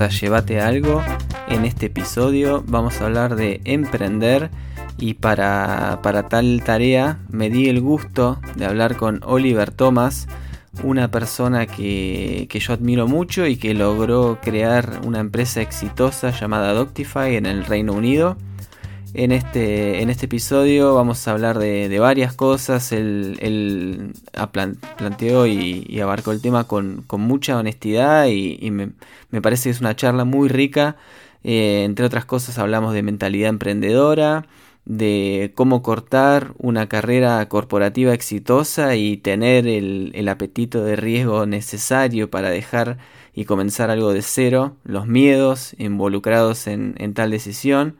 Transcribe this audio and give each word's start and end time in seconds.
a 0.00 0.08
Llévate 0.08 0.60
Algo. 0.60 1.02
En 1.48 1.64
este 1.64 1.86
episodio 1.86 2.62
vamos 2.66 3.00
a 3.00 3.06
hablar 3.06 3.36
de 3.36 3.60
emprender 3.64 4.50
y 4.98 5.14
para, 5.14 6.00
tal 6.28 6.62
tarea 6.64 7.18
me 7.30 7.50
di 7.50 7.68
el 7.68 7.80
gusto 7.80 8.40
de 8.54 8.66
hablar 8.66 8.96
con 8.96 9.20
Oliver 9.24 9.70
Thomas, 9.70 10.28
una 10.84 11.10
persona 11.10 11.66
que, 11.66 12.48
yo 12.52 12.72
admiro 12.72 13.08
mucho 13.08 13.46
y 13.46 13.56
que 13.56 13.74
logró 13.74 14.38
crear 14.40 15.00
una 15.04 15.20
empresa 15.20 15.62
exitosa 15.62 16.30
llamada 16.30 16.74
Doctify 16.74 17.34
en 17.36 17.46
el 17.46 17.64
Reino 17.64 17.92
Unido. 17.92 18.36
En 19.14 19.32
este, 19.32 20.02
en 20.02 20.10
este 20.10 20.26
episodio 20.26 20.94
vamos 20.94 21.26
a 21.26 21.32
hablar 21.32 21.58
de, 21.58 21.98
varias 21.98 22.34
cosas. 22.34 22.92
Él, 22.92 24.12
planteó 24.96 25.46
y, 25.46 26.00
abarcó 26.00 26.32
el 26.32 26.40
tema 26.40 26.64
con, 26.64 27.04
mucha 27.12 27.56
honestidad 27.58 28.26
y, 28.28 28.70
me, 28.70 28.92
parece 29.40 29.64
que 29.64 29.70
es 29.70 29.80
una 29.80 29.96
charla 29.96 30.24
muy 30.24 30.48
rica. 30.48 30.96
Eh, 31.44 31.84
entre 31.84 32.04
otras 32.04 32.24
cosas 32.24 32.58
hablamos 32.58 32.92
de 32.94 33.02
mentalidad 33.02 33.48
emprendedora, 33.48 34.46
de 34.84 35.52
cómo 35.54 35.82
cortar 35.82 36.54
una 36.58 36.88
carrera 36.88 37.46
corporativa 37.48 38.14
exitosa 38.14 38.96
y 38.96 39.18
tener 39.18 39.66
el, 39.66 40.28
apetito 40.28 40.82
de 40.84 40.96
riesgo 40.96 41.46
necesario 41.46 42.30
para 42.30 42.50
dejar 42.50 42.98
y 43.34 43.44
comenzar 43.44 43.90
algo 43.90 44.12
de 44.12 44.22
cero, 44.22 44.76
los 44.84 45.06
miedos 45.06 45.74
involucrados 45.78 46.66
en, 46.66 47.14
tal 47.14 47.30
decisión. 47.30 47.96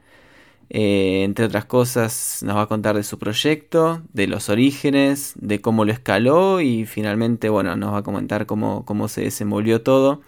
Eh, 0.70 1.22
entre 1.24 1.46
otras 1.46 1.64
cosas, 1.64 2.42
nos 2.44 2.56
va 2.56 2.62
a 2.62 2.66
contar 2.66 2.96
de 2.96 3.02
su 3.02 3.18
proyecto, 3.18 4.02
de 4.12 4.26
los 4.26 4.48
orígenes, 4.50 5.34
de 5.36 5.60
cómo 5.60 5.84
lo 5.84 5.92
escaló 5.92 6.60
y 6.60 6.84
finalmente, 6.84 7.48
bueno, 7.48 7.76
nos 7.76 7.94
va 7.94 7.98
a 7.98 8.02
comentar 8.02 8.46
cómo, 8.46 8.84
cómo 8.84 9.08
se 9.08 9.22
desenvolvió 9.22 9.82
todo. 9.82 10.20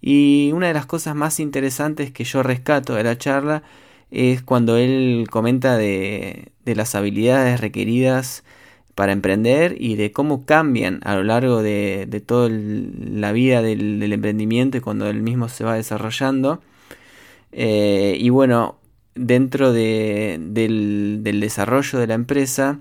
Y 0.00 0.52
una 0.54 0.68
de 0.68 0.74
las 0.74 0.86
cosas 0.86 1.14
más 1.14 1.40
interesantes 1.40 2.10
que 2.12 2.24
yo 2.24 2.42
rescato 2.42 2.94
de 2.94 3.04
la 3.04 3.18
charla 3.18 3.62
es 4.10 4.42
cuando 4.42 4.76
él 4.76 5.26
comenta 5.30 5.76
de, 5.76 6.52
las 6.64 6.94
habilidades 6.94 7.60
requeridas 7.60 8.44
para 8.94 9.12
emprender 9.12 9.76
y 9.78 9.96
de 9.96 10.12
cómo 10.12 10.44
cambian 10.46 11.00
a 11.04 11.16
lo 11.16 11.24
largo 11.24 11.62
de, 11.62 12.22
toda 12.26 12.48
la 12.50 13.32
vida 13.32 13.62
del, 13.62 14.12
emprendimiento 14.12 14.78
y 14.78 14.80
cuando 14.80 15.08
él 15.08 15.22
mismo 15.22 15.48
se 15.48 15.64
va 15.64 15.74
desarrollando. 15.74 16.60
Eh, 17.52 18.16
y 18.20 18.30
bueno, 18.30 18.79
dentro 19.14 19.72
del, 19.72 21.20
desarrollo 21.22 21.98
de 21.98 22.06
la 22.06 22.14
empresa, 22.14 22.80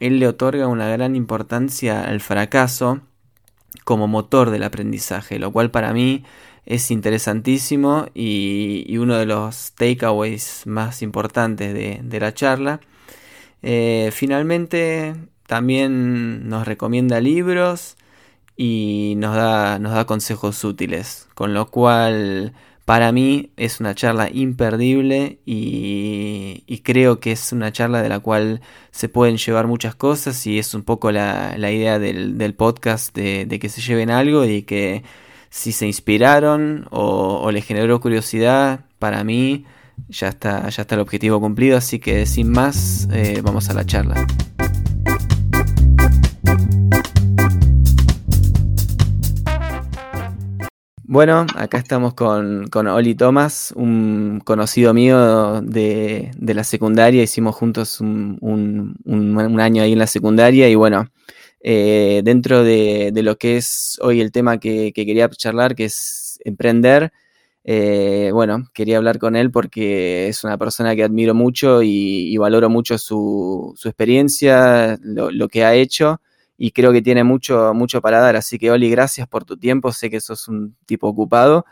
él 0.00 0.18
le 0.18 0.28
otorga 0.28 0.66
una 0.66 0.88
gran 0.88 1.16
importancia 1.16 2.04
al 2.04 2.20
fracaso 2.20 3.00
como 3.84 4.08
motor 4.08 4.50
del 4.50 4.62
aprendizaje, 4.62 5.38
lo 5.38 5.52
cual 5.52 5.70
para 5.70 5.92
mí 5.92 6.24
es 6.66 6.90
interesantísimo 6.90 8.06
y, 8.14 8.96
uno 8.98 9.16
de 9.16 9.26
los 9.26 9.72
takeaways 9.72 10.66
más 10.66 11.02
importantes 11.02 11.74
de, 11.74 12.20
la 12.20 12.32
charla. 12.34 12.80
Eh, 13.62 14.10
finalmente 14.12 15.14
también 15.46 16.48
nos 16.48 16.66
recomienda 16.66 17.20
libros 17.20 17.96
y 18.56 19.14
nos 19.16 19.34
da, 19.36 19.78
nos 19.78 19.92
da 19.92 20.06
consejos 20.06 20.62
útiles, 20.64 21.28
con 21.34 21.54
lo 21.54 21.70
cual 21.70 22.54
para 22.84 23.12
mí 23.12 23.50
es 23.56 23.80
una 23.80 23.94
charla 23.94 24.28
imperdible 24.30 25.38
y, 25.46 26.80
creo 26.84 27.18
que 27.18 27.32
es 27.32 27.52
una 27.52 27.72
charla 27.72 28.02
de 28.02 28.10
la 28.10 28.20
cual 28.20 28.60
se 28.90 29.08
pueden 29.08 29.38
llevar 29.38 29.66
muchas 29.66 29.94
cosas 29.94 30.46
y 30.46 30.58
es 30.58 30.74
un 30.74 30.82
poco 30.82 31.10
la, 31.10 31.56
idea 31.58 31.98
del, 31.98 32.54
podcast 32.54 33.14
de, 33.16 33.58
que 33.58 33.68
se 33.70 33.80
lleven 33.80 34.10
algo 34.10 34.44
y 34.44 34.62
que 34.62 35.02
si 35.48 35.72
se 35.72 35.86
inspiraron 35.86 36.86
o, 36.90 37.50
les 37.50 37.64
generó 37.64 38.00
curiosidad, 38.00 38.84
para 38.98 39.24
mí 39.24 39.64
ya 40.08 40.28
está, 40.28 40.68
ya 40.68 40.82
está 40.82 40.94
el 40.96 41.00
objetivo 41.00 41.40
cumplido, 41.40 41.78
así 41.78 41.98
que 41.98 42.26
sin 42.26 42.50
más, 42.50 43.08
eh, 43.12 43.40
vamos 43.42 43.70
a 43.70 43.74
la 43.74 43.86
charla. 43.86 44.26
Bueno, 51.14 51.46
acá 51.54 51.78
estamos 51.78 52.14
con, 52.14 52.66
con, 52.66 52.88
Oli 52.88 53.14
Thomas, 53.14 53.72
un 53.76 54.40
conocido 54.44 54.92
mío 54.92 55.60
de, 55.60 56.32
la 56.40 56.64
secundaria. 56.64 57.22
Hicimos 57.22 57.54
juntos 57.54 58.00
un, 58.00 58.36
un, 58.40 59.60
año 59.60 59.84
ahí 59.84 59.92
en 59.92 60.00
la 60.00 60.08
secundaria 60.08 60.68
y 60.68 60.74
bueno, 60.74 61.08
eh, 61.60 62.22
dentro 62.24 62.64
de, 62.64 63.12
lo 63.14 63.38
que 63.38 63.58
es 63.58 63.96
hoy 64.02 64.20
el 64.20 64.32
tema 64.32 64.58
que, 64.58 64.92
quería 64.92 65.28
charlar, 65.28 65.76
que 65.76 65.84
es 65.84 66.40
emprender. 66.44 67.12
Eh, 67.62 68.30
bueno, 68.32 68.68
quería 68.74 68.96
hablar 68.96 69.20
con 69.20 69.36
él 69.36 69.52
porque 69.52 70.26
es 70.26 70.42
una 70.42 70.58
persona 70.58 70.96
que 70.96 71.04
admiro 71.04 71.32
mucho 71.32 71.80
y, 71.84 72.36
valoro 72.38 72.68
mucho 72.68 72.98
su, 72.98 73.72
experiencia, 73.84 74.98
lo, 75.00 75.48
que 75.48 75.64
ha 75.64 75.76
hecho 75.76 76.20
y 76.56 76.70
creo 76.70 76.92
que 76.92 77.02
tiene 77.02 77.24
mucho, 77.24 77.72
mucho 77.74 78.00
para 78.00 78.20
dar. 78.20 78.36
Así 78.36 78.58
que, 78.58 78.70
Oli, 78.70 78.90
gracias 78.90 79.26
por 79.26 79.44
tu 79.44 79.56
tiempo. 79.56 79.92
Sé 79.92 80.10
que 80.10 80.20
sos 80.20 80.48
un 80.48 80.76
tipo 80.86 81.08
ocupado. 81.08 81.64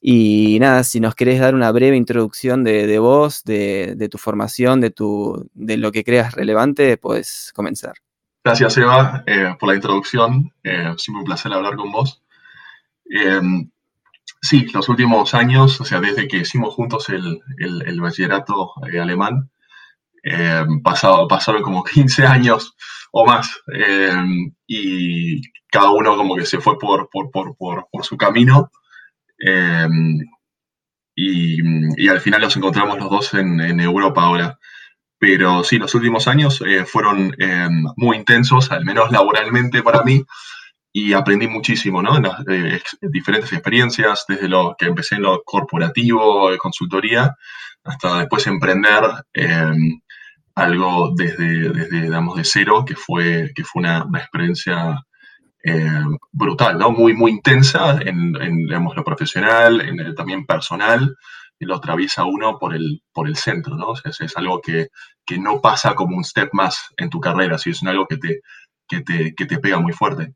Y 0.00 0.58
nada, 0.60 0.84
si 0.84 1.00
nos 1.00 1.14
querés 1.14 1.40
dar 1.40 1.54
una 1.54 1.72
breve 1.72 1.96
introducción 1.96 2.62
de, 2.62 2.98
vos, 2.98 3.42
de, 3.44 3.94
de, 3.96 4.08
tu 4.08 4.16
formación, 4.16 4.80
de, 4.80 4.90
tu, 4.90 5.48
de 5.54 5.76
lo 5.76 5.90
que 5.90 6.04
creas 6.04 6.34
relevante, 6.34 6.96
puedes 6.96 7.52
comenzar. 7.54 7.94
Gracias, 8.44 8.76
Eva, 8.78 9.24
eh, 9.26 9.56
por 9.58 9.68
la 9.68 9.74
introducción. 9.74 10.52
Eh, 10.62 10.94
siempre 10.96 11.20
un 11.20 11.24
placer 11.24 11.52
hablar 11.52 11.74
con 11.76 11.90
vos. 11.90 12.22
Eh, 13.10 13.40
sí, 14.40 14.66
los 14.72 14.88
últimos 14.88 15.34
años, 15.34 15.80
o 15.80 15.84
sea, 15.84 16.00
desde 16.00 16.28
que 16.28 16.38
hicimos 16.38 16.74
juntos 16.74 17.08
el, 17.08 17.40
el, 17.58 18.00
bachillerato 18.00 18.72
alemán, 19.00 19.50
pasado, 20.82 21.28
pasaron 21.28 21.62
como 21.62 21.84
15 21.84 22.26
años 22.26 22.74
o 23.12 23.24
más. 23.26 23.50
y 24.66 25.40
cada 25.70 25.90
uno 25.90 26.16
como 26.16 26.36
que 26.36 26.46
se 26.46 26.60
fue 26.60 26.78
por, 26.78 27.08
por, 27.10 27.30
por, 27.30 27.56
por 27.56 28.04
su 28.04 28.16
camino. 28.16 28.70
Y, 31.14 31.58
y, 31.96 32.08
al 32.08 32.20
final 32.20 32.42
los 32.42 32.56
encontramos 32.56 32.96
los 32.98 33.10
dos 33.10 33.34
en, 33.34 33.60
en 33.60 33.80
Europa 33.80 34.22
ahora. 34.22 34.58
Pero 35.18 35.64
sí, 35.64 35.78
los 35.78 35.94
últimos 35.94 36.28
años 36.28 36.62
eh, 36.64 36.84
fueron 36.84 37.34
eh, 37.38 37.68
muy 37.96 38.16
intensos, 38.16 38.70
al 38.70 38.84
menos 38.84 39.10
laboralmente 39.10 39.82
para 39.82 40.04
mí, 40.04 40.24
y 40.92 41.12
aprendí 41.12 41.48
muchísimo, 41.48 42.02
¿no? 42.02 42.16
En 42.16 42.22
las 42.24 42.40
eh, 42.48 42.80
diferentes 43.02 43.52
experiencias, 43.52 44.24
desde 44.28 44.48
lo 44.48 44.76
que 44.78 44.86
empecé 44.86 45.16
en 45.16 45.22
lo 45.22 45.42
corporativo, 45.44 46.56
consultoría, 46.58 47.34
hasta 47.84 48.20
después 48.20 48.46
emprender 48.46 49.02
algo 50.58 51.12
desde, 51.14 51.70
desde, 51.70 52.10
de 52.10 52.44
cero, 52.44 52.84
que 52.84 52.96
fue, 52.96 53.52
que 53.54 53.64
fue 53.64 53.80
una, 53.80 54.06
experiencia 54.14 55.00
brutal, 56.32 56.78
¿no? 56.78 56.90
Muy, 56.90 57.12
muy 57.14 57.32
intensa 57.32 57.98
en, 58.00 58.34
en 58.40 58.66
lo 58.68 59.04
profesional, 59.04 59.80
en 59.82 60.00
el, 60.00 60.14
también 60.14 60.46
personal, 60.46 61.14
y 61.60 61.64
lo 61.64 61.76
atraviesa 61.76 62.24
uno 62.24 62.58
por 62.58 62.74
el, 62.74 63.02
por 63.12 63.28
el 63.28 63.36
centro, 63.36 63.76
¿no? 63.76 63.90
O 63.90 63.96
sea, 63.96 64.10
es, 64.10 64.36
algo 64.36 64.60
que, 64.60 64.88
no 65.38 65.60
pasa 65.60 65.94
como 65.94 66.16
un 66.16 66.24
step 66.24 66.50
más 66.52 66.88
en 66.96 67.10
tu 67.10 67.20
carrera, 67.20 67.58
si 67.58 67.70
es 67.70 67.82
algo 67.82 68.06
que 68.06 68.16
te, 68.16 68.40
te, 68.88 69.34
que 69.34 69.46
te 69.46 69.58
pega 69.58 69.78
muy 69.78 69.92
fuerte. 69.92 70.34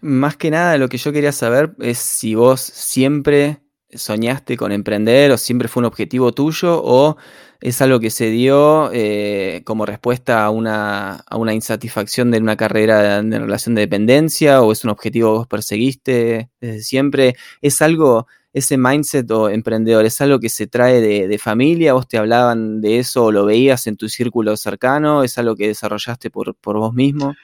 Más 0.00 0.36
que 0.36 0.50
nada, 0.50 0.78
lo 0.78 0.88
que 0.88 0.98
yo 0.98 1.12
quería 1.12 1.32
saber 1.32 1.74
es 1.78 1.98
si 1.98 2.34
vos 2.34 2.60
siempre 2.60 3.60
soñaste 3.92 4.56
con 4.56 4.72
emprender 4.72 5.30
o 5.30 5.38
siempre 5.38 5.68
fue 5.68 5.80
un 5.80 5.86
objetivo 5.86 6.32
tuyo 6.32 6.82
o 6.82 7.16
es 7.60 7.80
algo 7.80 8.00
que 8.00 8.10
se 8.10 8.30
dio 8.30 8.90
eh, 8.92 9.62
como 9.64 9.86
respuesta 9.86 10.44
a 10.44 10.50
una, 10.50 11.24
a 11.26 11.36
una, 11.36 11.54
insatisfacción 11.54 12.30
de 12.30 12.38
una 12.38 12.56
carrera 12.56 13.18
en 13.18 13.32
relación 13.32 13.74
de 13.74 13.82
dependencia 13.82 14.62
o 14.62 14.72
es 14.72 14.84
un 14.84 14.90
objetivo 14.90 15.32
que 15.32 15.38
vos 15.38 15.46
perseguiste 15.46 16.50
desde 16.60 16.82
siempre. 16.82 17.36
¿Es 17.62 17.80
algo 17.80 18.26
ese 18.56 18.78
mindset 18.78 19.30
o 19.32 19.50
emprendedor, 19.50 20.06
¿es 20.06 20.18
algo 20.22 20.40
que 20.40 20.48
se 20.48 20.66
trae 20.66 21.02
de, 21.02 21.38
familia? 21.38 21.92
¿Vos 21.92 22.08
te 22.08 22.16
hablaban 22.16 22.80
de 22.80 22.98
eso 22.98 23.26
o 23.26 23.32
lo 23.32 23.44
veías 23.44 23.86
en 23.86 23.98
tu 23.98 24.08
círculo 24.08 24.56
cercano? 24.56 25.22
¿Es 25.22 25.36
algo 25.36 25.54
que 25.54 25.66
desarrollaste 25.66 26.30
por, 26.30 26.56
vos 26.62 26.94
mismo? 26.94 27.34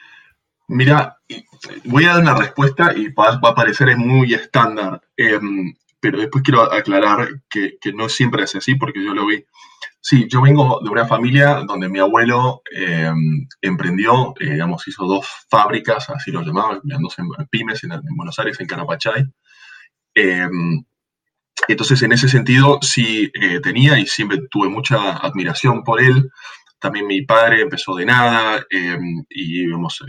Mira, 0.67 1.19
voy 1.85 2.05
a 2.05 2.13
dar 2.13 2.21
una 2.21 2.35
respuesta 2.35 2.93
y 2.95 3.09
va, 3.09 3.29
a 3.29 3.53
parecer 3.53 3.95
muy 3.95 4.33
estándar, 4.33 5.01
em, 5.15 5.75
pero 6.03 6.19
después 6.19 6.43
quiero 6.43 6.63
aclarar 6.63 7.29
que, 7.49 7.77
no 7.93 8.09
siempre 8.09 8.43
es 8.43 8.53
así 8.55 8.75
porque 8.75 9.01
yo 9.01 9.13
lo 9.13 9.25
vi. 9.25 9.45
Sí, 10.01 10.27
yo 10.29 10.41
vengo 10.41 10.81
de 10.83 10.89
una 10.89 11.07
familia 11.07 11.63
donde 11.65 11.87
mi 11.87 11.99
abuelo 11.99 12.61
em, 12.75 13.47
emprendió, 13.61 14.33
eh, 14.41 14.49
digamos, 14.51 14.85
hizo 14.85 15.05
dos 15.05 15.25
fábricas, 15.49 16.09
así 16.09 16.29
lo 16.29 16.41
llamaban, 16.41 16.81
dos 16.83 17.15
pymes 17.49 17.85
en, 17.85 17.91
Buenos 18.17 18.37
Aires, 18.37 18.59
en 18.59 18.67
Carapachay. 18.67 19.23
Em, 20.13 20.83
entonces, 21.69 22.01
en 22.01 22.11
ese 22.11 22.27
sentido, 22.27 22.79
sí 22.81 23.31
eh, 23.41 23.61
tenía 23.61 23.97
y 23.97 24.05
siempre 24.05 24.39
tuve 24.51 24.67
mucha 24.67 25.13
admiración 25.13 25.85
por 25.85 26.01
él, 26.01 26.29
también 26.83 27.07
mi 27.07 27.21
padre 27.21 27.61
empezó 27.61 27.95
de 27.95 28.05
nada 28.05 28.61
y 29.29 29.67
vamos, 29.67 30.03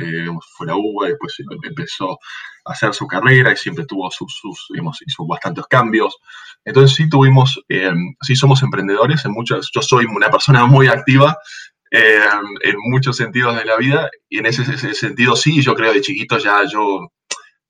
fue 0.57 0.67
la 0.67 0.75
UBA, 0.75 1.07
después 1.07 1.37
empezó 1.63 2.19
a 2.65 2.73
hacer 2.73 2.93
su 2.93 3.07
carrera 3.07 3.53
y 3.53 3.57
siempre 3.57 3.87
tuvo 3.87 4.11
sus, 4.11 4.37
sus 4.41 4.67
digamos, 4.71 5.01
hizo 5.07 5.25
bastantes 5.25 5.65
cambios. 5.67 6.17
Entonces 6.65 6.97
sí 6.97 7.09
tuvimos, 7.09 7.61
sí 8.23 8.35
somos 8.35 8.61
emprendedores 8.65 9.25
en 9.25 9.31
muchas, 9.31 9.71
yo 9.73 9.83
soy 9.83 10.07
una 10.07 10.29
persona 10.31 10.67
muy 10.67 10.89
activa 10.89 11.39
en 11.93 12.75
muchos 12.91 13.19
sentidos 13.19 13.57
de 13.57 13.67
la 13.67 13.77
vida 13.77 14.11
y 14.29 14.39
en 14.39 14.47
ese, 14.47 14.63
ese, 14.63 14.95
sentido 14.95 15.37
sí, 15.37 15.63
yo 15.63 15.77
creo 15.77 15.93
de 15.93 16.01
chiquito 16.01 16.39
ya 16.39 16.65
yo 16.65 17.13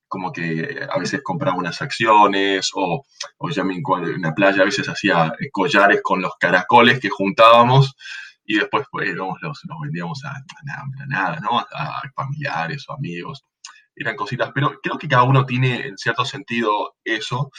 como 0.09 0.33
que 0.33 0.81
a 0.91 0.99
veces 0.99 1.21
compraba 1.23 1.59
unas 1.59 1.83
acciones 1.83 2.71
o, 2.73 3.05
o 3.37 3.51
ya 3.51 3.65
me, 3.65 3.75
en 3.75 4.23
la 4.23 4.33
playa 4.33 4.62
a 4.62 4.65
veces 4.65 4.89
hacía 4.89 5.35
collares 5.53 6.01
con 6.03 6.23
los 6.23 6.33
caracoles 6.41 7.01
que 7.01 7.11
juntábamos 7.11 7.95
y 8.44 8.58
después 8.58 8.87
pues, 8.91 9.14
los, 9.14 9.35
los, 9.43 9.61
vendíamos 9.82 10.25
a, 10.25 10.31
a, 10.31 11.06
nada, 11.06 11.38
¿no? 11.41 11.58
A, 11.58 12.02
familiares 12.14 12.85
o 12.88 12.94
amigos. 12.94 13.44
Eran 13.96 14.17
cositas, 14.17 14.50
pero 14.55 14.81
creo 14.82 14.99
que 14.99 15.08
cada 15.08 15.23
uno 15.23 15.46
tiene 15.46 15.87
en 15.87 15.96
cierto 15.96 16.25
sentido 16.25 16.96
eso, 17.05 17.50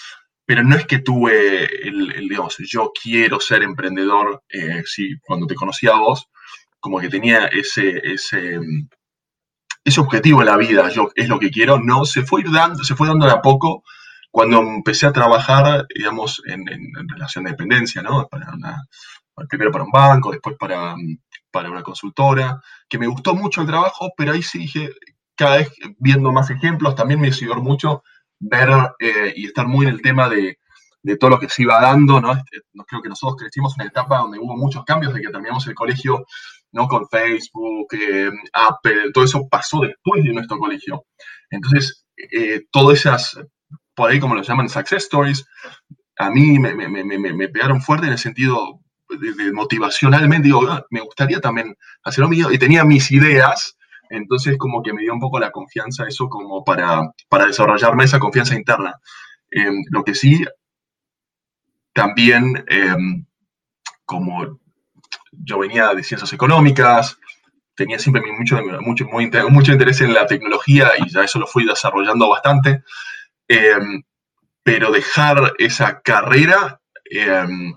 pero 0.46 0.64
no 0.64 0.76
es 0.76 0.86
que 0.86 1.00
tuve 1.00 1.88
el, 1.88 2.28
digamos, 2.28 2.58
yo 2.60 2.92
quiero 3.02 3.40
ser 3.40 3.64
emprendedor, 3.64 4.44
eh, 4.50 4.84
cuando 5.26 5.48
te 5.48 5.56
conocí 5.56 5.88
a 5.88 5.94
vos, 5.94 6.30
como 6.80 7.00
que 7.00 7.10
tenía 7.10 7.46
ese, 7.48 8.00
ese, 8.04 8.60
ese 9.84 10.00
objetivo 10.00 10.42
en 10.42 10.48
la 10.48 10.58
vida, 10.58 10.90
yo 10.90 11.10
es 11.16 11.30
lo 11.30 11.40
que 11.40 11.50
quiero, 11.50 11.80
no, 11.80 12.06
se 12.06 12.24
fue 12.24 12.44
dando, 12.44 12.84
se 12.84 12.96
fue 12.96 13.08
dando 13.08 13.26
de 13.26 13.32
a 13.32 13.42
poco 13.42 13.84
cuando 14.36 14.60
empecé 14.60 15.06
a 15.06 15.14
trabajar, 15.14 15.88
digamos, 15.96 16.42
en, 16.46 16.66
relación 17.08 17.46
de 17.46 17.52
dependencia, 17.52 18.02
¿no? 18.02 18.28
Para 18.28 18.48
primero 19.50 19.72
para 19.72 19.84
un 19.84 19.92
banco, 19.92 20.32
después 20.32 20.56
para, 20.58 20.96
para 21.52 21.70
una 21.70 21.84
consultora, 21.84 22.62
que 22.88 22.98
me 22.98 23.08
gustó 23.08 23.36
mucho 23.36 23.62
el 23.62 23.68
trabajo, 23.68 24.12
pero 24.16 24.34
ahí 24.34 24.42
sí 24.42 24.60
dije, 24.60 24.92
cada 25.36 25.58
vez 25.58 25.72
viendo 26.00 26.32
más 26.32 26.50
ejemplos, 26.50 26.96
también 26.96 27.20
me 27.20 27.32
sirvió 27.32 27.56
mucho 27.56 28.04
ver 28.40 28.70
eh, 29.00 29.34
y 29.36 29.46
estar 29.46 29.68
muy 29.68 29.86
en 29.86 29.94
el 29.94 30.02
tema 30.02 30.30
de, 30.30 30.58
de, 31.04 31.18
todo 31.18 31.32
lo 31.32 31.40
que 31.40 31.50
se 31.50 31.64
iba 31.64 31.82
dando, 31.82 32.22
¿no? 32.22 32.34
Este, 32.34 32.62
creo 32.88 33.02
que 33.02 33.10
nosotros 33.10 33.38
crecimos 33.38 33.74
en 33.74 33.84
una 33.84 33.90
etapa 33.90 34.20
donde 34.20 34.40
hubo 34.40 34.56
muchos 34.56 34.84
cambios, 34.86 35.14
de 35.14 35.22
que 35.22 35.30
terminamos 35.30 35.68
el 35.68 35.76
colegio 35.76 36.26
¿no? 36.76 36.88
Con 36.90 37.08
Facebook, 37.08 37.88
eh, 37.94 38.30
Apple, 38.52 39.12
todo 39.14 39.24
eso 39.24 39.48
pasó 39.50 39.80
después 39.80 40.24
de 40.24 40.34
nuestro 40.34 40.58
colegio. 40.60 41.06
Entonces, 41.50 42.06
eh, 42.32 42.66
todas 42.70 43.00
esas, 43.00 43.40
por 43.96 44.12
ahí 44.12 44.20
como 44.20 44.36
lo 44.36 44.42
llaman, 44.42 44.68
success 44.68 45.04
stories, 45.04 45.46
a 46.18 46.30
mí 46.30 46.60
me, 46.60 46.76
me, 46.76 46.90
me, 46.90 47.18
me 47.18 47.48
pegaron 47.48 47.82
fuerte 47.82 48.08
en 48.08 48.12
el 48.12 48.20
sentido 48.20 48.82
de, 49.18 49.52
motivacionalmente, 49.52 50.48
digo, 50.48 50.68
ah, 50.70 50.86
me 50.90 51.02
gustaría 51.02 51.40
también 51.40 51.76
hacer 52.04 52.22
lo 52.22 52.30
mío, 52.30 52.52
y 52.52 52.58
tenía 52.58 52.84
mis 52.84 53.12
ideas, 53.12 53.78
entonces 54.10 54.58
como 54.58 54.84
que 54.84 54.94
me 54.94 55.02
dio 55.02 55.14
un 55.14 55.20
poco 55.20 55.40
la 55.40 55.52
confianza 55.52 56.06
eso 56.08 56.30
como 56.30 56.64
para, 56.64 57.02
para 57.30 57.48
desarrollarme 57.48 58.04
esa 58.04 58.20
confianza 58.20 58.56
interna. 58.56 58.96
Em, 59.52 59.84
lo 59.90 60.04
que 60.04 60.16
sí, 60.16 60.46
también 61.94 62.64
em, 62.68 63.26
como 64.06 64.60
yo 65.32 65.60
venía 65.60 65.94
de 65.94 66.04
ciencias 66.04 66.32
económicas, 66.34 67.18
tenía 67.76 68.00
siempre 68.00 68.22
mucho, 68.38 68.60
mucho, 68.82 69.06
mucho 69.50 69.72
interés 69.72 70.02
en 70.02 70.14
la 70.14 70.26
tecnología 70.28 70.92
y 70.98 71.10
ya 71.10 71.24
eso 71.24 71.40
lo 71.40 71.48
fui 71.48 71.66
desarrollando 71.66 72.30
bastante. 72.30 72.84
Em, 73.48 74.04
pero 74.64 74.92
dejar 74.92 75.54
esa 75.60 76.02
carrera, 76.02 76.82
em, 77.12 77.74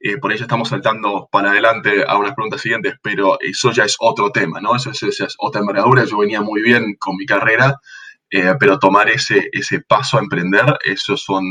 eh, 0.00 0.18
por 0.18 0.30
ahí 0.30 0.38
ya 0.38 0.44
estamos 0.44 0.68
saltando 0.68 1.28
para 1.30 1.50
adelante 1.50 2.04
a 2.06 2.16
unas 2.16 2.34
preguntas 2.34 2.60
siguientes, 2.60 2.94
pero 3.02 3.38
eso 3.40 3.72
ya 3.72 3.84
es 3.84 3.96
otro 3.98 4.30
tema, 4.30 4.60
¿no? 4.60 4.76
Eso, 4.76 4.90
es 4.90 5.34
otra 5.38 5.60
envergadura. 5.60 6.04
Yo 6.04 6.18
venía 6.18 6.40
muy 6.40 6.62
bien 6.62 6.96
con 6.98 7.16
mi 7.16 7.26
carrera, 7.26 7.76
eh, 8.30 8.54
pero 8.58 8.78
tomar 8.78 9.08
ese, 9.08 9.48
ese 9.52 9.80
paso 9.80 10.18
a 10.18 10.20
emprender, 10.20 10.78
eso 10.84 11.16
son, 11.16 11.44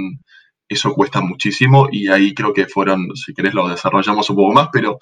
eso 0.69 0.94
cuesta 0.94 1.21
muchísimo 1.21 1.88
y 1.91 2.07
ahí 2.07 2.33
creo 2.33 2.53
que 2.53 2.67
fueron, 2.67 3.07
si 3.15 3.33
querés 3.33 3.53
lo 3.53 3.67
desarrollamos 3.67 4.29
un 4.29 4.35
poco 4.35 4.53
más, 4.53 4.69
pero 4.71 4.97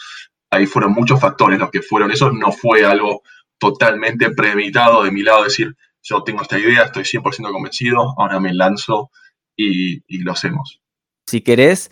ahí 0.51 0.65
fueron 0.65 0.94
muchos 0.94 1.19
factores 1.19 1.59
los 1.59 1.71
que 1.71 1.81
fueron. 1.81 2.12
Eso 2.12 2.31
no 2.31 2.51
fue 2.51 2.86
algo 2.86 3.21
totalmente 3.57 4.30
premeditado 4.31 5.03
de 5.03 5.12
mi 5.12 5.24
lado, 5.24 5.44
decir, 5.44 5.75
yo 6.01 6.24
tengo 6.24 6.42
esta 6.42 6.59
idea, 6.59 6.83
estoy 6.83 7.03
100% 7.03 7.51
convencido, 7.51 8.13
ahora 8.18 8.39
me 8.39 8.53
lanzo 8.53 9.09
y, 9.56 10.24
lo 10.24 10.31
hacemos. 10.31 10.81
Si 11.25 11.42
querés, 11.42 11.89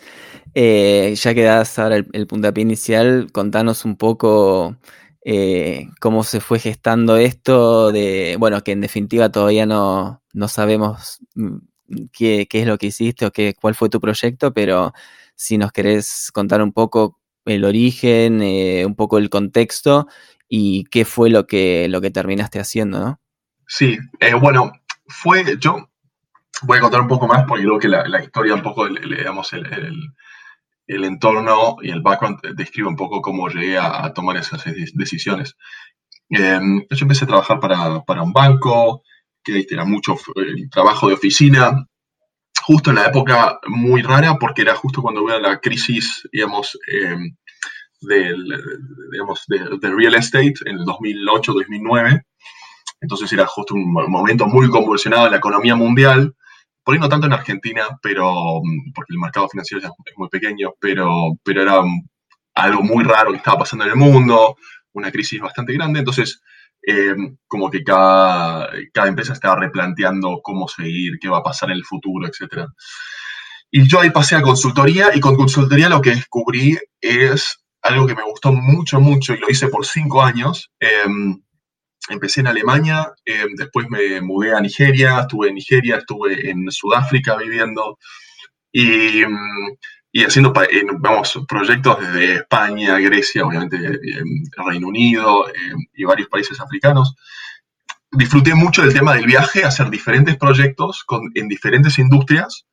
eh, 0.54 1.14
ya 1.16 1.34
que 1.34 1.42
das 1.42 1.78
ahora 1.78 1.96
el, 1.96 2.26
puntapié 2.26 2.62
inicial, 2.62 3.30
contanos 3.32 3.84
un 3.84 3.96
poco 3.96 4.76
eh, 5.24 5.88
cómo 6.00 6.24
se 6.24 6.40
fue 6.40 6.58
gestando 6.58 7.16
esto 7.16 7.92
de, 7.92 8.36
bueno, 8.38 8.62
que 8.62 8.72
en 8.72 8.80
definitiva 8.80 9.30
todavía 9.30 9.66
no, 9.66 10.22
no 10.32 10.48
sabemos 10.48 11.18
mm, 11.34 11.56
qué, 12.12 12.46
qué, 12.48 12.60
es 12.60 12.66
lo 12.66 12.78
que 12.78 12.86
hiciste 12.86 13.26
o 13.26 13.32
qué, 13.32 13.54
cuál 13.60 13.74
fue 13.74 13.88
tu 13.88 14.00
proyecto, 14.00 14.52
pero 14.52 14.92
si 15.34 15.58
nos 15.58 15.72
querés 15.72 16.30
contar 16.32 16.62
un 16.62 16.72
poco 16.72 17.18
el 17.44 17.64
origen, 17.64 18.42
eh, 18.42 18.84
un 18.86 18.94
poco 18.94 19.18
el 19.18 19.30
contexto 19.30 20.06
y 20.48 20.84
qué 20.84 21.04
fue 21.04 21.30
lo 21.30 21.46
que, 21.46 21.88
lo 21.88 22.00
que 22.00 22.10
terminaste 22.10 22.60
haciendo, 22.60 23.00
¿no? 23.00 23.20
Sí, 23.66 23.98
bueno, 24.40 24.72
fue, 25.06 25.56
yo 25.58 25.90
voy 26.62 26.78
a 26.78 26.80
contar 26.80 27.00
un 27.00 27.08
poco 27.08 27.26
más 27.26 27.44
porque 27.46 27.64
creo 27.64 27.78
que 27.78 27.88
la, 27.88 28.22
historia 28.22 28.54
un 28.54 28.62
poco, 28.62 28.86
le, 28.88 29.24
damos 29.24 29.52
el, 29.52 29.64
entorno 30.86 31.76
y 31.82 31.90
el 31.90 32.02
background 32.02 32.40
describe 32.54 32.88
un 32.88 32.96
poco 32.96 33.20
cómo 33.22 33.48
llegué 33.48 33.78
a, 33.78 34.12
tomar 34.12 34.36
esas 34.36 34.64
decisiones. 34.94 35.56
Em, 36.28 36.80
yo 36.90 37.04
empecé 37.04 37.24
a 37.24 37.28
trabajar 37.28 37.60
para, 37.60 38.22
un 38.22 38.32
banco, 38.32 39.02
que 39.42 39.66
era 39.70 39.84
mucho 39.84 40.16
trabajo 40.70 41.08
de 41.08 41.14
oficina, 41.14 41.86
justo 42.62 42.90
en 42.90 42.96
la 42.96 43.06
época 43.06 43.58
muy 43.66 44.02
rara, 44.02 44.36
porque 44.38 44.62
era 44.62 44.74
justo 44.74 45.02
cuando 45.02 45.22
hubo 45.22 45.38
la 45.38 45.58
crisis, 45.60 46.26
digamos, 46.32 46.78
em, 46.86 47.34
del, 48.00 48.44
digamos, 49.12 49.44
real 49.48 50.14
estate 50.14 50.54
en 50.66 50.78
el 50.78 50.84
2008-2009. 50.84 52.22
Entonces 53.00 53.32
era 53.32 53.46
justo 53.46 53.74
un 53.74 53.92
momento 53.92 54.46
muy 54.46 54.68
convulsionado 54.70 55.26
en 55.26 55.32
la 55.32 55.38
economía 55.38 55.76
mundial, 55.76 56.34
por 56.84 56.94
ahí 56.94 57.00
no 57.00 57.08
tanto 57.08 57.26
en 57.26 57.32
Argentina, 57.32 57.98
pero 58.02 58.60
porque 58.94 59.12
el 59.12 59.18
mercado 59.18 59.48
financiero 59.48 59.82
ya 59.82 59.88
es 59.88 60.14
muy 60.16 60.28
pequeño, 60.28 60.74
pero, 60.78 61.08
pero 61.42 61.62
era 61.62 61.82
algo 62.54 62.82
muy 62.82 63.04
raro 63.04 63.30
que 63.30 63.38
estaba 63.38 63.60
pasando 63.60 63.84
en 63.84 63.92
el 63.92 63.96
mundo, 63.96 64.56
una 64.92 65.10
crisis 65.10 65.40
bastante 65.40 65.72
grande. 65.72 66.00
Entonces, 66.00 66.40
eh, 66.86 67.14
como 67.46 67.70
que 67.70 67.82
cada, 67.82 68.68
cada 68.92 69.08
empresa 69.08 69.32
estaba 69.32 69.56
replanteando 69.56 70.40
cómo 70.42 70.68
seguir, 70.68 71.18
qué 71.18 71.28
va 71.28 71.38
a 71.38 71.42
pasar 71.42 71.70
en 71.70 71.76
el 71.76 71.84
futuro, 71.84 72.28
etc. 72.28 72.66
Y 73.70 73.88
yo 73.88 74.00
ahí 74.00 74.10
pasé 74.10 74.36
a 74.36 74.42
consultoría 74.42 75.08
y 75.14 75.20
con 75.20 75.36
consultoría 75.36 75.88
lo 75.88 76.02
que 76.02 76.10
descubrí 76.10 76.78
es 77.00 77.64
algo 77.82 78.06
que 78.06 78.14
me 78.14 78.24
gustó 78.24 78.52
mucho, 78.52 79.00
mucho 79.00 79.34
y 79.34 79.38
lo 79.38 79.48
hice 79.48 79.68
por 79.68 79.86
cinco 79.86 80.22
años. 80.22 80.70
Em, 80.78 81.40
empecé 82.08 82.40
en 82.40 82.48
Alemania, 82.48 83.12
em, 83.24 83.54
después 83.56 83.88
me 83.90 84.20
mudé 84.20 84.54
a 84.54 84.60
Nigeria, 84.60 85.20
estuve 85.20 85.48
en 85.48 85.54
Nigeria, 85.54 85.96
estuve 85.96 86.50
en 86.50 86.70
Sudáfrica 86.70 87.36
viviendo 87.36 87.98
y 88.72 89.22
y 90.16 90.22
haciendo, 90.22 90.52
vamos, 91.00 91.40
proyectos 91.48 91.98
desde 92.00 92.34
España, 92.34 93.00
Grecia, 93.00 93.44
obviamente 93.44 93.76
Reino 94.64 94.86
Unido 94.86 95.46
y 95.92 96.04
varios 96.04 96.28
países 96.28 96.60
africanos. 96.60 97.16
Disfruté 98.12 98.54
mucho 98.54 98.82
del 98.82 98.94
tema 98.94 99.14
del 99.14 99.26
viaje, 99.26 99.64
hacer 99.64 99.90
diferentes 99.90 100.36
proyectos 100.36 101.02
con, 101.02 101.32
en 101.34 101.48
diferentes 101.48 101.98
industrias 101.98 102.64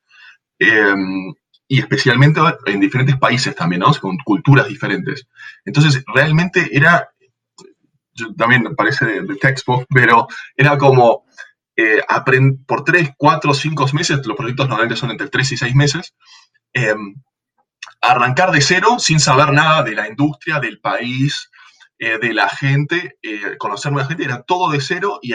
em, 0.60 1.34
y 1.68 1.80
especialmente 1.80 2.40
en 2.68 2.80
diferentes 2.80 3.18
países 3.18 3.56
también, 3.56 3.80
¿no? 3.80 3.92
con 3.96 4.18
culturas 4.18 4.68
diferentes. 4.68 5.28
Entonces, 5.66 6.04
realmente 6.14 6.70
era, 6.72 7.10
también 8.38 8.76
parece 8.76 9.06
de, 9.06 9.22
de 9.22 9.36
textbook, 9.36 9.86
pero 9.90 10.28
era 10.56 10.78
como 10.78 11.26
eh, 11.76 12.02
por 12.66 12.84
tres, 12.84 13.12
cuatro, 13.18 13.54
cinco 13.54 13.86
meses, 13.94 14.26
los 14.26 14.38
proyectos 14.38 14.68
normalmente 14.68 15.00
son 15.00 15.12
entre 15.12 15.30
tres 15.30 15.52
y 15.52 15.58
seis 15.58 15.76
meses, 15.76 16.14
eh, 16.74 16.96
arrancar 18.02 18.52
de 18.52 18.62
cero 18.62 18.98
sin 19.00 19.20
saber 19.20 19.54
nada 19.54 19.84
de 19.84 19.96
la 19.96 20.08
industria, 20.08 20.60
del 20.60 20.80
país, 20.80 21.50
eh, 22.00 22.18
de 22.20 22.34
la 22.34 22.50
gente, 22.50 23.18
eh, 23.22 23.58
conocer 23.58 23.92
nueva 23.92 24.08
gente, 24.08 24.24
era 24.24 24.42
todo 24.42 24.72
de 24.72 24.82
cero 24.82 25.20
y, 25.22 25.34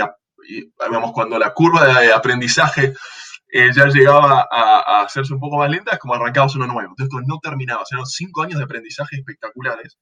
cuando 1.13 1.39
la 1.39 1.53
curva 1.53 2.01
de 2.01 2.13
aprendizaje 2.13 2.95
eh, 3.53 3.71
ya 3.75 3.87
llegaba 3.87 4.47
a, 4.51 5.03
hacerse 5.03 5.33
un 5.33 5.41
poco 5.41 5.59
más 5.59 5.71
lenta, 5.71 5.93
es 5.93 5.99
como 5.99 6.15
arrancabas 6.15 6.55
uno 6.57 6.67
nuevo. 6.67 6.95
Entonces 6.99 7.27
no 7.27 7.39
terminaba, 7.39 7.83
eran 7.91 8.07
cinco 8.07 8.43
años 8.43 8.59
de 8.59 8.65
aprendizaje 8.65 9.17
espectaculares. 9.17 9.97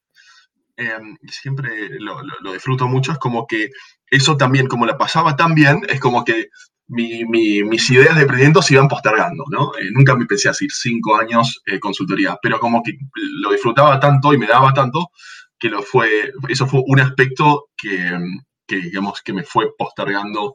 Em, 0.77 1.17
siempre 1.29 1.89
lo, 2.01 2.21
lo, 2.41 2.53
disfruto 2.53 2.89
mucho, 2.89 3.13
es 3.13 3.19
como 3.19 3.47
que 3.47 3.71
eso 4.09 4.37
también, 4.37 4.67
como 4.67 4.87
la 4.87 4.99
pasaba 4.99 5.37
tan 5.37 5.55
bien, 5.55 5.83
es 5.89 6.01
como 6.01 6.25
que 6.25 6.49
mis 6.89 7.91
ideas 7.91 8.15
de 8.15 8.23
emprendimiento 8.23 8.61
se 8.61 8.75
iban 8.75 8.89
postergando, 8.89 9.45
¿no? 9.51 9.73
Eh, 9.79 9.91
nunca 9.93 10.15
me 10.17 10.27
pensé 10.27 10.49
así, 10.49 10.67
cinco 10.69 11.17
años 11.17 11.63
eh, 11.67 11.79
consultoría, 11.81 12.37
pero 12.43 12.59
como 12.61 12.83
que 12.83 12.93
lo 13.15 13.53
disfrutaba 13.53 13.99
tanto 14.01 14.35
y 14.35 14.39
me 14.39 14.47
daba 14.47 14.75
tanto 14.75 15.11
que 15.59 15.69
lo 15.69 15.83
fue, 15.83 16.33
eso 16.49 16.67
fue 16.67 16.83
un 16.87 17.01
aspecto 17.01 17.69
que, 17.77 18.19
que 18.67 18.77
digamos, 18.77 19.23
que 19.23 19.33
me 19.33 19.45
fue 19.45 19.75
postergando 19.77 20.55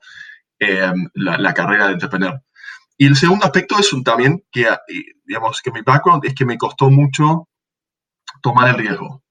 em, 0.60 1.10
la, 1.14 1.54
carrera 1.54 1.88
de 1.88 1.94
entrepreneur. 1.94 2.42
Y 2.98 3.08
el 3.08 3.16
segundo 3.16 3.46
aspecto 3.46 3.80
es 3.80 3.92
un, 3.94 4.04
también 4.04 4.44
que, 4.52 4.64
eh, 4.64 4.78
digamos, 5.26 5.62
que 5.62 5.72
mi 5.72 5.82
background 5.82 6.26
es 6.26 6.36
que 6.36 6.46
me 6.46 6.58
costó 6.58 6.90
mucho 6.90 7.48
tomar 8.42 8.70
el 8.70 8.76
riesgo. 8.76 9.24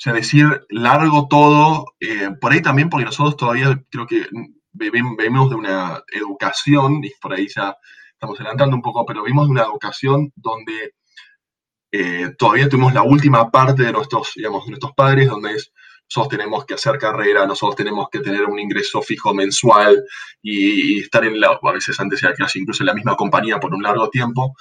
O 0.00 0.02
sea, 0.02 0.14
decir 0.14 0.46
largo 0.70 1.28
todo, 1.28 1.84
eh, 2.00 2.30
por 2.40 2.52
ahí 2.52 2.62
también, 2.62 2.88
porque 2.88 3.04
nosotros 3.04 3.36
todavía 3.36 3.78
creo 3.90 4.06
que 4.06 4.26
vemos 4.72 5.50
de 5.50 5.56
una 5.56 6.02
educación, 6.10 7.04
y 7.04 7.10
por 7.20 7.34
ahí 7.34 7.48
ya 7.54 7.76
estamos 8.14 8.40
adelantando 8.40 8.76
un 8.76 8.80
poco, 8.80 9.04
pero 9.04 9.22
vimos 9.22 9.46
de 9.46 9.50
una 9.50 9.64
educación 9.64 10.32
donde 10.36 10.94
eh, 11.92 12.32
todavía 12.38 12.66
tuvimos 12.70 12.94
la 12.94 13.02
última 13.02 13.50
parte 13.50 13.82
de 13.82 13.92
nuestros, 13.92 14.32
digamos, 14.34 14.64
de 14.64 14.70
nuestros 14.70 14.94
padres, 14.94 15.28
donde 15.28 15.56
es, 15.56 15.70
nosotros 16.08 16.38
tenemos 16.38 16.64
que 16.64 16.74
hacer 16.74 16.96
carrera, 16.96 17.44
nosotros 17.44 17.76
tenemos 17.76 18.08
que 18.10 18.20
tener 18.20 18.46
un 18.46 18.58
ingreso 18.58 19.02
fijo 19.02 19.34
mensual 19.34 20.02
y, 20.40 21.00
estar 21.00 21.26
en 21.26 21.38
la, 21.38 21.58
a 21.62 21.72
veces 21.72 22.00
antes 22.00 22.22
era 22.22 22.32
casi 22.32 22.60
incluso 22.60 22.84
en 22.84 22.86
la 22.86 22.94
misma 22.94 23.16
compañía 23.16 23.60
por 23.60 23.74
un 23.74 23.82
largo 23.82 24.08
tiempo. 24.08 24.56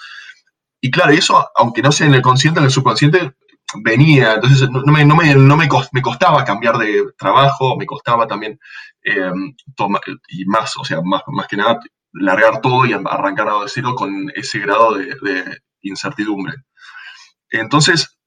Y 0.81 0.91
claro, 0.91 1.13
eso, 1.13 1.47
aunque 1.55 1.81
no 1.81 1.93
sea 1.93 2.07
en 2.07 2.15
el 2.15 2.21
consciente, 2.21 2.59
en 2.59 2.65
el 2.65 2.71
subconsciente, 2.71 3.31
venía, 3.75 4.35
entonces 4.35 4.69
no, 4.69 4.81
me, 4.91 5.05
no, 5.05 5.15
me, 5.15 5.35
no 5.35 5.57
me, 5.57 5.67
costaba 5.67 6.43
cambiar 6.43 6.77
de 6.77 7.05
trabajo, 7.17 7.77
me 7.77 7.85
costaba 7.85 8.27
también 8.27 8.59
eh, 9.03 9.31
y 10.29 10.45
más, 10.45 10.75
o 10.77 10.83
sea, 10.83 11.01
más, 11.01 11.21
más 11.27 11.47
que 11.47 11.57
nada, 11.57 11.79
largar 12.13 12.61
todo 12.61 12.85
y 12.85 12.93
arrancar 12.93 13.49
a 13.49 13.67
cero 13.67 13.93
con 13.95 14.31
ese 14.35 14.59
grado 14.59 14.95
de, 14.95 15.61
incertidumbre. 15.81 16.55
Entonces, 17.51 18.17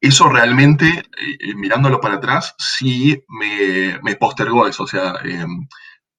eso 0.00 0.28
realmente, 0.28 0.86
eh, 0.88 1.54
mirándolo 1.54 2.00
para 2.00 2.14
atrás, 2.14 2.54
sí 2.58 3.22
me, 3.28 4.16
postergó 4.16 4.66
eso. 4.66 4.84
O 4.84 4.86
sea, 4.86 5.16
em, 5.24 5.66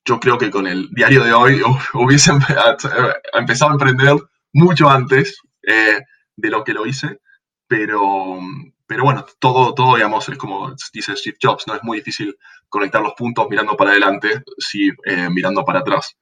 yo 0.06 0.20
creo 0.20 0.38
que 0.38 0.52
con 0.52 0.68
el 0.68 0.90
diario 0.92 1.24
de 1.24 1.34
hoy 1.34 1.62
hubiese 1.94 2.32
empezado 3.34 3.72
a 3.72 3.74
emprender 3.74 4.16
mucho 4.54 4.90
antes 4.90 5.42
eh, 5.64 6.00
de 6.36 6.50
lo 6.50 6.64
que 6.64 6.74
lo 6.74 6.86
hice, 6.86 7.20
pero, 7.68 8.40
pero 8.86 9.04
bueno, 9.04 9.26
todo, 9.40 9.74
todo, 9.74 9.96
digamos, 9.96 10.28
es 10.30 10.38
como 10.38 10.74
dice 10.94 11.16
Steve 11.16 11.38
Jobs, 11.42 11.66
¿no? 11.68 11.76
Es 11.76 11.84
muy 11.84 12.00
difícil 12.00 12.38
conectar 12.70 13.02
los 13.02 13.14
puntos 13.14 13.48
mirando 13.50 13.76
para 13.76 13.92
adelante, 13.92 14.44
sí 14.58 14.90
eh, 15.06 15.30
mirando 15.30 15.64
para 15.64 15.80
atrás. 15.80 16.18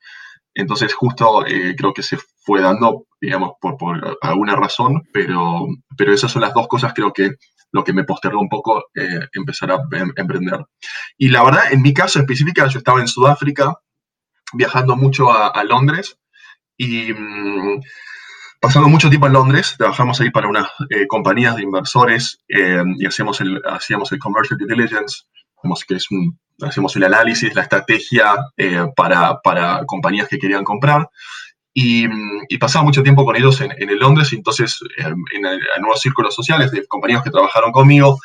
Entonces, 0.54 0.94
justo 0.94 1.46
eh, 1.46 1.76
creo 1.78 1.94
que 1.94 2.04
se 2.04 2.18
fue 2.44 2.62
dando, 2.62 3.08
digamos, 3.20 3.54
por, 3.60 3.78
por, 3.78 4.18
alguna 4.22 4.56
razón, 4.56 5.04
pero, 5.12 5.68
pero 5.98 6.14
esas 6.14 6.32
son 6.32 6.42
las 6.42 6.54
dos 6.54 6.68
cosas, 6.68 6.94
creo 6.94 7.12
que 7.12 7.32
lo 7.76 7.84
que 7.84 7.92
me 7.92 8.06
postergó 8.06 8.40
un 8.40 8.48
poco 8.48 8.86
eh, 8.96 9.28
empezar 9.34 9.70
a 9.70 9.82
em, 9.92 10.14
emprender. 10.16 10.66
Y 11.18 11.28
la 11.28 11.44
verdad, 11.44 11.74
en 11.74 11.82
mi 11.82 11.94
caso 11.94 12.20
específica, 12.20 12.68
yo 12.68 12.78
estaba 12.78 13.02
en 13.02 13.08
Sudáfrica, 13.10 13.78
viajando 14.54 14.96
mucho 14.96 15.30
a, 15.30 15.62
Londres 15.66 16.18
y 16.78 17.12
mm, 17.12 17.82
pasando 18.60 18.90
mucho 18.90 19.10
tiempo 19.10 19.28
en 19.28 19.34
Londres. 19.34 19.76
Trabajamos 19.78 20.20
ahí 20.22 20.30
para 20.30 20.48
unas 20.48 20.68
eh, 20.90 21.08
compañías 21.08 21.56
de 21.56 21.64
inversores 21.64 22.40
y 22.48 23.06
hacíamos 23.06 23.42
el, 23.42 23.62
hacíamos 23.66 24.12
el 24.12 24.20
commercial 24.20 24.58
due 24.58 24.68
diligence, 24.68 25.24
que 25.88 25.96
es 25.96 26.12
un 26.12 26.38
hacemos 26.62 26.96
el 26.96 27.04
análisis, 27.04 27.54
la 27.54 27.64
estrategia 27.64 28.36
eh, 28.58 28.86
para, 28.96 29.42
para, 29.42 29.84
compañías 29.86 30.28
que 30.28 30.40
querían 30.40 30.64
comprar. 30.64 31.10
Y, 31.74 32.06
y 32.48 32.58
pasaba 32.58 32.86
mucho 32.86 33.04
tiempo 33.04 33.26
con 33.26 33.36
ellos 33.36 33.60
en, 33.60 33.72
en 33.78 33.90
el 33.90 34.00
Londres, 34.00 34.32
y 34.32 34.38
entonces 34.38 34.80
em, 34.98 35.14
en, 35.34 35.46
en, 35.46 35.82
nuevos 35.82 36.00
círculos 36.00 36.34
sociales 36.34 36.72
de 36.72 36.88
compañeros 36.88 37.22
que 37.22 37.32
trabajaron 37.32 37.74
conmigo, 37.74 38.18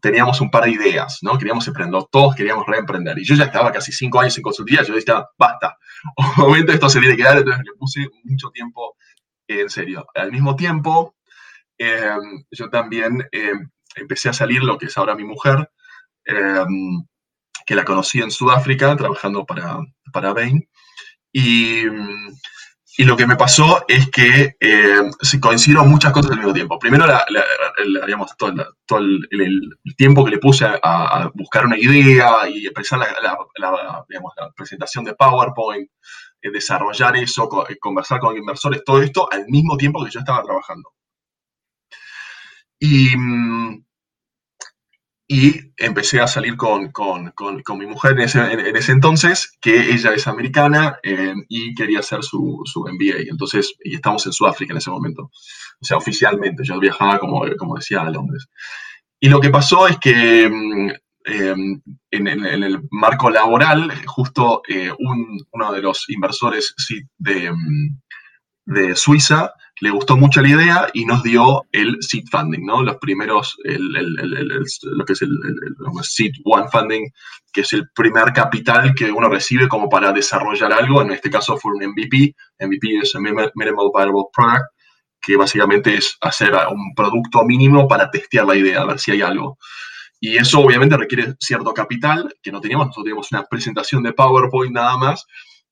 teníamos 0.00 0.40
un 0.40 0.48
par 0.48 0.64
de 0.64 0.70
ideas, 0.70 1.18
¿no? 1.22 1.36
Queríamos 1.36 1.66
emprender, 1.66 2.00
todos 2.12 2.36
queríamos 2.36 2.64
reemprender. 2.64 3.18
Y 3.18 3.24
yo 3.24 3.34
ya 3.34 3.44
estaba 3.44 3.72
casi 3.72 3.90
cinco 3.90 4.20
años 4.20 4.36
en 4.36 4.42
consultoría, 4.44 4.84
yo 4.84 4.94
decía, 4.94 5.26
basta, 5.36 5.76
obviamente 6.38 6.74
esto 6.74 6.88
se 6.88 7.00
tiene 7.00 7.16
que 7.16 7.24
dar, 7.24 7.38
entonces 7.38 7.64
le 7.64 7.72
puse 7.76 8.06
mucho 8.22 8.50
tiempo 8.50 8.94
en 9.48 9.70
serio. 9.70 10.06
Al 10.14 10.30
mismo 10.30 10.54
tiempo, 10.56 11.16
em, 11.78 12.44
yo 12.50 12.70
también 12.70 13.26
em, 13.32 13.70
empecé 13.96 14.28
a 14.28 14.32
salir 14.32 14.62
lo 14.62 14.78
que 14.78 14.86
es 14.86 14.96
ahora 14.96 15.14
mi 15.16 15.24
mujer, 15.24 15.70
Em, 16.28 17.06
que 17.66 17.74
la 17.74 17.84
conocí 17.84 18.20
en 18.20 18.30
Sudáfrica 18.30 18.94
trabajando 18.96 19.46
para, 19.46 19.78
para 20.12 20.32
Bain. 20.34 20.68
Y, 21.32 21.84
y 22.98 23.04
lo 23.04 23.16
que 23.16 23.26
me 23.26 23.36
pasó 23.36 23.84
es 23.88 24.10
que 24.10 24.56
se 25.20 25.40
coincidieron 25.40 25.88
muchas 25.88 26.12
cosas 26.12 26.32
al 26.32 26.38
mismo 26.38 26.52
tiempo. 26.52 26.78
Primero, 26.78 27.06
la, 27.06 27.24
todo, 28.36 28.54
todo 28.86 28.98
el, 28.98 29.78
tiempo 29.96 30.24
que 30.24 30.32
le 30.32 30.38
puse 30.38 30.66
a, 30.66 31.30
buscar 31.34 31.64
una 31.64 31.78
idea 31.78 32.48
y 32.48 32.66
empezar 32.66 32.98
la, 32.98 34.04
presentación 34.54 35.04
de 35.04 35.14
PowerPoint, 35.14 35.90
desarrollar 36.42 37.16
eso, 37.16 37.48
eh, 37.68 37.78
conversar 37.78 38.20
con 38.20 38.36
inversores, 38.36 38.82
todo 38.84 39.02
esto 39.02 39.28
al 39.30 39.46
mismo 39.48 39.76
tiempo 39.76 40.04
que 40.04 40.10
yo 40.10 40.20
estaba 40.20 40.42
trabajando. 40.42 40.90
Y, 42.80 43.16
mm, 43.16 43.84
y 45.30 45.60
empecé 45.76 46.20
a 46.20 46.26
salir 46.26 46.56
con, 46.56 46.90
con, 46.90 47.32
con, 47.32 47.78
mi 47.78 47.86
mujer 47.86 48.12
en 48.12 48.20
ese, 48.20 48.40
en, 48.40 48.74
ese, 48.76 48.92
entonces, 48.92 49.58
que 49.60 49.92
ella 49.92 50.14
es 50.14 50.26
americana 50.26 50.98
eh, 51.02 51.34
y 51.48 51.74
quería 51.74 51.98
hacer 51.98 52.22
su, 52.22 52.62
su, 52.64 52.80
MBA. 52.80 53.28
Entonces, 53.30 53.74
y 53.84 53.96
estamos 53.96 54.24
en 54.24 54.32
Sudáfrica 54.32 54.72
en 54.72 54.78
ese 54.78 54.90
momento. 54.90 55.24
O 55.80 55.84
sea, 55.84 55.98
oficialmente, 55.98 56.64
yo 56.64 56.80
viajaba, 56.80 57.18
como, 57.18 57.42
como 57.58 57.76
decía, 57.76 58.00
a 58.00 58.10
Londres. 58.10 58.48
Y 59.20 59.28
lo 59.28 59.40
que 59.40 59.50
pasó 59.50 59.86
es 59.86 59.98
que 59.98 60.48
em, 61.28 61.80
en, 62.10 62.26
el 62.44 62.80
marco 62.90 63.30
laboral, 63.30 63.92
justo 64.06 64.62
eh, 64.68 64.90
un, 64.98 65.38
uno 65.52 65.72
de 65.72 65.82
los 65.82 66.08
inversores 66.08 66.74
de, 67.18 67.52
mm, 67.52 68.00
de 68.66 68.96
Suiza 68.96 69.52
le 69.80 69.90
gustó 69.90 70.16
mucho 70.16 70.40
la 70.40 70.48
idea 70.48 70.88
y 70.92 71.04
nos 71.04 71.22
dio 71.22 71.66
el 71.72 71.98
seed 72.00 72.24
funding, 72.30 72.64
¿no? 72.64 72.82
Los 72.82 72.96
primeros, 72.96 73.56
el, 73.64 73.92
lo 73.92 75.04
que 75.04 75.12
es 75.12 75.22
el, 75.22 75.30
seed 76.02 76.32
one 76.44 76.68
funding, 76.70 77.08
que 77.52 77.60
es 77.60 77.72
el 77.72 77.88
primer 77.94 78.32
capital 78.32 78.94
que 78.94 79.10
uno 79.10 79.28
recibe 79.28 79.68
como 79.68 79.88
para 79.88 80.12
desarrollar 80.12 80.72
algo. 80.72 81.02
En 81.02 81.12
este 81.12 81.30
caso 81.30 81.56
fue 81.56 81.72
un 81.72 81.84
MVP. 81.84 82.34
MVP 82.60 82.98
es 83.02 83.14
un 83.14 83.22
Minimal 83.22 83.52
Viable 83.54 84.24
Product, 84.32 84.66
que 85.20 85.36
básicamente 85.36 85.94
es 85.94 86.16
hacer 86.20 86.52
un 86.70 86.94
producto 86.94 87.44
mínimo 87.44 87.86
para 87.86 88.10
testear 88.10 88.46
la 88.46 88.56
idea, 88.56 88.82
a 88.82 88.86
ver 88.86 88.98
si 88.98 89.12
hay 89.12 89.22
algo. 89.22 89.58
Y 90.20 90.36
eso 90.36 90.60
obviamente 90.60 90.96
requiere 90.96 91.34
cierto 91.38 91.72
capital 91.72 92.34
que 92.42 92.52
no 92.52 92.60
teníamos. 92.60 92.88
Nosotros 92.88 93.04
teníamos 93.04 93.32
una 93.32 93.44
presentación 93.44 94.02
de 94.02 94.12
PowerPoint 94.12 94.74
nada 94.74 94.96
más. 94.96 95.24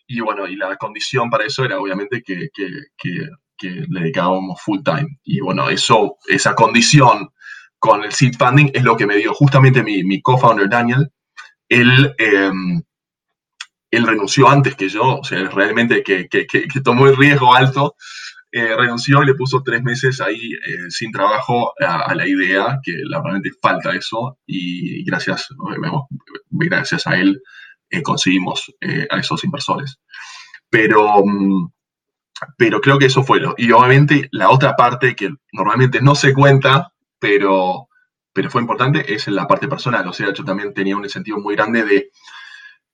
Y 0.07 0.21
bueno, 0.21 0.47
y 0.47 0.57
la 0.57 0.76
condición 0.76 1.31
para 1.31 1.45
eso 1.45 1.65
era 1.65 1.81
obviamente 1.81 2.23
que, 2.23 2.49
que, 2.55 2.69
que 2.97 3.29
que 3.57 3.85
le 3.88 4.00
dedicábamos 4.00 4.61
full 4.61 4.81
time. 4.85 5.19
Y 5.25 5.41
bueno, 5.41 5.69
eso, 5.69 6.19
esa 6.29 6.55
condición 6.55 7.31
con 7.79 8.05
el 8.05 8.12
seed 8.12 8.35
funding 8.38 8.71
es 8.75 8.83
lo 8.83 8.97
que 8.97 9.07
me 9.07 9.17
dio 9.17 9.33
justamente 9.35 9.83
mi, 9.83 10.05
mi 10.05 10.21
co-founder 10.21 10.69
Daniel. 10.69 11.11
Él, 11.69 12.15
em, 12.19 12.83
él 13.91 14.07
renunció 14.07 14.49
antes 14.49 14.75
que 14.75 14.88
yo, 14.88 15.19
o 15.19 15.25
sea, 15.25 15.49
realmente 15.50 16.03
que, 16.03 16.29
que, 16.29 16.47
tomó 16.85 17.07
el 17.07 17.17
riesgo 17.17 17.55
alto, 17.55 17.97
eh, 18.57 18.75
renunció 18.75 19.23
y 19.23 19.27
le 19.27 19.35
puso 19.35 19.63
tres 19.63 19.83
meses 19.83 20.19
ahí 20.19 20.55
eh, 20.55 20.89
sin 20.89 21.13
trabajo 21.13 21.75
a, 21.79 22.15
la 22.15 22.27
idea, 22.27 22.79
que 22.83 22.93
la 23.05 23.21
realmente 23.21 23.51
falta 23.61 23.95
eso, 23.95 24.39
y 24.47 25.05
gracias, 25.05 25.49
gracias 26.49 27.07
a 27.07 27.19
él 27.19 27.43
eh, 27.91 28.01
conseguimos 28.01 28.73
a 29.11 29.19
esos 29.19 29.45
inversores. 29.45 29.99
Pero, 30.71 31.23
mm, 31.23 31.71
pero 32.57 32.81
creo 32.81 32.99
que 32.99 33.07
eso 33.07 33.23
fue 33.23 33.41
lo. 33.41 33.55
Y 33.59 33.71
obviamente 33.73 34.27
la 34.33 34.49
otra 34.49 34.75
parte 34.75 35.15
que 35.15 35.29
normalmente 35.53 36.01
no 36.01 36.15
se 36.15 36.33
cuenta, 36.33 36.95
pero, 37.19 37.89
pero 38.33 38.51
fue 38.51 38.63
importante, 38.63 39.13
es 39.13 39.29
la 39.29 39.47
parte 39.47 39.69
personal. 39.69 40.09
O 40.09 40.15
sea, 40.15 40.33
yo 40.33 40.45
también 40.45 40.73
tenía 40.73 40.97
un 40.97 41.05
incentivo 41.05 41.41
muy 41.41 41.57
grande 41.57 41.85
de 41.85 42.11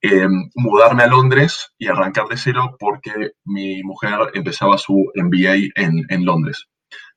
eh, 0.03 0.29
mudarme 0.57 1.05
a 1.05 1.07
Londres 1.07 1.73
y 1.79 1.87
arrancar 1.87 2.27
de 2.29 2.37
cero 2.37 2.77
porque 2.79 3.33
mi 3.45 3.83
mujer 3.83 4.31
empezaba 4.35 4.77
su 4.79 5.11
MBA 5.15 5.71
en, 5.77 6.05
en 6.09 6.25
Londres. 6.25 6.69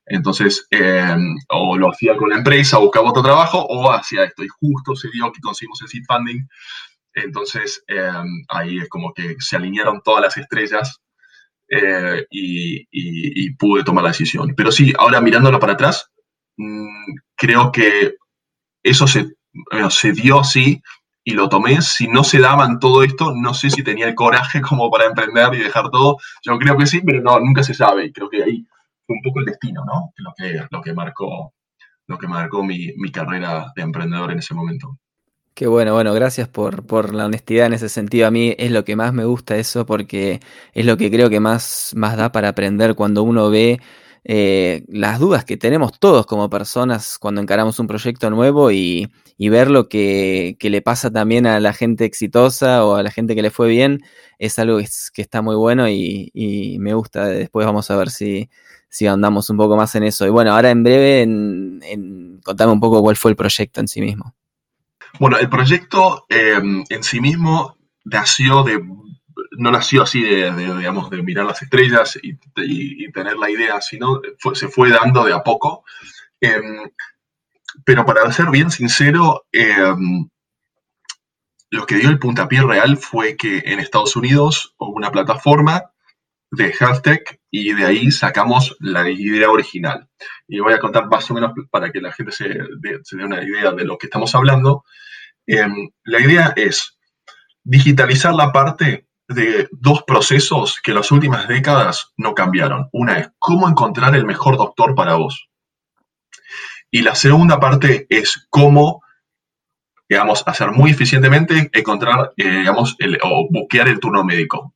Entonces, 0.06 0.66
eh, 0.70 1.16
o 1.48 1.76
lo 1.76 1.90
hacía 1.90 2.16
con 2.16 2.30
la 2.30 2.36
empresa, 2.36 2.78
buscaba 2.78 3.10
otro 3.10 3.22
trabajo, 3.22 3.58
o 3.58 3.90
hacía 3.90 4.24
esto. 4.24 4.44
Y 4.44 4.48
justo 4.48 4.94
se 4.94 5.08
dio 5.12 5.32
que 5.32 5.40
conseguimos 5.40 5.82
el 5.82 5.88
seed 5.88 6.04
funding. 6.06 6.46
Entonces, 7.14 7.82
eh, 7.88 8.12
ahí 8.48 8.78
es 8.78 8.88
como 8.88 9.12
que 9.12 9.36
se 9.40 9.56
alinearon 9.56 10.02
todas 10.02 10.22
las 10.22 10.36
estrellas 10.36 11.00
eh, 11.68 12.24
y, 12.30 13.50
pude 13.56 13.84
tomar 13.84 14.04
la 14.04 14.10
decisión. 14.10 14.54
Pero 14.56 14.70
sí, 14.70 14.92
ahora 14.98 15.20
mirándolo 15.20 15.58
para 15.58 15.72
atrás, 15.72 16.10
mm, 16.56 17.14
creo 17.36 17.72
que 17.72 18.16
eso 18.84 19.06
se, 19.08 19.34
se 19.90 20.12
dio, 20.12 20.44
sí, 20.44 20.80
y 21.26 21.32
lo 21.32 21.48
tomé. 21.48 21.82
Si 21.82 22.06
no 22.06 22.22
se 22.22 22.38
daban 22.38 22.78
todo 22.78 23.02
esto, 23.02 23.34
no 23.34 23.52
sé 23.52 23.68
si 23.68 23.82
tenía 23.82 24.06
el 24.06 24.14
coraje 24.14 24.60
como 24.62 24.88
para 24.88 25.06
emprender 25.06 25.52
y 25.54 25.58
dejar 25.58 25.90
todo. 25.90 26.18
Yo 26.42 26.56
creo 26.56 26.78
que 26.78 26.86
sí, 26.86 27.02
pero 27.04 27.20
no, 27.20 27.38
nunca 27.40 27.64
se 27.64 27.74
sabe. 27.74 28.06
Y 28.06 28.12
creo 28.12 28.30
que 28.30 28.44
ahí 28.44 28.64
fue 29.04 29.16
un 29.16 29.22
poco 29.22 29.40
el 29.40 29.46
destino, 29.46 29.84
¿no? 29.84 30.12
Lo 30.16 30.32
que, 30.36 30.64
lo 30.70 30.80
que 30.80 30.94
marcó, 30.94 31.52
lo 32.06 32.16
que 32.16 32.28
marcó 32.28 32.62
mi, 32.62 32.92
mi 32.96 33.10
carrera 33.10 33.72
de 33.74 33.82
emprendedor 33.82 34.30
en 34.30 34.38
ese 34.38 34.54
momento. 34.54 34.98
Qué 35.52 35.66
bueno, 35.66 35.94
bueno, 35.94 36.14
gracias 36.14 36.48
por, 36.48 36.86
por, 36.86 37.12
la 37.12 37.26
honestidad 37.26 37.66
en 37.66 37.72
ese 37.72 37.88
sentido. 37.88 38.28
A 38.28 38.30
mí 38.30 38.54
es 38.56 38.70
lo 38.70 38.84
que 38.84 38.94
más 38.94 39.12
me 39.12 39.24
gusta 39.24 39.56
eso 39.56 39.84
porque 39.84 40.40
es 40.74 40.86
lo 40.86 40.96
que 40.96 41.10
creo 41.10 41.28
que 41.28 41.40
más, 41.40 41.92
más 41.96 42.16
da 42.16 42.30
para 42.30 42.50
aprender 42.50 42.94
cuando 42.94 43.24
uno 43.24 43.50
ve 43.50 43.80
eh, 44.28 44.84
las 44.88 45.20
dudas 45.20 45.44
que 45.44 45.56
tenemos 45.56 46.00
todos 46.00 46.26
como 46.26 46.50
personas 46.50 47.16
cuando 47.16 47.40
encaramos 47.40 47.78
un 47.78 47.86
proyecto 47.86 48.28
nuevo 48.28 48.72
y, 48.72 49.08
ver 49.38 49.70
lo 49.70 49.88
que, 49.88 50.56
le 50.60 50.82
pasa 50.82 51.12
también 51.12 51.46
a 51.46 51.60
la 51.60 51.72
gente 51.72 52.04
exitosa 52.04 52.84
o 52.84 52.96
a 52.96 53.04
la 53.04 53.12
gente 53.12 53.36
que 53.36 53.42
le 53.42 53.52
fue 53.52 53.68
bien 53.68 54.02
es 54.40 54.58
algo 54.58 54.78
que, 54.78 55.22
está 55.22 55.42
muy 55.42 55.54
bueno 55.54 55.88
y, 55.88 56.76
me 56.80 56.92
gusta. 56.94 57.26
Después 57.26 57.64
vamos 57.66 57.88
a 57.92 57.96
ver 57.96 58.10
si, 58.10 58.48
andamos 59.08 59.48
un 59.48 59.58
poco 59.58 59.76
más 59.76 59.94
en 59.94 60.02
eso. 60.02 60.26
Y 60.26 60.30
bueno, 60.30 60.52
ahora 60.52 60.70
en 60.70 60.82
breve, 60.82 61.22
en, 61.22 62.40
contame 62.42 62.72
un 62.72 62.80
poco 62.80 63.00
cuál 63.02 63.14
fue 63.14 63.30
el 63.30 63.36
proyecto 63.36 63.80
en 63.80 63.86
sí 63.86 64.00
mismo. 64.00 64.34
Bueno, 65.20 65.38
el 65.38 65.48
proyecto 65.48 66.26
em, 66.28 66.84
en 66.88 67.02
sí 67.04 67.20
mismo 67.20 67.76
nació 68.04 68.64
de, 68.64 68.82
no 69.58 69.70
nació 69.70 70.02
así 70.02 70.22
de, 70.22 70.52
digamos, 70.52 71.10
de 71.10 71.22
mirar 71.22 71.46
las 71.46 71.62
estrellas 71.62 72.18
y, 72.22 72.36
tener 73.12 73.36
la 73.36 73.50
idea, 73.50 73.80
sino 73.80 74.20
se 74.54 74.68
fue 74.68 74.90
dando 74.90 75.24
de 75.24 75.32
a 75.32 75.42
poco. 75.42 75.84
Em, 76.40 76.90
pero 77.84 78.04
para 78.04 78.30
ser 78.32 78.50
bien 78.50 78.70
sincero, 78.70 79.46
em, 79.52 80.28
lo 81.70 81.86
que 81.86 81.96
dio 81.96 82.10
el 82.10 82.18
puntapié 82.18 82.62
real 82.62 82.96
fue 82.96 83.36
que 83.36 83.62
en 83.66 83.80
Estados 83.80 84.16
Unidos 84.16 84.74
hubo 84.78 84.92
una 84.92 85.10
plataforma 85.10 85.90
de 86.50 86.74
tech 87.02 87.40
y 87.50 87.72
de 87.72 87.84
ahí 87.84 88.10
sacamos 88.10 88.76
la 88.80 89.08
idea 89.10 89.50
original. 89.50 90.08
Y 90.46 90.60
voy 90.60 90.74
a 90.74 90.78
contar 90.78 91.06
más 91.08 91.30
o 91.30 91.34
menos 91.34 91.52
para 91.70 91.90
que 91.90 92.00
la 92.00 92.12
gente 92.12 92.32
se 92.32 92.48
dé, 92.48 93.24
una 93.24 93.42
idea 93.42 93.72
de 93.72 93.84
lo 93.84 93.98
que 93.98 94.06
estamos 94.06 94.34
hablando. 94.34 94.84
Em, 95.46 95.90
la 96.04 96.20
idea 96.20 96.52
es 96.56 96.98
digitalizar 97.64 98.34
la 98.34 98.52
parte 98.52 99.05
de 99.28 99.68
dos 99.72 100.02
procesos 100.04 100.80
que 100.82 100.92
en 100.92 100.98
las 100.98 101.10
últimas 101.10 101.48
décadas 101.48 102.12
no 102.16 102.34
cambiaron. 102.34 102.88
Una 102.92 103.18
es 103.18 103.30
cómo 103.38 103.68
encontrar 103.68 104.14
el 104.14 104.24
mejor 104.24 104.56
doctor 104.56 104.94
para 104.94 105.14
vos. 105.14 105.48
Y 106.90 107.02
la 107.02 107.14
segunda 107.14 107.58
parte 107.58 108.06
es 108.08 108.46
cómo, 108.48 109.02
digamos, 110.08 110.44
hacer 110.46 110.70
muy 110.70 110.92
eficientemente 110.92 111.70
encontrar, 111.72 112.32
eh, 112.36 112.48
digamos, 112.48 112.96
o 113.22 113.48
buquear 113.50 113.88
el 113.88 114.00
turno 114.00 114.24
médico. 114.24 114.74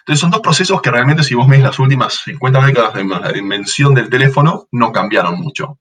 Entonces 0.00 0.20
son 0.20 0.30
dos 0.30 0.40
procesos 0.40 0.80
que 0.80 0.90
realmente 0.90 1.22
si 1.22 1.34
vos 1.34 1.48
ves 1.48 1.62
las 1.62 1.78
últimas 1.78 2.14
50 2.24 2.66
décadas 2.66 2.94
de 2.94 3.04
la 3.04 3.32
dimensión 3.32 3.94
del 3.94 4.08
teléfono, 4.08 4.68
no 4.72 4.92
cambiaron 4.92 5.40
mucho. 5.40 5.78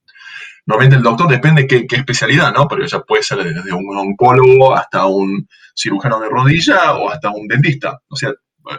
Normalmente 0.66 0.98
el 0.98 1.04
doctor 1.04 1.28
depende 1.28 1.68
qué, 1.68 1.88
qué 1.88 1.98
especialidad, 1.98 2.54
¿no? 2.54 2.68
Porque 2.68 2.88
ya 2.88 3.02
puede 3.02 3.24
ser 3.24 3.44
desde 3.44 3.74
un 3.74 3.98
oncólogo 3.98 4.76
hasta 4.76 5.06
un 5.06 5.48
cirujano 5.82 6.20
de 6.20 6.30
rodilla 6.30 6.94
o 6.96 7.10
hasta 7.10 7.30
un 7.30 7.48
dentista. 7.48 8.00
O 8.08 8.16
sea, 8.16 8.32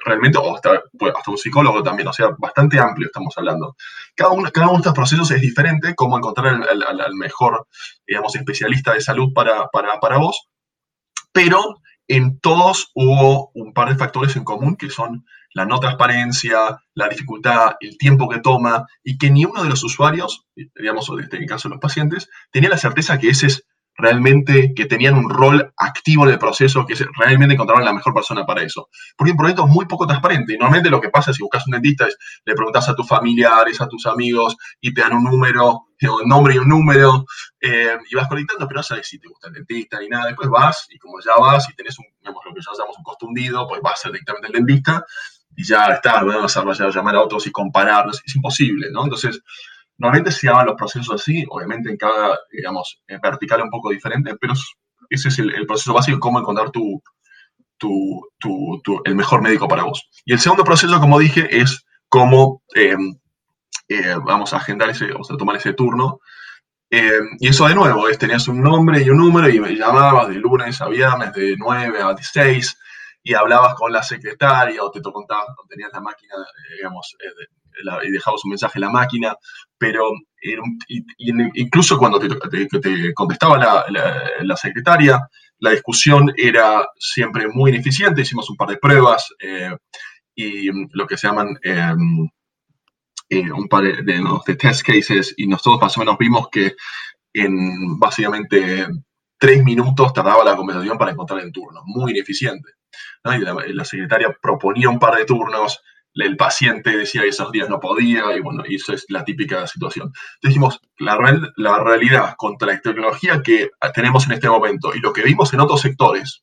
realmente, 0.05 0.39
o 0.39 0.55
hasta, 0.55 0.71
hasta 0.75 1.31
un 1.31 1.39
psicólogo 1.39 1.83
también, 1.83 2.09
o 2.09 2.13
sea, 2.13 2.29
bastante 2.39 2.79
amplio 2.79 3.07
estamos 3.07 3.35
hablando. 3.37 3.77
Cada 4.15 4.31
uno, 4.31 4.51
cada 4.53 4.69
uno 4.69 4.77
de 4.77 4.81
estos 4.81 4.95
procesos 4.95 5.31
es 5.31 5.41
diferente, 5.41 5.95
cómo 5.95 6.17
encontrar 6.17 6.55
al 6.55 7.15
mejor, 7.15 7.67
digamos, 8.07 8.35
especialista 8.37 8.93
de 8.93 9.01
salud 9.01 9.33
para, 9.35 9.69
para, 9.69 9.99
para 9.99 10.19
vos, 10.19 10.49
pero 11.33 11.81
en 12.09 12.39
todos 12.41 12.91
hubo 12.95 13.51
un 13.55 13.73
par 13.73 13.89
de 13.89 13.97
factores 13.97 14.37
en 14.37 14.45
común 14.45 14.77
que 14.77 14.91
son 14.91 15.25
la 15.55 15.65
no 15.67 15.81
transparencia, 15.81 16.79
la 16.95 17.09
dificultad, 17.09 17.77
el 17.81 17.99
tiempo 17.99 18.29
que 18.29 18.41
toma 18.41 18.87
y 19.03 19.19
que 19.19 19.31
ni 19.31 19.45
uno 19.45 19.63
de 19.63 19.69
los 19.69 19.85
usuarios, 19.85 20.47
digamos, 20.55 21.09
en 21.11 21.21
este 21.21 21.45
caso 21.47 21.69
los 21.69 21.79
pacientes, 21.81 22.29
tenía 22.51 22.71
la 22.71 22.79
certeza 22.79 23.19
que 23.19 23.31
ese 23.31 23.47
es 23.47 23.67
realmente, 23.97 24.73
que 24.75 24.87
tenían 24.87 25.15
un 25.15 25.29
rol 25.29 25.73
activo 25.77 26.25
en 26.25 26.33
el 26.33 26.39
proceso, 26.39 26.87
que 26.87 26.95
realmente 27.19 27.55
encontraron 27.55 27.85
la 27.85 27.93
mejor 27.93 28.15
persona 28.15 28.45
para 28.45 28.63
eso. 28.63 28.89
Porque 29.17 29.33
un 29.33 29.37
proyecto 29.37 29.67
muy 29.67 29.87
poco 29.87 30.07
transparente. 30.07 30.55
Y 30.55 30.57
normalmente 30.57 30.91
lo 30.91 31.01
que 31.01 31.11
pasa 31.11 31.33
si 31.33 31.43
buscas 31.43 31.67
un 31.67 31.73
dentista 31.73 32.07
es, 32.07 32.17
le 32.45 32.55
preguntas 32.55 32.89
a 32.89 32.95
tus 32.95 33.07
familiares, 33.07 33.81
a 33.81 33.89
tus 33.89 34.07
amigos, 34.07 34.57
y 34.81 34.93
te 34.95 35.03
dan 35.03 35.15
un 35.15 35.25
número, 35.25 35.87
un 36.01 36.29
nombre 36.29 36.55
y 36.55 36.59
un 36.59 36.69
número, 36.69 37.25
eh, 37.61 37.99
y 38.11 38.15
vas 38.17 38.29
conectando, 38.29 38.67
pero 38.67 38.79
no 38.79 38.83
sabes 38.83 39.07
si 39.07 39.19
te 39.19 39.29
gusta 39.29 39.49
el 39.49 39.55
dentista 39.55 40.01
ni 40.01 40.09
nada. 40.09 40.27
Después 40.27 40.49
vas, 40.49 40.87
y 40.91 40.99
como 40.99 41.21
ya 41.21 41.37
vas, 41.39 41.69
y 41.71 41.75
tenés 41.75 41.99
un, 41.99 42.07
lo 42.23 42.33
que 42.33 42.61
llamamos 42.61 42.97
un 42.99 43.05
costo 43.05 43.27
hundido, 43.27 43.67
pues 43.69 43.81
vas 43.83 44.01
directamente 44.05 44.47
al 44.47 44.53
dentista, 44.53 45.05
y 45.55 45.65
ya 45.65 45.87
está, 45.87 46.23
no 46.23 46.41
vas 46.41 46.57
a 46.57 46.91
llamar 46.91 47.17
a 47.17 47.21
otros 47.21 47.47
y 47.47 47.53
compararlos, 47.53 48.23
es 48.25 48.35
imposible, 48.35 48.89
¿no? 48.91 49.05
Entonces, 49.05 49.43
Normalmente 49.99 50.33
se 50.33 50.47
llaman 50.47 50.67
los 50.67 50.77
procesos 50.77 51.15
así, 51.15 51.45
obviamente 51.49 51.91
en 51.91 51.97
cada, 51.97 52.39
digamos, 52.51 53.03
vertical 53.23 53.63
un 53.63 53.71
poco 53.71 53.91
diferente, 53.91 54.35
pero 54.41 54.55
ese 55.11 55.29
es 55.29 55.39
el, 55.39 55.67
proceso 55.67 55.93
básico, 55.93 56.19
cómo 56.19 56.41
encontrar 56.41 56.71
tu, 56.71 57.03
el 59.05 59.15
mejor 59.15 59.43
médico 59.43 59.69
para 59.69 59.85
vos. 59.85 60.09
Y 60.25 60.33
el 60.33 60.41
segundo 60.41 60.65
proceso, 60.65 60.99
como 61.01 61.19
dije, 61.19 61.61
es 61.61 61.85
cómo 62.09 62.63
eh, 62.75 62.97
eh, 63.89 64.17
vamos 64.25 64.53
a 64.55 64.57
agendar 64.57 64.91
ese, 64.91 65.13
vamos 65.13 65.31
a 65.31 65.37
tomar 65.37 65.57
ese 65.57 65.75
turno. 65.75 66.21
Eh, 66.91 67.21
y 67.39 67.49
eso 67.49 67.67
de 67.67 67.75
nuevo, 67.75 68.07
tenías 68.19 68.49
un 68.49 68.63
nombre 68.63 69.03
y 69.03 69.11
un 69.11 69.19
número 69.19 69.49
y 69.49 69.61
me 69.61 69.75
llamabas 69.75 70.29
de 70.29 70.35
lunes 70.35 70.81
a 70.81 70.89
viernes, 70.89 71.33
de 71.33 71.57
9 71.57 72.03
a 72.03 72.15
16, 72.15 72.79
y 73.23 73.35
hablabas 73.35 73.75
con 73.75 73.93
la 73.93 74.03
secretaria 74.03 74.83
o 74.83 74.91
te 74.91 75.01
contabas, 75.01 75.47
tenías 75.69 75.91
la 75.93 76.01
máquina, 76.01 76.35
digamos, 76.77 77.17
y 78.05 78.11
dejabas 78.11 78.45
un 78.45 78.51
mensaje 78.51 78.79
en 78.79 78.83
la 78.83 78.91
máquina, 78.91 79.37
pero 79.79 80.11
incluso 81.55 81.99
cuando 81.99 82.19
te, 82.19 83.15
contestaba 83.15 83.59
la, 83.89 84.57
secretaria, 84.57 85.21
la 85.59 85.71
discusión 85.71 86.33
era 86.37 86.87
siempre 86.99 87.49
muy 87.49 87.71
ineficiente, 87.71 88.23
hicimos 88.23 88.51
un 88.51 88.57
par 88.57 88.69
de 88.69 88.79
pruebas 88.79 89.33
eh, 89.41 89.77
y 90.35 90.71
lo 90.97 91.07
que 91.07 91.17
se 91.17 91.29
llaman 91.29 91.57
em, 91.63 92.29
eh, 93.29 93.51
un 93.51 93.69
par 93.69 93.85
de, 93.85 94.57
test 94.59 94.83
cases 94.83 95.35
y 95.37 95.47
nosotros 95.47 95.81
más 95.81 95.97
o 95.97 96.01
menos 96.01 96.19
vimos 96.19 96.49
que 96.51 96.75
en 97.33 97.99
básicamente 97.99 98.87
tres 99.39 99.65
minutos 99.65 100.13
tardaba 100.13 100.45
la 100.45 100.57
conversación 100.57 100.99
para 100.99 101.13
encontrar 101.13 101.41
el 101.41 101.51
turno, 101.51 101.83
muy 101.85 102.13
ineficiente. 102.13 102.73
la, 103.25 103.85
secretaria 103.85 104.37
proponía 104.41 104.89
un 104.89 104.99
par 104.99 105.17
de 105.17 105.25
turnos, 105.25 105.81
el 106.15 106.37
paciente 106.37 106.97
decía 106.97 107.23
que 107.23 107.29
esos 107.29 107.51
días 107.53 107.69
no 107.69 107.81
podía, 107.81 108.37
y 108.37 108.41
bueno, 108.41 108.63
eso 108.69 108.93
es 108.93 109.07
la 109.09 109.25
típica 109.25 109.67
situación. 109.67 110.13
Dijimos, 110.43 110.81
la, 110.99 111.19
la 111.57 111.79
realidad 111.79 112.35
contra 112.37 112.69
la 112.69 112.81
tecnología 112.81 113.43
que 113.43 113.71
tenemos 113.95 114.27
en 114.27 114.33
este 114.33 114.49
momento 114.49 114.95
y 114.95 115.01
lo 115.01 115.13
que 115.13 115.23
vimos 115.23 115.53
en 115.53 115.61
otros 115.61 115.81
sectores, 115.81 116.43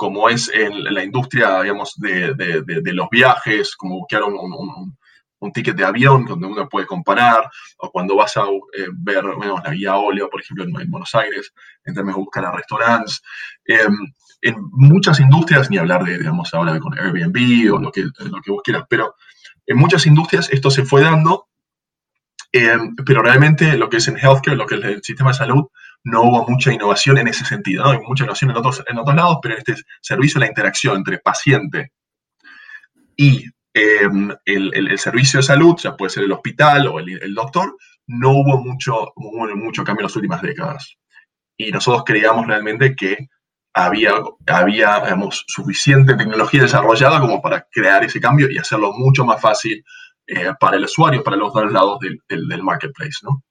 como 0.00 0.30
es 0.30 0.50
en 0.54 0.94
la 0.94 1.04
industria, 1.04 1.60
digamos, 1.60 1.94
de, 1.98 2.32
de, 2.34 2.92
los 2.94 3.10
viajes, 3.10 3.76
como 3.76 3.98
buscar 3.98 4.22
un, 4.22 4.96
un, 5.40 5.52
ticket 5.52 5.76
de 5.76 5.84
avión 5.84 6.24
donde 6.24 6.46
uno 6.46 6.66
puede 6.70 6.86
comparar, 6.86 7.50
o 7.76 7.90
cuando 7.90 8.16
vas 8.16 8.34
a 8.38 8.44
eh, 8.44 8.86
ver 8.92 9.24
la 9.24 9.74
guía 9.74 9.96
óleo, 9.96 10.30
por 10.30 10.40
ejemplo, 10.40 10.64
en, 10.64 10.90
Buenos 10.90 11.14
Aires, 11.14 11.52
en 11.84 11.92
términos 11.92 12.16
de 12.16 12.22
buscar 12.22 12.46
a 12.46 12.52
restaurantes. 12.52 13.20
Em, 13.66 13.94
en 14.42 14.56
muchas 14.72 15.20
industrias, 15.20 15.70
ni 15.70 15.78
hablar 15.78 16.04
de, 16.04 16.18
digamos, 16.18 16.52
ahora 16.54 16.78
con 16.78 16.98
Airbnb 16.98 17.74
o 17.74 17.78
lo 17.78 17.92
que, 17.92 18.02
lo 18.02 18.40
que 18.42 18.50
vos 18.50 18.62
quieras, 18.64 18.84
pero 18.88 19.14
en 19.66 19.76
muchas 19.76 20.06
industrias 20.06 20.48
esto 20.50 20.70
se 20.70 20.84
fue 20.84 21.02
dando, 21.02 21.48
eh, 22.52 22.78
pero 23.04 23.22
realmente 23.22 23.76
lo 23.76 23.88
que 23.88 23.98
es 23.98 24.08
en 24.08 24.16
healthcare, 24.16 24.56
lo 24.56 24.66
que 24.66 24.76
es 24.76 24.84
el 24.84 25.02
sistema 25.02 25.30
de 25.30 25.38
salud, 25.38 25.66
no 26.02 26.22
hubo 26.22 26.48
mucha 26.48 26.72
innovación 26.72 27.18
en 27.18 27.28
ese 27.28 27.44
sentido. 27.44 27.84
¿no? 27.84 27.90
Hay 27.90 27.98
mucha 28.00 28.24
innovación 28.24 28.50
en 28.50 28.56
otros, 28.56 28.82
en 28.86 28.98
otros 28.98 29.14
lados, 29.14 29.38
pero 29.42 29.54
en 29.54 29.58
este 29.58 29.76
servicio, 30.00 30.40
la 30.40 30.46
interacción 30.46 30.96
entre 30.96 31.18
paciente 31.18 31.92
y 33.16 33.44
em, 33.74 34.34
el, 34.46 34.74
el, 34.74 34.98
servicio 34.98 35.38
de 35.38 35.44
salud, 35.44 35.76
ya 35.78 35.96
puede 35.96 36.10
ser 36.10 36.24
el 36.24 36.32
hospital 36.32 36.88
o 36.88 36.98
el, 36.98 37.22
el 37.22 37.34
doctor, 37.34 37.76
no 38.06 38.30
hubo 38.30 38.58
mucho, 38.58 39.12
mucho 39.16 39.84
cambio 39.84 40.02
en 40.02 40.06
las 40.06 40.16
últimas 40.16 40.42
décadas. 40.42 40.96
Y 41.56 41.70
nosotros 41.70 42.02
creíamos 42.04 42.46
realmente 42.46 42.96
que 42.96 43.28
había, 43.86 44.12
había 44.46 45.02
suficiente 45.46 46.14
tecnología 46.14 46.62
desarrollada 46.62 47.20
como 47.20 47.40
para 47.40 47.66
crear 47.70 48.04
ese 48.04 48.20
cambio 48.20 48.50
y 48.50 48.58
hacerlo 48.58 48.92
mucho 48.92 49.24
más 49.24 49.40
fácil 49.40 49.84
eh, 50.26 50.52
para 50.58 50.76
el 50.76 50.84
usuario, 50.84 51.22
para 51.24 51.36
los 51.36 51.52
dos 51.52 51.72
lados 51.72 51.98
del, 52.00 52.20
del, 52.28 52.62
marketplace. 52.62 53.18
¿no? 53.22 53.42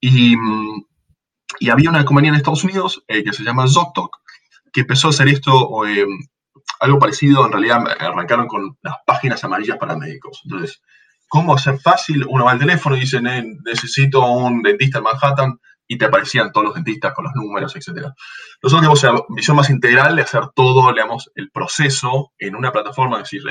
Y, 0.00 0.34
y, 1.60 1.70
había 1.70 1.90
una 1.90 2.04
compañía 2.04 2.30
en 2.30 2.36
Estados 2.36 2.64
Unidos 2.64 3.04
eh, 3.06 3.22
que 3.22 3.32
se 3.32 3.44
llama 3.44 3.68
ZocDoc, 3.68 4.16
que 4.72 4.80
empezó 4.80 5.06
a 5.06 5.10
hacer 5.10 5.28
esto, 5.28 5.86
eh, 5.86 6.04
algo 6.80 6.98
parecido, 6.98 7.46
en 7.46 7.52
realidad 7.52 7.84
arrancaron 8.00 8.48
con 8.48 8.76
las 8.82 8.96
páginas 9.06 9.44
amarillas 9.44 9.78
para 9.78 9.96
médicos. 9.96 10.40
Entonces, 10.44 10.82
¿cómo 11.28 11.54
hacer 11.54 11.78
fácil? 11.78 12.26
Uno 12.28 12.44
va 12.44 12.52
al 12.52 12.58
teléfono 12.58 12.96
y 12.96 13.00
dice, 13.00 13.20
necesito 13.20 14.26
un 14.26 14.62
dentista 14.62 14.98
en 14.98 15.04
Manhattan, 15.04 15.58
y 15.86 15.98
te 15.98 16.06
aparecían 16.06 16.52
todos 16.52 16.66
los 16.66 16.74
dentistas 16.74 17.12
con 17.14 17.24
los 17.24 17.34
números, 17.34 17.74
etc. 17.76 18.08
Nosotros 18.62 18.80
tenemos 18.80 19.04
una 19.04 19.36
visión 19.36 19.56
más 19.56 19.70
integral 19.70 20.16
de 20.16 20.22
hacer 20.22 20.48
todo, 20.54 20.92
digamos, 20.92 21.30
el 21.34 21.50
proceso 21.50 22.32
en 22.38 22.56
una 22.56 22.72
plataforma, 22.72 23.18
es 23.18 23.30
decir, 23.30 23.42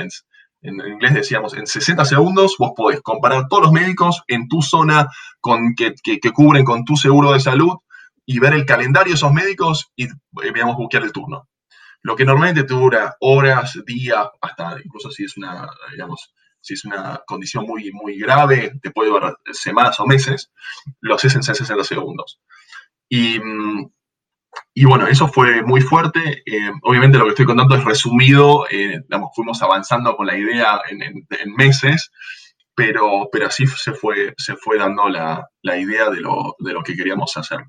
En 0.62 0.76
inglés 0.76 1.14
decíamos, 1.14 1.54
en 1.54 1.68
60 1.68 2.06
segundos 2.06 2.56
vos 2.58 2.72
podés 2.76 3.02
comparar 3.02 3.48
todos 3.48 3.64
los 3.64 3.72
médicos 3.72 4.24
en 4.28 4.48
tu 4.48 4.62
zona 4.62 5.08
con, 5.40 5.76
que, 5.76 5.94
que, 6.04 6.32
cubren 6.32 6.64
con 6.64 6.86
tu 6.86 6.96
seguro 6.96 7.34
de 7.34 7.40
salud 7.40 7.74
y 8.26 8.40
ver 8.40 8.54
el 8.54 8.66
calendario 8.66 9.12
de 9.12 9.16
esos 9.16 9.34
médicos 9.34 9.92
y, 9.96 10.08
digamos, 10.54 10.78
buscar 10.78 11.04
el 11.04 11.12
turno. 11.12 11.48
Lo 12.02 12.16
que 12.16 12.26
normalmente 12.26 12.64
te 12.64 12.74
dura 12.74 13.16
horas, 13.20 13.80
días, 13.86 14.28
hasta 14.42 14.78
incluso 14.84 15.12
si 15.12 15.24
es 15.26 15.38
una, 15.38 15.70
digamos, 15.92 16.34
si 16.64 16.76
es 16.76 16.86
una 16.86 17.22
condición 17.28 17.66
muy, 17.66 17.92
muy 17.92 18.18
grave, 18.18 18.72
te 18.82 18.92
puede 18.92 19.10
durar 19.10 19.38
semanas 19.52 20.00
o 20.00 20.06
meses, 20.06 20.50
lo 21.02 21.16
haces 21.16 21.36
en 21.36 21.44
60 21.44 21.84
segundos. 21.84 22.40
Y, 23.10 23.38
y 24.74 24.86
bueno, 24.86 25.08
eso 25.08 25.28
fue 25.28 25.62
muy 25.62 25.82
fuerte. 25.82 26.42
Eh, 26.46 26.72
obviamente 26.84 27.18
lo 27.18 27.26
que 27.26 27.32
estoy 27.32 27.46
contando 27.46 27.76
es 27.76 27.84
resumido, 27.84 28.66
eh, 28.72 29.02
fuimos 29.36 29.62
avanzando 29.62 30.16
con 30.16 30.26
la 30.26 30.38
idea 30.38 30.82
en, 30.90 31.54
meses, 31.56 32.12
pero, 32.74 33.28
pero 33.30 33.48
así 33.48 33.68
se 33.68 33.92
fue, 33.92 34.34
se 34.38 34.56
fue 34.56 34.78
dando 34.78 35.10
la, 35.10 35.46
idea 35.78 36.10
de 36.10 36.22
lo, 36.22 36.56
de 36.60 36.72
lo, 36.72 36.82
que 36.82 36.96
queríamos 36.96 37.36
hacer. 37.36 37.60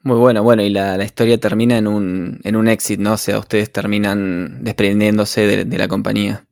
Muy 0.00 0.18
bueno, 0.18 0.42
bueno, 0.42 0.62
y 0.62 0.68
la, 0.68 1.02
historia 1.02 1.40
termina 1.40 1.78
en 1.78 1.86
un, 1.86 2.40
en 2.44 2.56
un 2.56 2.68
éxito, 2.68 3.02
¿no? 3.02 3.14
O 3.14 3.16
sea, 3.16 3.38
ustedes 3.38 3.72
terminan 3.72 4.62
desprendiéndose 4.62 5.64
de 5.64 5.78
la 5.78 5.88
compañía. 5.88 6.44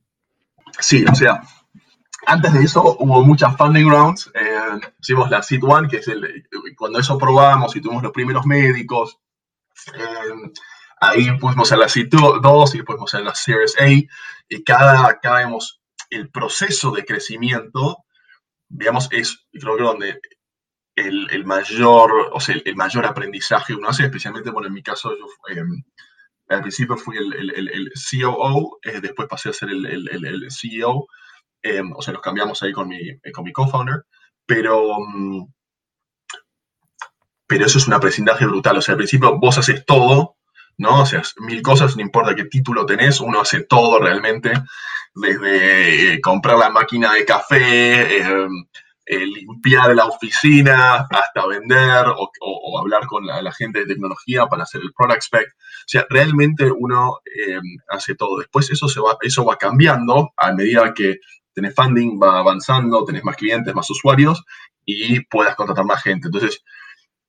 Sí, 0.79 1.05
o 1.11 1.15
sea, 1.15 1.43
antes 2.27 2.53
de 2.53 2.65
eso 2.65 2.97
hubo 2.99 3.23
muchas 3.25 3.57
funding 3.57 3.89
rounds. 3.89 4.31
Eh, 4.35 4.81
hicimos 5.01 5.31
la 5.31 5.43
Seed 5.43 5.63
One, 5.63 5.89
que 5.89 5.99
es 5.99 6.09
el, 6.09 6.49
cuando 6.77 6.99
eso 6.99 7.19
probamos 7.19 7.75
y 7.77 7.81
tuvimos 7.81 8.03
los 8.03 8.13
primeros 8.13 8.47
médicos. 8.47 9.19
Eh, 9.95 10.53
ahí 11.01 11.39
fuimos 11.39 11.73
a 11.73 11.77
la 11.77 11.89
Seed 11.89 12.09
2 12.09 12.75
y 12.75 12.83
fuimos 12.83 13.15
a 13.15 13.21
la 13.21 13.35
Series 13.35 13.77
A. 13.81 13.89
Y 14.49 14.65
cada, 14.65 15.19
cada 15.21 15.49
el 16.11 16.31
proceso 16.31 16.91
de 16.93 17.05
crecimiento, 17.05 18.05
digamos, 18.69 19.09
es 19.11 19.47
creo 19.53 19.77
que 19.77 19.83
donde 19.83 20.21
el, 20.95 21.45
mayor, 21.45 22.31
o 22.33 22.41
sea, 22.41 22.57
el, 22.65 22.77
mayor 22.77 23.07
aprendizaje 23.07 23.75
uno 23.75 23.89
hace, 23.89 24.05
especialmente, 24.05 24.51
bueno, 24.51 24.69
en 24.69 24.75
mi 24.75 24.83
caso, 24.83 25.17
yo 25.17 25.27
eh, 25.55 25.65
al 26.53 26.63
principio 26.63 26.97
fui 26.97 27.17
el, 27.17 27.33
el 27.51 27.93
COO, 27.95 28.79
después 29.01 29.29
pasé 29.29 29.51
a 29.51 29.53
ser 29.53 29.71
el, 29.71 30.49
CEO, 30.51 31.07
Em, 31.63 31.93
o 31.93 32.03
sea, 32.03 32.13
nos 32.13 32.23
cambiamos 32.23 32.63
ahí 32.63 32.73
con 32.73 32.89
mi, 32.89 32.99
eh, 33.09 33.33
con 33.33 33.45
mi 33.45 33.53
co-founder, 33.53 34.05
pero, 34.47 34.97
mm, 34.99 35.47
pero 37.47 37.67
eso 37.67 37.79
es 37.79 37.87
un 37.87 37.95
aprendizaje 37.95 38.47
brutal. 38.47 38.79
O 38.79 38.83
sea, 38.83 38.93
al 38.93 38.99
principio 38.99 39.39
vos 39.39 39.59
haces 39.59 39.85
todo, 39.87 40.37
¿no? 40.79 41.03
O 41.03 41.07
sea, 41.07 41.23
mil 41.39 41.63
cosas, 41.63 41.97
no 41.97 42.03
importa 42.03 42.35
qué 42.35 42.45
título 42.47 42.87
tenés, 42.87 43.21
uno 43.21 43.41
hace 43.41 43.63
todo 43.65 43.99
realmente, 44.01 44.53
desde 45.15 46.15
eh, 46.15 46.21
comprar 46.21 46.59
la 46.59 46.71
máquina 46.71 47.13
de 47.13 47.25
café, 47.25 48.19
em, 48.19 48.67
eh, 49.13 49.27
limpiar 49.27 49.95
la 49.95 50.07
oficina, 50.07 51.07
hasta 51.11 51.47
vender 51.47 52.07
o, 52.07 52.79
hablar 52.79 53.07
con 53.07 53.27
la, 53.27 53.53
gente 53.53 53.81
de 53.81 53.87
tecnología 53.87 54.47
para 54.47 54.63
hacer 54.63 54.81
el 54.83 54.93
product 54.95 55.23
spec. 55.23 55.49
O 55.49 55.85
sea, 55.87 56.07
realmente 56.09 56.71
uno 56.71 57.21
em, 57.25 57.63
hace 57.91 58.15
todo. 58.15 58.39
Después 58.39 58.71
eso, 58.71 58.89
se 58.89 59.01
va, 59.01 59.19
eso 59.21 59.45
va 59.45 59.57
cambiando 59.57 60.33
a 60.37 60.53
medida 60.53 60.95
que 60.95 61.19
tenés 61.53 61.75
funding, 61.75 62.19
va 62.23 62.39
avanzando, 62.39 63.05
tenés 63.05 63.23
más 63.23 63.37
clientes, 63.37 63.75
más 63.75 63.91
usuarios 63.91 64.43
y 64.87 65.21
puedas 65.27 65.57
contratar 65.57 65.85
más 65.85 66.03
gente. 66.03 66.29
Entonces, 66.29 66.65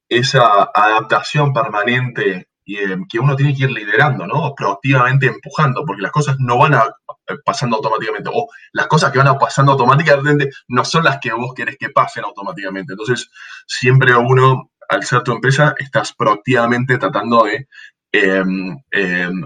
esa 0.07 0.69
adaptación 0.73 1.51
permanente 1.51 2.47
eh, 2.65 2.97
que 3.09 3.19
uno 3.19 3.35
tiene 3.35 3.55
que 3.55 3.63
ir 3.63 3.71
liderando, 3.71 4.25
¿no? 4.25 4.53
Proactivamente 4.55 5.27
empujando, 5.27 5.83
porque 5.85 6.01
las 6.01 6.11
cosas 6.11 6.37
no 6.39 6.57
van 6.57 6.75
a, 6.75 6.85
eh, 7.27 7.35
pasando 7.45 7.77
automáticamente, 7.77 8.29
o 8.33 8.47
las 8.73 8.87
cosas 8.87 9.11
que 9.11 9.17
van 9.17 9.27
a 9.27 9.37
pasando 9.37 9.73
automáticamente 9.73 10.49
no 10.69 10.85
son 10.85 11.03
las 11.03 11.19
que 11.19 11.33
vos 11.33 11.53
querés 11.53 11.77
que 11.77 11.89
pasen 11.89 12.23
automáticamente. 12.23 12.93
Entonces, 12.93 13.29
siempre 13.67 14.15
uno, 14.15 14.71
al 14.89 15.03
ser 15.03 15.23
tu 15.23 15.31
empresa, 15.31 15.75
estás 15.77 16.13
proactivamente 16.13 16.97
tratando 16.97 17.43
de, 17.43 17.67
em, 18.11 18.77
em, 18.91 19.45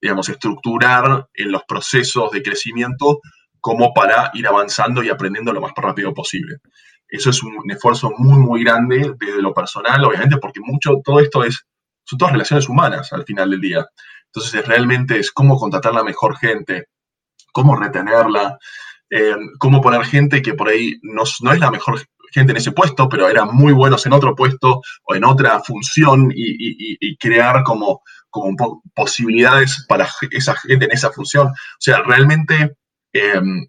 digamos, 0.00 0.28
estructurar 0.28 1.28
en 1.34 1.52
los 1.52 1.62
procesos 1.64 2.30
de 2.30 2.42
crecimiento 2.42 3.20
como 3.60 3.92
para 3.94 4.30
ir 4.34 4.46
avanzando 4.46 5.02
y 5.02 5.08
aprendiendo 5.08 5.52
lo 5.52 5.60
más 5.60 5.72
rápido 5.76 6.14
posible. 6.14 6.58
Eso 7.08 7.30
es 7.30 7.42
un 7.42 7.70
esfuerzo 7.70 8.12
muy, 8.18 8.38
muy 8.38 8.64
grande 8.64 9.14
desde 9.18 9.42
lo 9.42 9.54
personal, 9.54 10.04
obviamente, 10.04 10.38
porque 10.38 10.60
mucho, 10.60 11.00
todo 11.04 11.20
esto 11.20 11.44
es, 11.44 11.64
son 12.06 12.18
todas 12.18 12.32
relaciones 12.32 12.68
humanas 12.68 13.12
al 13.12 13.24
final 13.24 13.50
del 13.50 13.60
día. 13.60 13.86
Entonces, 14.26 14.66
realmente 14.66 15.18
es 15.18 15.30
cómo 15.30 15.58
contratar 15.58 15.92
la 15.92 16.02
mejor 16.02 16.38
gente, 16.38 16.88
cómo 17.52 17.76
retenerla, 17.76 18.58
eh, 19.10 19.36
cómo 19.58 19.80
poner 19.80 20.04
gente 20.04 20.40
que 20.40 20.54
por 20.54 20.68
ahí 20.68 20.94
no, 21.02 21.24
no 21.42 21.52
es 21.52 21.60
la 21.60 21.70
mejor 21.70 22.00
gente 22.32 22.52
en 22.52 22.58
ese 22.58 22.72
puesto, 22.72 23.08
pero 23.08 23.28
eran 23.28 23.48
muy 23.52 23.72
buenos 23.72 24.06
en 24.06 24.12
otro 24.12 24.34
puesto 24.34 24.80
o 25.04 25.14
en 25.14 25.24
otra 25.24 25.60
función 25.60 26.32
y, 26.34 27.16
crear 27.18 27.62
como, 27.62 28.02
como 28.30 28.82
posibilidades 28.94 29.84
para 29.88 30.08
esa 30.30 30.54
gente 30.56 30.84
en 30.86 30.92
esa 30.92 31.10
función. 31.10 31.48
O 31.48 31.80
sea, 31.80 32.02
realmente 32.02 32.76
Em, 33.16 33.66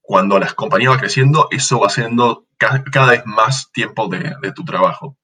cuando 0.00 0.38
las 0.38 0.52
compañías 0.54 0.90
van 0.90 1.00
creciendo, 1.00 1.48
eso 1.50 1.80
va 1.80 1.88
siendo 1.88 2.46
cada, 2.58 3.10
vez 3.10 3.22
más 3.24 3.72
tiempo 3.72 4.08
de, 4.08 4.52
tu 4.54 4.64
trabajo. 4.64 5.16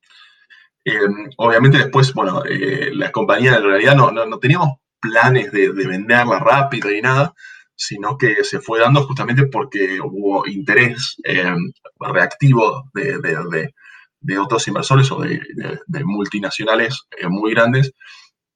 Em, 0.89 1.29
obviamente 1.37 1.77
después, 1.77 2.15
bueno, 2.15 2.43
eh, 2.49 2.91
la 2.95 3.13
compañía 3.13 3.57
en 3.57 3.63
realidad 3.63 3.95
no, 3.95 4.11
no, 4.11 4.39
teníamos 4.39 4.79
planes 4.99 5.53
de, 5.53 5.69
venderla 5.71 6.39
rápido 6.39 6.91
y 6.91 7.03
nada, 7.03 7.35
sino 7.77 8.17
que 8.17 8.43
se 8.43 8.59
fue 8.61 8.81
dando 8.81 9.07
justamente 9.07 9.47
porque 9.49 10.01
hubo 10.01 10.47
interés 10.47 11.17
em, 11.25 11.71
reactivo 12.01 12.91
de, 12.95 14.39
otros 14.41 14.67
inversores 14.67 15.13
o 15.13 15.21
de, 15.21 16.05
multinacionales 16.05 17.03
eh, 17.19 17.29
muy 17.29 17.53
grandes. 17.53 17.93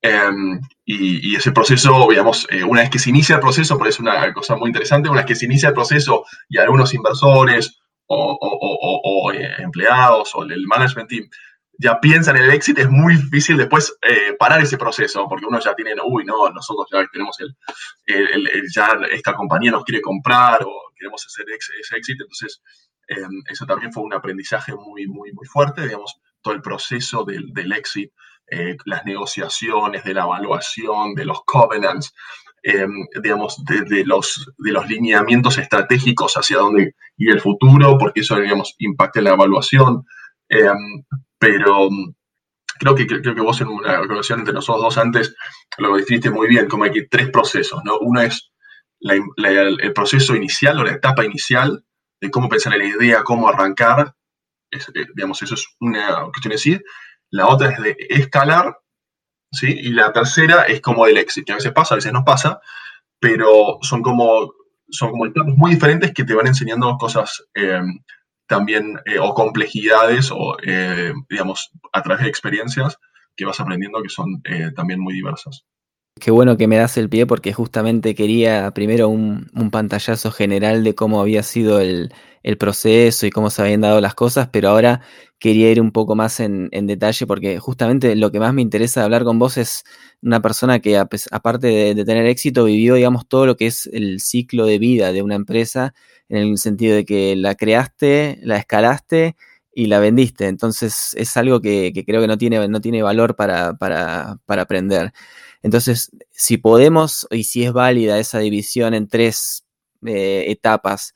Em, 0.01 0.59
y, 0.87 1.37
ese 1.37 1.53
proceso, 1.53 2.07
digamos, 2.09 2.47
eh, 2.51 2.65
una 2.65 2.81
vez 2.81 2.91
que 2.91 2.99
se 2.99 3.11
inicia 3.11 3.35
el 3.35 3.43
proceso, 3.43 3.79
parece 3.79 4.01
una 4.01 4.33
cosa 4.33 4.57
muy 4.57 4.69
interesante, 4.69 5.11
una 5.11 5.21
vez 5.21 5.27
que 5.27 5.35
se 5.37 5.45
inicia 5.45 5.69
el 5.69 5.75
proceso 5.75 6.25
y 6.49 6.57
algunos 6.57 6.95
inversores 6.95 7.79
o, 8.07 9.33
eh, 9.35 9.55
empleados 9.59 10.35
o 10.35 10.45
el 10.45 10.67
management 10.67 11.09
team 11.09 11.29
ya 11.79 12.01
piensan 12.01 12.37
en 12.37 12.45
el 12.45 12.51
éxito, 12.51 12.81
es 12.81 12.91
muy 12.91 13.17
difícil 13.17 13.57
después 13.57 13.97
eh, 14.03 14.35
parar 14.39 14.63
ese 14.63 14.79
proceso, 14.79 15.27
porque 15.29 15.47
uno 15.47 15.59
ya 15.59 15.75
tiene, 15.75 15.95
uy, 16.05 16.25
no, 16.25 16.49
nosotros 16.51 16.87
ya 16.93 17.07
tenemos 17.11 17.37
el, 17.41 17.57
ya 18.75 18.99
esta 19.11 19.35
compañía 19.35 19.71
nos 19.71 19.85
quiere 19.85 20.01
comprar 20.01 20.63
o 20.63 20.93
queremos 20.95 21.25
hacer 21.27 21.47
ese 21.51 21.97
éxito, 21.97 22.25
entonces 22.25 22.63
em, 23.09 23.43
eso 23.51 23.67
también 23.67 23.93
fue 23.93 24.03
un 24.03 24.15
aprendizaje 24.15 24.75
muy, 24.75 25.07
muy, 25.07 25.33
muy 25.33 25.47
fuerte, 25.47 25.83
digamos, 25.83 26.21
todo 26.41 26.55
el 26.55 26.63
proceso 26.63 27.25
del, 27.25 27.53
del 27.53 27.73
éxito 27.73 28.13
eh, 28.55 28.77
las 28.85 29.07
negociaciones, 29.07 30.05
de 30.05 30.13
la 30.13 30.25
evaluación, 30.25 31.15
de 31.15 31.25
los 31.25 31.43
covenants, 31.47 32.13
eh, 32.63 32.87
digamos, 33.23 33.65
de, 33.65 34.05
los, 34.05 34.47
de 34.59 34.73
los 34.73 34.87
lineamientos 34.89 35.57
estratégicos 35.57 36.35
hacia 36.35 36.59
dónde 36.59 36.95
ir 37.17 37.31
el 37.31 37.41
futuro, 37.41 37.97
porque 37.97 38.21
eso, 38.21 38.37
digamos, 38.37 38.75
impacta 38.79 39.23
la 39.23 39.31
evaluación. 39.31 40.05
Eh, 40.53 40.71
pero 41.39 41.89
creo 42.79 42.95
que, 42.95 43.07
creo 43.07 43.35
que 43.35 43.41
vos 43.41 43.61
en 43.61 43.69
una 43.69 43.99
conversación 44.01 44.41
entre 44.41 44.55
nosotros 44.55 44.83
dos 44.83 44.99
antes 44.99 45.35
lo 45.79 45.97
definiste 45.97 46.31
muy 46.31 46.47
bien, 46.47 46.69
como 46.69 46.85
hay 46.85 46.93
que 46.93 47.07
tres 47.09 47.31
procesos, 47.31 47.83
¿no? 47.85 47.99
Uno 47.99 48.21
es 48.21 48.53
el 49.01 49.93
proceso 49.95 50.37
inicial 50.37 50.79
o 50.79 50.85
la 50.85 50.93
etapa 50.93 51.25
inicial 51.25 51.85
de 52.21 52.31
cómo 52.31 52.49
pensar 52.49 52.75
en 52.75 52.79
la 52.81 52.85
idea, 52.85 53.25
cómo 53.25 53.49
arrancar, 53.49 54.15
digamos, 55.15 55.43
eso 55.43 55.55
es 55.55 55.67
una 55.81 56.25
cuestión 56.31 56.51
de 56.51 56.57
decir 56.57 56.85
la 57.33 57.49
otra 57.49 57.71
es 57.71 57.81
de 57.81 57.97
escalar, 58.11 58.79
¿sí? 59.51 59.67
Y 59.69 59.93
la 59.93 60.13
tercera 60.13 60.65
es 60.65 60.81
como 60.81 61.07
el 61.07 61.17
éxito, 61.17 61.47
que 61.47 61.53
a 61.53 61.57
veces 61.57 61.73
pasa, 61.73 61.95
a 61.95 61.97
veces 61.97 62.13
no 62.13 62.25
pasa, 62.25 62.61
pero 63.19 63.79
son 63.81 64.03
como, 64.03 64.53
son 64.91 65.11
como 65.11 65.27
etapas 65.27 65.55
muy 65.57 65.73
diferentes 65.73 66.13
que 66.13 66.25
te 66.25 66.35
van 66.35 66.47
enseñando 66.47 66.95
cosas 66.99 67.43
em, 67.55 68.01
también, 68.47 68.99
eh, 69.07 69.19
o 69.19 69.35
complejidades, 69.35 70.31
o, 70.33 70.57
eh, 70.65 71.13
digamos, 71.29 71.71
a 71.93 72.03
través 72.03 72.25
de 72.25 72.29
experiencias 72.29 72.99
que 73.37 73.45
vas 73.45 73.61
aprendiendo 73.61 74.03
que 74.03 74.09
son 74.09 74.43
eh, 74.45 74.71
también 74.75 75.01
muy 75.01 75.15
diversas. 75.15 75.65
Qué 76.21 76.31
bueno 76.31 76.57
que 76.57 76.69
me 76.69 76.77
das 76.77 76.97
el 76.99 77.09
pie 77.09 77.27
porque 77.27 77.53
justamente 77.53 78.15
quería 78.15 78.71
primero 78.73 79.09
un, 79.09 79.49
pantallazo 79.73 80.31
general 80.31 80.85
de 80.85 80.95
cómo 80.95 81.21
había 81.21 81.43
sido 81.43 81.81
el, 81.81 82.13
proceso 82.59 83.27
y 83.27 83.31
cómo 83.31 83.51
se 83.51 83.63
habían 83.63 83.81
dado 83.81 84.01
las 84.01 84.15
cosas, 84.15 84.49
pero 84.53 84.69
ahora 84.69 85.01
quería 85.39 85.71
ir 85.71 85.81
un 85.81 85.91
poco 85.91 86.15
más 86.15 86.39
en, 86.39 86.69
detalle 86.71 87.27
porque 87.27 87.59
justamente 87.59 88.15
lo 88.15 88.31
que 88.31 88.41
más 88.41 88.53
me 88.55 88.63
interesa 88.63 89.05
hablar 89.05 89.25
con 89.25 89.39
vos 89.39 89.57
es 89.57 89.85
una 90.23 90.41
persona 90.43 90.81
que 90.81 90.97
aparte 90.99 91.67
de, 91.95 92.05
tener 92.05 92.27
éxito 92.27 92.65
vivió, 92.65 92.95
digamos, 92.95 93.27
todo 93.27 93.47
lo 93.47 93.57
que 93.57 93.67
es 93.67 93.87
el 93.93 94.21
ciclo 94.21 94.67
de 94.67 94.79
vida 94.79 95.13
de 95.13 95.23
una 95.23 95.35
empresa 95.35 95.95
en 96.29 96.39
el 96.39 96.59
sentido 96.59 96.95
de 96.95 97.05
que 97.05 97.35
la 97.37 97.55
creaste, 97.55 98.39
la 98.43 98.59
escalaste 98.59 99.35
y 99.75 99.87
la 99.87 99.99
vendiste. 99.99 100.47
Entonces 100.47 101.15
es 101.17 101.37
algo 101.37 101.61
que, 101.61 101.93
creo 102.07 102.21
que 102.21 102.29
no 102.29 102.39
tiene, 102.39 102.69
no 102.69 102.81
tiene 102.81 103.03
valor 103.03 103.35
para, 103.35 103.75
para 103.75 104.39
aprender. 104.63 105.13
Entonces, 105.63 106.11
si 106.31 106.59
podemos 106.59 107.27
y 107.31 107.45
si 107.45 107.65
es 107.65 107.73
válida 107.73 108.19
esa 108.19 108.41
división 108.41 108.95
en 108.95 109.09
tres 109.09 109.65
eh, 110.05 110.45
etapas, 110.49 111.15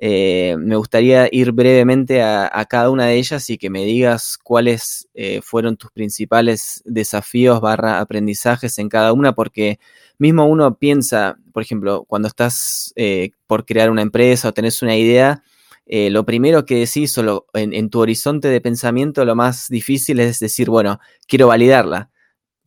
eh, 0.00 0.54
me 0.60 0.76
gustaría 0.76 1.28
ir 1.32 1.50
brevemente 1.50 2.22
a, 2.22 2.64
cada 2.70 2.90
una 2.90 3.06
de 3.06 3.16
ellas 3.16 3.50
y 3.50 3.58
que 3.58 3.68
me 3.68 3.84
digas 3.84 4.38
cuáles 4.40 5.08
eh, 5.14 5.40
fueron 5.42 5.76
tus 5.76 5.90
principales 5.90 6.82
desafíos 6.84 7.60
barra 7.60 7.98
aprendizajes 7.98 8.78
en 8.78 8.88
cada 8.88 9.12
una, 9.12 9.34
porque 9.34 9.80
mismo 10.18 10.46
uno 10.46 10.78
piensa, 10.78 11.36
por 11.52 11.64
ejemplo, 11.64 12.04
cuando 12.06 12.28
estás 12.28 12.94
por 13.48 13.64
crear 13.66 13.90
una 13.90 14.02
empresa 14.02 14.48
o 14.48 14.54
tenés 14.54 14.82
una 14.82 14.96
idea, 14.96 15.42
lo 15.86 16.24
primero 16.24 16.64
que 16.64 16.76
decís 16.76 17.16
o 17.18 17.46
en, 17.54 17.90
tu 17.90 18.00
horizonte 18.00 18.48
de 18.48 18.60
pensamiento 18.60 19.24
lo 19.24 19.34
más 19.34 19.68
difícil 19.68 20.20
es 20.20 20.38
decir, 20.38 20.70
bueno, 20.70 21.00
quiero 21.26 21.48
validarla 21.48 22.10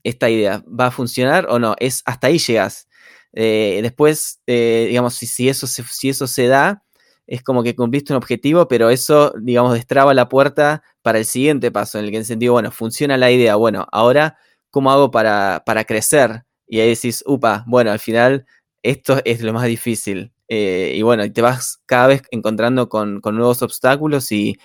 esta 0.03 0.29
idea 0.29 0.63
va 0.67 0.87
a 0.87 0.91
funcionar 0.91 1.47
o 1.49 1.59
no. 1.59 1.75
Es 1.79 2.01
hasta 2.05 2.27
ahí 2.27 2.37
llegas. 2.39 2.87
Eh, 3.33 3.79
después, 3.81 4.41
eh, 4.47 4.87
digamos, 4.89 5.15
si, 5.15 5.25
si, 5.25 5.49
eso 5.49 5.67
se, 5.67 5.83
si 5.83 6.09
eso 6.09 6.27
se 6.27 6.47
da, 6.47 6.83
es 7.27 7.43
como 7.43 7.63
que 7.63 7.75
cumpliste 7.75 8.13
un 8.13 8.17
objetivo, 8.17 8.67
pero 8.67 8.89
eso, 8.89 9.33
digamos, 9.41 9.73
destraba 9.73 10.13
la 10.13 10.27
puerta 10.27 10.83
para 11.01 11.19
el 11.19 11.25
siguiente 11.25 11.71
paso, 11.71 11.97
en 11.97 12.05
el 12.05 12.11
que 12.11 12.17
en 12.17 12.25
sentido, 12.25 12.53
bueno, 12.53 12.71
funciona 12.71 13.17
la 13.17 13.31
idea, 13.31 13.55
bueno, 13.55 13.87
ahora, 13.91 14.37
¿cómo 14.69 14.91
hago 14.91 15.11
para, 15.11 15.63
para 15.65 15.85
crecer? 15.85 16.43
Y 16.67 16.79
ahí 16.81 16.89
decís, 16.89 17.23
upa, 17.25 17.63
bueno, 17.67 17.91
al 17.91 17.99
final 17.99 18.45
esto 18.83 19.21
es 19.25 19.41
lo 19.41 19.53
más 19.53 19.65
difícil. 19.65 20.33
Eh, 20.53 20.95
y 20.97 21.01
bueno, 21.01 21.31
te 21.31 21.41
vas 21.41 21.81
cada 21.85 22.07
vez 22.07 22.23
encontrando 22.29 22.89
con, 22.89 23.21
nuevos 23.23 23.61
obstáculos 23.61 24.33
y, 24.33 24.57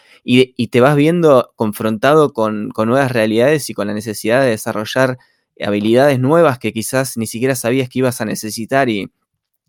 te 0.69 0.81
vas 0.81 0.97
viendo 0.97 1.53
confrontado 1.55 2.33
con, 2.33 2.73
nuevas 2.77 3.13
realidades 3.13 3.71
y 3.71 3.75
con 3.75 3.87
la 3.87 3.95
necesidad 3.95 4.41
de 4.43 4.49
desarrollar 4.49 5.17
habilidades 5.61 6.19
nuevas 6.19 6.59
que 6.59 6.73
quizás 6.73 7.17
ni 7.17 7.29
siquiera 7.29 7.55
sabías 7.55 7.89
que 7.89 8.01
ibas 8.01 8.21
a 8.21 8.25
necesitar. 8.25 8.89
Y 8.89 9.13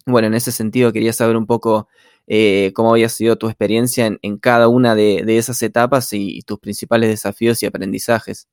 bueno, 0.08 0.28
en 0.28 0.34
ese 0.34 0.52
sentido 0.52 0.92
quería 0.92 1.14
saber 1.14 1.38
un 1.38 1.46
poco 1.46 1.88
eh, 2.26 2.72
cómo 2.74 2.94
había 2.94 3.10
sido 3.10 3.36
tu 3.36 3.48
experiencia 3.48 4.08
en, 4.20 4.38
cada 4.40 4.70
una 4.70 4.96
de, 4.96 5.24
esas 5.38 5.62
etapas 5.62 6.12
y, 6.14 6.42
tus 6.42 6.58
principales 6.58 7.12
desafíos 7.12 7.62
y 7.62 7.68
aprendizajes. 7.68 8.48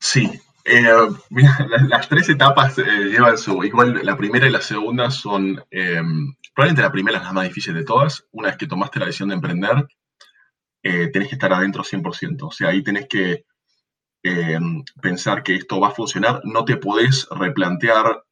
Sí, 0.00 0.30
eh, 0.64 0.84
las, 1.88 2.08
tres 2.08 2.28
etapas 2.28 2.76
llevan 2.76 3.38
su, 3.38 3.62
igual 3.64 4.00
la 4.02 4.16
primera 4.16 4.46
y 4.46 4.50
la 4.50 4.60
segunda 4.60 5.10
son 5.10 5.62
Probablemente 6.54 6.82
la 6.82 6.92
primera 6.92 7.18
es 7.18 7.24
la 7.24 7.32
más 7.32 7.44
difícil 7.44 7.74
de 7.74 7.84
todas. 7.84 8.26
Una 8.32 8.48
vez 8.48 8.58
que 8.58 8.66
tomaste 8.66 8.98
la 8.98 9.06
decisión 9.06 9.30
de 9.30 9.36
emprender, 9.36 9.88
eh, 10.82 11.08
tenés 11.08 11.28
que 11.28 11.36
estar 11.36 11.52
adentro 11.52 11.82
100%. 11.82 12.42
O 12.42 12.50
sea, 12.50 12.68
ahí 12.68 12.82
tenés 12.82 13.06
que 13.08 13.46
eh, 14.22 14.58
pensar 15.00 15.42
que 15.42 15.56
esto 15.56 15.80
va 15.80 15.88
a 15.88 15.92
funcionar. 15.92 16.42
No 16.44 16.64
te 16.64 16.76
podés 16.76 17.26
replantear 17.30 18.22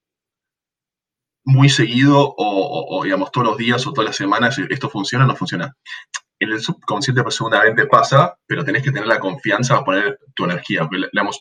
muy 1.45 1.71
seguido 1.71 2.35
o, 2.37 3.01
digamos, 3.03 3.33
todos 3.33 3.47
los 3.47 3.57
días 3.57 3.87
o 3.87 3.93
todas 3.93 4.09
las 4.11 4.17
semanas, 4.17 4.59
esto 4.59 4.91
funciona 4.91 5.25
o 5.25 5.29
no 5.29 5.35
funciona. 5.35 5.75
En 6.39 6.53
el 6.53 6.61
subconsciente 6.61 7.23
seguramente 7.31 7.87
pasa, 7.87 8.37
pero 8.47 8.65
tenés 8.65 8.83
que 8.83 8.93
tener 8.93 9.09
la 9.09 9.19
confianza 9.19 9.77
a 9.77 9.85
poner 9.85 10.19
tu 10.35 10.45
energía. 10.45 10.87
digamos, 11.13 11.41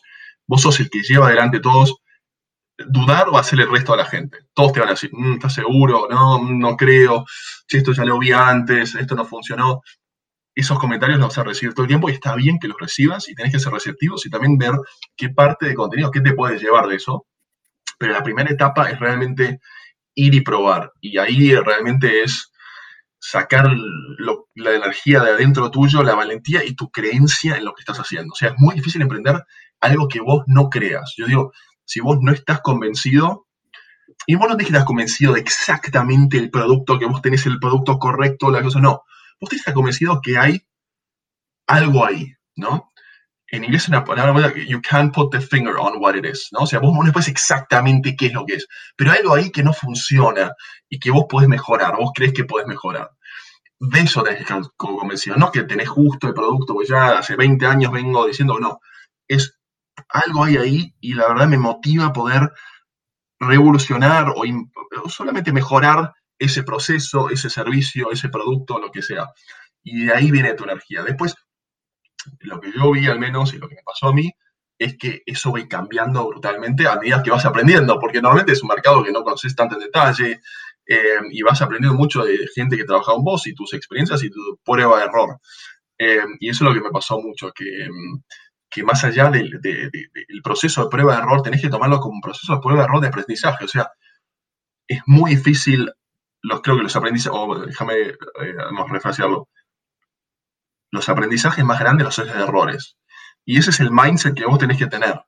vos 0.50 0.62
sos 0.62 0.80
el 0.80 0.90
que 0.90 1.02
lleva 1.02 1.28
adelante 1.28 1.60
todos 1.60 1.94
dudar 2.76 3.28
o 3.28 3.38
hacer 3.38 3.60
el 3.60 3.70
resto 3.70 3.94
a 3.94 3.96
la 3.96 4.04
gente. 4.04 4.38
Todos 4.52 4.72
te 4.72 4.80
van 4.80 4.88
a 4.88 4.92
decir, 4.92 5.10
mm, 5.12 5.34
¿estás 5.34 5.54
seguro? 5.54 6.08
No, 6.10 6.42
no 6.42 6.76
creo. 6.76 7.24
Si 7.68 7.76
esto 7.76 7.92
ya 7.92 8.04
lo 8.04 8.18
vi 8.18 8.32
antes, 8.32 8.96
esto 8.96 9.14
no 9.14 9.24
funcionó. 9.24 9.82
Esos 10.52 10.76
comentarios 10.76 11.20
los 11.20 11.28
vas 11.28 11.38
a 11.38 11.44
recibir 11.44 11.72
todo 11.72 11.84
el 11.84 11.88
tiempo 11.88 12.10
y 12.10 12.14
está 12.14 12.34
bien 12.34 12.58
que 12.58 12.66
los 12.66 12.76
recibas 12.80 13.28
y 13.28 13.34
tenés 13.36 13.52
que 13.52 13.60
ser 13.60 13.72
receptivos 13.72 14.26
y 14.26 14.30
también 14.30 14.58
ver 14.58 14.72
qué 15.16 15.28
parte 15.28 15.66
de 15.66 15.74
contenido, 15.74 16.10
qué 16.10 16.20
te 16.20 16.32
puedes 16.32 16.60
llevar 16.60 16.88
de 16.88 16.96
eso. 16.96 17.26
Pero 17.96 18.12
la 18.12 18.24
primera 18.24 18.50
etapa 18.50 18.90
es 18.90 18.98
realmente 18.98 19.60
ir 20.16 20.34
y 20.34 20.40
probar. 20.40 20.92
Y 21.00 21.18
ahí 21.18 21.54
realmente 21.54 22.24
es 22.24 22.50
sacar 23.20 23.70
la 24.56 24.74
energía 24.74 25.20
de 25.20 25.30
adentro 25.30 25.70
tuyo, 25.70 26.02
la 26.02 26.16
valentía 26.16 26.64
y 26.64 26.74
tu 26.74 26.90
creencia 26.90 27.56
en 27.56 27.64
lo 27.64 27.72
que 27.72 27.82
estás 27.82 28.00
haciendo. 28.00 28.32
O 28.32 28.36
sea, 28.36 28.48
es 28.48 28.54
muy 28.58 28.74
difícil 28.74 29.00
emprender 29.02 29.44
algo 29.80 30.08
que 30.08 30.20
vos 30.20 30.44
no 30.46 30.68
creas. 30.68 31.14
Yo 31.16 31.26
digo, 31.26 31.52
si 31.84 32.00
vos 32.00 32.18
no 32.20 32.32
estás 32.32 32.60
convencido, 32.60 33.46
y 34.26 34.34
vos 34.34 34.48
no 34.48 34.56
te 34.56 34.64
estás 34.64 34.84
convencido 34.84 35.32
de 35.32 35.40
exactamente 35.40 36.36
el 36.36 36.50
producto, 36.50 36.98
que 36.98 37.06
vos 37.06 37.22
tenés 37.22 37.46
el 37.46 37.58
producto 37.58 37.98
correcto, 37.98 38.50
la 38.50 38.62
cosa, 38.62 38.80
no. 38.80 39.04
Vos 39.40 39.50
te 39.50 39.56
estás 39.56 39.74
convencido 39.74 40.20
que 40.22 40.36
hay 40.38 40.60
algo 41.66 42.04
ahí, 42.04 42.34
¿no? 42.56 42.92
En 43.48 43.64
inglés 43.64 43.82
es 43.82 43.88
una 43.88 44.04
palabra 44.04 44.54
you 44.54 44.80
can't 44.80 45.12
put 45.12 45.32
the 45.32 45.40
finger 45.40 45.74
on 45.76 46.00
what 46.00 46.14
it 46.14 46.24
is, 46.24 46.48
¿no? 46.52 46.60
O 46.60 46.66
sea, 46.66 46.78
vos 46.78 46.92
no 46.94 47.04
sabes 47.10 47.28
exactamente 47.28 48.14
qué 48.14 48.26
es 48.26 48.32
lo 48.32 48.44
que 48.46 48.54
es, 48.54 48.68
pero 48.96 49.10
hay 49.10 49.18
algo 49.18 49.34
ahí 49.34 49.50
que 49.50 49.64
no 49.64 49.72
funciona 49.72 50.52
y 50.88 51.00
que 51.00 51.10
vos 51.10 51.24
podés 51.28 51.48
mejorar, 51.48 51.96
vos 51.96 52.12
crees 52.14 52.32
que 52.32 52.44
podés 52.44 52.66
mejorar. 52.66 53.10
De 53.80 54.00
eso 54.00 54.22
tenés 54.22 54.38
que 54.38 54.42
estar 54.42 54.62
convencido, 54.76 55.36
no 55.36 55.50
que 55.50 55.64
tenés 55.64 55.88
justo 55.88 56.28
el 56.28 56.34
producto, 56.34 56.74
pues 56.74 56.88
ya 56.88 57.18
hace 57.18 57.34
20 57.34 57.66
años 57.66 57.90
vengo 57.90 58.26
diciendo 58.26 58.58
no. 58.60 58.80
Es 59.26 59.59
algo 60.12 60.44
hay 60.44 60.56
ahí 60.56 60.94
y 61.00 61.14
la 61.14 61.28
verdad 61.28 61.48
me 61.48 61.58
motiva 61.58 62.12
poder 62.12 62.52
revolucionar 63.38 64.34
o, 64.36 65.08
solamente 65.08 65.52
mejorar 65.52 66.12
ese 66.38 66.62
proceso, 66.62 67.30
ese 67.30 67.50
servicio, 67.50 68.10
ese 68.10 68.28
producto, 68.28 68.78
lo 68.78 68.90
que 68.90 69.02
sea. 69.02 69.28
Y 69.82 70.06
de 70.06 70.14
ahí 70.14 70.30
viene 70.30 70.54
tu 70.54 70.64
energía. 70.64 71.02
Después, 71.02 71.34
lo 72.40 72.60
que 72.60 72.72
yo 72.72 72.92
vi 72.92 73.06
al 73.06 73.18
menos 73.18 73.54
y 73.54 73.58
lo 73.58 73.68
que 73.68 73.76
me 73.76 73.82
pasó 73.82 74.08
a 74.08 74.14
mí 74.14 74.30
es 74.78 74.96
que 74.96 75.22
eso 75.26 75.52
va 75.52 75.66
cambiando 75.68 76.26
brutalmente 76.26 76.86
a 76.86 76.96
medida 76.96 77.22
que 77.22 77.30
vas 77.30 77.44
aprendiendo, 77.44 77.98
porque 77.98 78.20
normalmente 78.20 78.52
es 78.52 78.62
un 78.62 78.68
mercado 78.68 79.02
que 79.02 79.12
no 79.12 79.22
conoces 79.22 79.54
tanto 79.54 79.74
en 79.74 79.82
detalle 79.82 80.40
eh, 80.86 81.20
y 81.30 81.42
vas 81.42 81.60
aprendiendo 81.60 81.96
mucho 81.96 82.24
de 82.24 82.48
gente 82.54 82.76
que 82.76 82.84
trabaja 82.84 83.12
con 83.12 83.22
vos 83.22 83.46
y 83.46 83.54
tus 83.54 83.74
experiencias 83.74 84.22
y 84.22 84.30
tu 84.30 84.58
prueba 84.64 84.98
de 84.98 85.04
error. 85.04 85.38
Eh, 85.98 86.24
y 86.40 86.48
eso 86.48 86.64
es 86.64 86.68
lo 86.70 86.74
que 86.74 86.80
me 86.80 86.90
pasó 86.90 87.20
mucho, 87.20 87.52
que 87.54 87.66
mm, 87.90 88.22
que 88.70 88.84
más 88.84 89.02
allá 89.04 89.30
del, 89.30 89.60
proceso 90.42 90.84
de 90.84 90.90
prueba 90.90 91.16
de 91.16 91.22
error, 91.22 91.42
tenés 91.42 91.60
que 91.60 91.68
tomarlo 91.68 91.98
como 92.00 92.14
un 92.14 92.20
proceso 92.20 92.54
de 92.54 92.60
prueba 92.60 92.80
de 92.80 92.84
error 92.86 93.00
de 93.00 93.08
aprendizaje. 93.08 93.64
O 93.64 93.68
sea, 93.68 93.90
es 94.86 95.02
muy 95.06 95.34
difícil, 95.34 95.90
los, 96.42 96.62
creo 96.62 96.76
que 96.76 96.84
los 96.84 96.96
aprendizajes, 96.96 97.38
o 97.38 97.66
déjame 97.66 97.94
eh, 97.94 98.16
refrasearlo, 98.88 99.48
los 100.92 101.08
aprendizajes 101.08 101.64
más 101.64 101.80
grandes 101.80 102.04
los 102.04 102.18
haces 102.18 102.34
de 102.34 102.42
errores. 102.42 102.96
Y 103.44 103.58
ese 103.58 103.70
es 103.70 103.80
el 103.80 103.90
mindset 103.90 104.34
que 104.34 104.46
vos 104.46 104.58
tenés 104.58 104.78
que 104.78 104.86
tener. 104.86 105.20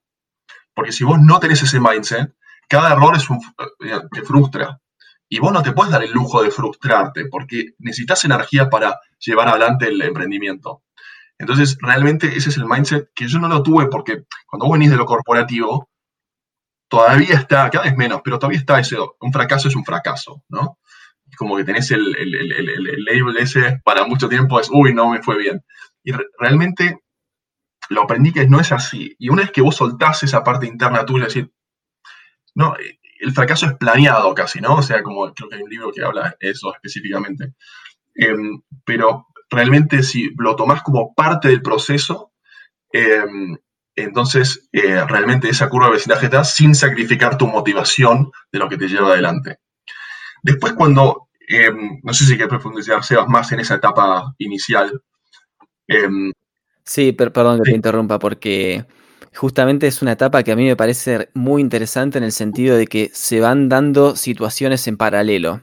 Porque 0.74 0.92
si 0.92 1.04
vos 1.04 1.18
no 1.20 1.40
tenés 1.40 1.62
ese 1.62 1.80
mindset, 1.80 2.34
cada 2.68 2.92
error 2.92 3.16
es 3.16 3.28
un, 3.28 3.38
eh, 3.84 4.00
te 4.10 4.22
frustra. 4.22 4.80
Y 5.28 5.38
vos 5.38 5.52
no 5.52 5.62
te 5.62 5.72
puedes 5.72 5.92
dar 5.92 6.02
el 6.02 6.12
lujo 6.12 6.42
de 6.42 6.50
frustrarte, 6.50 7.26
porque 7.26 7.70
necesitas 7.78 8.24
energía 8.24 8.68
para 8.68 9.00
llevar 9.18 9.48
adelante 9.48 9.88
el 9.88 10.00
emprendimiento. 10.02 10.82
Entonces, 11.42 11.76
realmente 11.80 12.28
ese 12.28 12.50
es 12.50 12.56
el 12.56 12.66
mindset 12.66 13.10
que 13.16 13.26
yo 13.26 13.40
no 13.40 13.48
lo 13.48 13.64
tuve 13.64 13.88
porque 13.88 14.26
cuando 14.46 14.66
vos 14.66 14.74
venís 14.74 14.92
de 14.92 14.96
lo 14.96 15.04
corporativo, 15.04 15.90
todavía 16.88 17.34
está, 17.34 17.68
cada 17.68 17.82
vez 17.82 17.96
menos, 17.96 18.20
pero 18.22 18.38
todavía 18.38 18.60
está 18.60 18.78
ese, 18.78 18.96
un 19.20 19.32
fracaso 19.32 19.66
es 19.66 19.74
un 19.74 19.84
fracaso, 19.84 20.44
¿no? 20.48 20.78
Como 21.36 21.56
que 21.56 21.64
tenés 21.64 21.90
el, 21.90 22.12
label 22.12 23.38
ese 23.38 23.80
para 23.84 24.06
mucho 24.06 24.28
tiempo, 24.28 24.60
es, 24.60 24.70
uy, 24.70 24.94
no 24.94 25.10
me 25.10 25.20
fue 25.20 25.36
bien. 25.36 25.64
Y 26.04 26.12
realmente 26.38 27.00
lo 27.88 28.02
aprendí 28.02 28.32
que 28.32 28.46
no 28.46 28.60
es 28.60 28.70
así. 28.70 29.16
Y 29.18 29.28
una 29.28 29.42
vez 29.42 29.50
que 29.50 29.62
vos 29.62 29.74
soltás 29.74 30.22
esa 30.22 30.44
parte 30.44 30.68
interna 30.68 31.04
tuya, 31.04 31.24
decir, 31.24 31.52
no, 32.54 32.76
el 33.18 33.32
fracaso 33.32 33.66
es 33.66 33.74
planeado 33.74 34.32
casi, 34.32 34.60
¿no? 34.60 34.76
O 34.76 34.82
sea, 34.82 35.02
como 35.02 35.34
creo 35.34 35.48
que 35.48 35.56
hay 35.56 35.62
un 35.62 35.70
libro 35.70 35.90
que 35.90 36.04
habla 36.04 36.36
eso 36.38 36.72
específicamente. 36.72 37.54
Em, 38.14 38.62
pero 38.84 39.26
realmente 39.52 40.02
si 40.02 40.30
lo 40.38 40.56
tomas 40.56 40.82
como 40.82 41.14
parte 41.14 41.48
del 41.48 41.62
proceso, 41.62 42.32
em, 42.90 43.56
entonces 43.94 44.68
eh, 44.72 45.04
realmente 45.06 45.48
esa 45.48 45.68
curva 45.68 45.86
de 45.86 45.92
vecindad 45.92 46.24
está 46.24 46.42
sin 46.44 46.74
sacrificar 46.74 47.36
tu 47.36 47.46
motivación 47.46 48.30
de 48.50 48.58
lo 48.58 48.68
que 48.68 48.78
te 48.78 48.88
lleva 48.88 49.08
adelante. 49.08 49.58
Después 50.42 50.72
cuando, 50.72 51.28
em, 51.48 52.00
no 52.02 52.12
sé 52.12 52.24
si 52.24 52.30
quieres 52.32 52.48
profundizar, 52.48 53.04
Sebas, 53.04 53.28
más 53.28 53.52
en 53.52 53.60
esa 53.60 53.76
etapa 53.76 54.34
inicial. 54.38 55.02
Em, 55.86 56.32
sí, 56.84 57.12
perdón 57.12 57.58
que 57.62 57.70
te 57.70 57.76
interrumpa, 57.76 58.18
porque 58.18 58.86
justamente 59.34 59.86
es 59.86 60.02
una 60.02 60.12
etapa 60.12 60.42
que 60.42 60.52
a 60.52 60.56
mí 60.56 60.66
me 60.66 60.76
parece 60.76 61.28
muy 61.34 61.60
interesante 61.60 62.18
en 62.18 62.24
el 62.24 62.32
sentido 62.32 62.76
de 62.76 62.86
que 62.86 63.10
se 63.12 63.40
van 63.40 63.68
dando 63.68 64.16
situaciones 64.16 64.88
en 64.88 64.96
paralelo. 64.96 65.60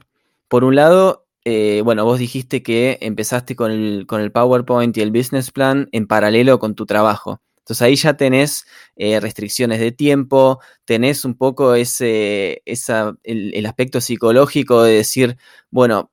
Por 0.48 0.64
un 0.64 0.76
lado, 0.76 1.26
eh, 1.44 1.80
bueno, 1.84 2.04
vos 2.04 2.18
dijiste 2.18 2.62
que 2.62 2.98
empezaste 3.00 3.56
con 3.56 3.70
el, 3.70 4.06
con 4.06 4.20
el, 4.20 4.32
PowerPoint 4.32 4.96
y 4.96 5.00
el 5.00 5.10
business 5.10 5.50
plan 5.50 5.88
en 5.92 6.06
paralelo 6.06 6.58
con 6.58 6.74
tu 6.74 6.86
trabajo. 6.86 7.40
Entonces 7.58 7.82
ahí 7.82 7.96
ya 7.96 8.16
tenés 8.16 8.66
eh, 8.96 9.20
restricciones 9.20 9.80
de 9.80 9.92
tiempo, 9.92 10.60
tenés 10.84 11.24
un 11.24 11.36
poco 11.36 11.74
ese, 11.74 12.62
esa, 12.66 13.14
el, 13.22 13.64
aspecto 13.64 14.00
psicológico 14.00 14.82
de 14.82 14.94
decir, 14.94 15.36
bueno, 15.70 16.10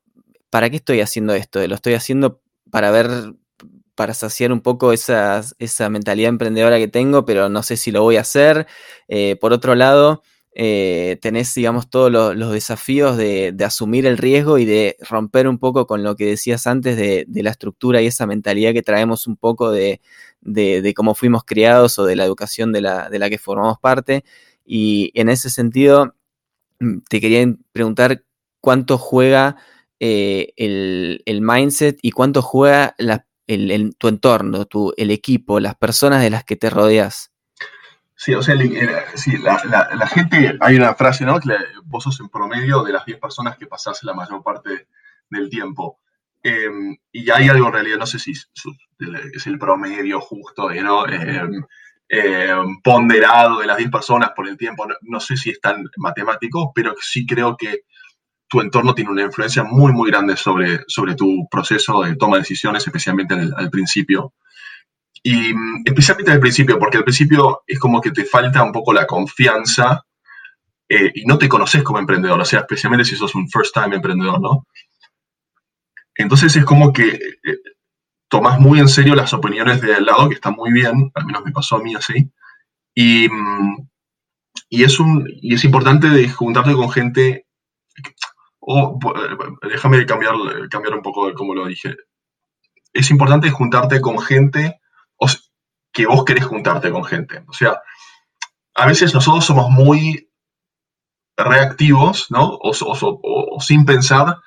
¿para 0.49 0.69
qué 0.69 0.77
estoy 0.77 1.01
haciendo 1.01 1.33
esto? 1.33 1.65
Lo 1.67 1.75
estoy 1.75 1.95
haciendo 1.95 2.41
para 2.69 2.91
ver, 2.91 3.33
para 3.95 4.13
saciar 4.13 4.51
un 4.51 4.61
poco 4.61 4.93
esa, 4.93 5.41
mentalidad 5.89 6.29
emprendedora 6.29 6.77
que 6.77 6.87
tengo, 6.87 7.25
pero 7.25 7.49
no 7.49 7.63
sé 7.63 7.75
si 7.75 7.91
lo 7.91 8.03
voy 8.03 8.17
a 8.17 8.21
hacer. 8.21 8.67
Eh, 9.07 9.35
por 9.37 9.51
otro 9.51 9.75
lado, 9.75 10.21
eh, 10.59 11.19
tenés, 11.21 11.53
digamos, 11.53 11.87
todos 11.87 12.11
los, 12.11 12.51
desafíos 12.51 13.15
de, 13.15 13.55
asumir 13.63 14.07
el 14.07 14.17
riesgo 14.17 14.57
y 14.57 14.65
de 14.65 14.97
romper 15.07 15.47
un 15.47 15.59
poco 15.59 15.85
con 15.85 16.01
lo 16.03 16.15
que 16.15 16.25
decías 16.25 16.65
antes 16.65 16.97
de, 16.97 17.27
la 17.43 17.51
estructura 17.51 18.01
y 18.01 18.07
esa 18.07 18.25
mentalidad 18.25 18.73
que 18.73 18.81
traemos 18.81 19.27
un 19.27 19.37
poco 19.37 19.69
de, 19.69 20.01
cómo 20.95 21.13
fuimos 21.13 21.43
criados 21.43 21.99
o 21.99 22.05
de 22.05 22.15
la 22.15 22.25
educación 22.25 22.71
de 22.73 22.81
la, 22.81 23.29
que 23.29 23.37
formamos 23.37 23.77
parte. 23.79 24.23
Y 24.65 25.11
en 25.13 25.29
ese 25.29 25.51
sentido, 25.51 26.15
mm, 26.79 26.99
te 27.07 27.21
quería 27.21 27.45
preguntar 27.71 28.23
cuánto 28.59 28.97
juega 28.97 29.57
eh, 29.99 30.53
el, 30.57 31.41
mindset 31.41 31.99
y 32.01 32.11
cuánto 32.11 32.41
juega 32.41 32.95
tu 33.99 34.07
entorno, 34.07 34.65
tu, 34.65 34.93
el 34.97 35.11
equipo, 35.11 35.59
las 35.59 35.75
personas 35.75 36.23
de 36.23 36.31
las 36.31 36.43
que 36.45 36.55
te 36.55 36.71
rodeas. 36.71 37.31
Sí, 38.19 38.33
o 38.33 38.41
sea, 38.41 38.55
la, 38.55 40.07
gente, 40.07 40.57
hay 40.59 40.75
una 40.75 40.95
frase, 40.95 41.23
¿no? 41.23 41.39
Que 41.39 41.55
vos 41.85 42.03
sos 42.03 42.19
en 42.19 42.29
promedio 42.29 42.81
de 42.81 42.91
las 42.91 43.05
10 43.05 43.19
personas 43.19 43.55
que 43.59 43.67
pasás 43.67 44.01
la 44.01 44.15
mayor 44.15 44.41
parte 44.41 44.87
del 45.29 45.51
tiempo. 45.51 45.99
Em, 46.41 46.97
y 47.11 47.29
hay 47.29 47.47
algo 47.47 47.67
en 47.67 47.73
realidad, 47.73 47.99
no 47.99 48.07
sé 48.07 48.17
si 48.17 48.31
es 48.31 49.47
el 49.47 49.59
promedio 49.59 50.19
justo, 50.19 50.71
¿no? 50.71 51.07
Em, 51.07 51.63
em, 52.09 52.81
ponderado 52.81 53.59
de 53.59 53.67
las 53.67 53.77
10 53.77 53.91
personas 53.91 54.31
por 54.35 54.47
el 54.47 54.57
tiempo, 54.57 54.87
no, 55.01 55.19
sé 55.19 55.37
si 55.37 55.51
es 55.51 55.61
tan 55.61 55.85
matemático, 55.97 56.71
pero 56.73 56.95
sí 56.99 57.23
creo 57.23 57.55
que 57.55 57.81
tu 58.47 58.61
entorno 58.61 58.95
tiene 58.95 59.11
una 59.11 59.23
influencia 59.23 59.63
muy, 59.63 59.93
muy 59.93 60.09
grande 60.09 60.35
sobre, 60.37 60.83
sobre 60.87 61.13
tu 61.13 61.47
proceso 61.51 62.01
de 62.01 62.15
toma 62.15 62.37
de 62.37 62.41
decisiones, 62.41 62.83
especialmente 62.87 63.35
al 63.35 63.69
principio. 63.69 64.33
Y 65.23 65.53
mm, 65.53 65.83
especialmente 65.85 66.31
al 66.31 66.39
principio, 66.39 66.79
porque 66.79 66.97
al 66.97 67.03
principio 67.03 67.63
es 67.67 67.79
como 67.79 68.01
que 68.01 68.11
te 68.11 68.25
falta 68.25 68.63
un 68.63 68.71
poco 68.71 68.93
la 68.93 69.07
confianza 69.07 70.03
eh, 70.89 71.11
y 71.15 71.25
no 71.25 71.37
te 71.37 71.49
conoces 71.49 71.83
como 71.83 71.99
emprendedor, 71.99 72.39
o 72.39 72.45
sea, 72.45 72.61
especialmente 72.61 73.05
si 73.05 73.15
sos 73.15 73.35
un 73.35 73.49
first 73.49 73.73
time 73.73 73.95
emprendedor, 73.95 74.39
¿no? 74.39 74.65
Entonces 76.15 76.55
es 76.55 76.65
como 76.65 76.93
que 76.93 77.07
eh, 77.09 77.57
muy 78.59 78.79
en 78.79 78.87
serio 78.87 79.15
las 79.15 79.33
opiniones 79.33 79.81
de 79.81 79.95
al 79.95 80.05
lado, 80.05 80.29
que 80.29 80.35
está 80.35 80.51
muy 80.51 80.71
bien, 80.71 81.11
al 81.13 81.25
menos 81.25 81.43
me 81.45 81.51
pasó 81.51 81.77
a 81.77 81.83
mí 81.83 81.95
así. 81.95 82.31
Y, 82.95 83.29
mm, 83.29 83.87
y, 84.69 84.83
es, 84.83 84.99
un, 84.99 85.27
y 85.41 85.53
es 85.53 85.63
importante 85.63 86.09
de 86.09 86.29
juntarte 86.29 86.73
con 86.73 86.91
gente, 86.91 87.47
o 88.59 88.99
eh, 89.15 89.69
déjame 89.69 90.05
cambiar, 90.05 90.35
cambiar 90.69 90.95
un 90.95 91.01
poco 91.01 91.27
de 91.27 91.33
cómo 91.33 91.53
lo 91.53 91.67
dije. 91.67 91.95
Es 92.93 93.11
importante 93.11 93.49
juntarte 93.51 94.01
con 94.01 94.19
gente 94.19 94.79
que 95.97 96.05
vos 96.05 96.23
querés 96.23 96.45
juntarte 96.45 96.91
con 96.91 97.03
gente. 97.03 97.43
O 97.47 97.53
sea, 97.53 97.81
a 98.75 98.85
veces 98.85 99.15
nosotros 99.15 99.43
somos 99.43 99.71
muy 99.71 100.29
reactivos, 101.35 102.29
¿no? 102.29 102.55
O, 102.61 103.57
sin 103.59 103.83
pensar 103.83 104.37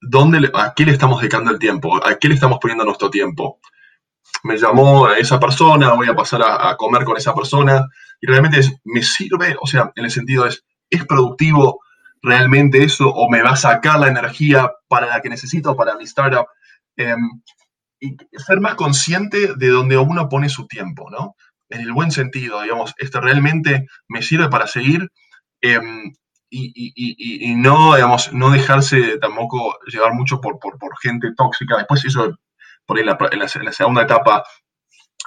dónde, 0.00 0.50
a 0.54 0.72
qué 0.74 0.86
le 0.86 0.92
estamos 0.92 1.20
dedicando 1.20 1.50
el 1.50 1.58
tiempo, 1.58 2.02
a 2.02 2.14
qué 2.14 2.28
le 2.28 2.34
estamos 2.36 2.60
poniendo 2.62 2.82
nuestro 2.82 3.10
tiempo. 3.10 3.60
Me 4.42 4.56
llamó 4.56 5.10
esa 5.10 5.38
persona, 5.38 5.92
voy 5.92 6.08
a 6.08 6.16
pasar 6.16 6.40
a, 6.42 6.74
comer 6.78 7.04
con 7.04 7.18
esa 7.18 7.34
persona, 7.34 7.86
y 8.18 8.26
realmente 8.26 8.60
me 8.84 9.02
sirve, 9.02 9.56
o 9.60 9.66
sea, 9.66 9.92
en 9.96 10.06
el 10.06 10.10
sentido 10.10 10.46
es, 10.46 10.64
¿es 10.88 11.04
productivo 11.04 11.80
realmente 12.22 12.82
eso 12.82 13.10
o 13.10 13.28
me 13.28 13.42
va 13.42 13.50
a 13.50 13.56
sacar 13.56 14.00
la 14.00 14.08
energía 14.08 14.72
para 14.88 15.08
la 15.08 15.20
que 15.20 15.28
necesito 15.28 15.76
para 15.76 15.94
mi 15.96 16.04
startup? 16.04 16.46
Em, 16.96 17.42
ser 18.46 18.60
más 18.60 18.74
consciente 18.74 19.54
de 19.56 19.68
donde 19.68 19.96
uno 19.98 20.28
pone 20.28 20.48
su 20.48 20.66
tiempo, 20.66 21.10
¿no? 21.10 21.34
En 21.68 21.80
el 21.80 21.92
buen 21.92 22.10
sentido, 22.10 22.62
digamos, 22.62 22.94
esto 22.98 23.20
realmente 23.20 23.86
me 24.08 24.22
sirve 24.22 24.48
para 24.48 24.66
seguir 24.66 25.10
em, 25.60 26.12
y, 26.50 27.54
no, 27.56 27.94
digamos, 27.94 28.32
no 28.32 28.50
dejarse 28.50 29.18
tampoco 29.18 29.76
llevar 29.86 30.14
mucho 30.14 30.40
por, 30.40 30.58
por, 30.58 30.78
gente 31.02 31.32
tóxica. 31.36 31.78
Después 31.78 32.04
eso, 32.04 32.36
por 32.86 32.96
ahí 32.96 33.04
en 33.32 33.38
la, 33.38 33.72
segunda 33.72 34.02
etapa, 34.02 34.44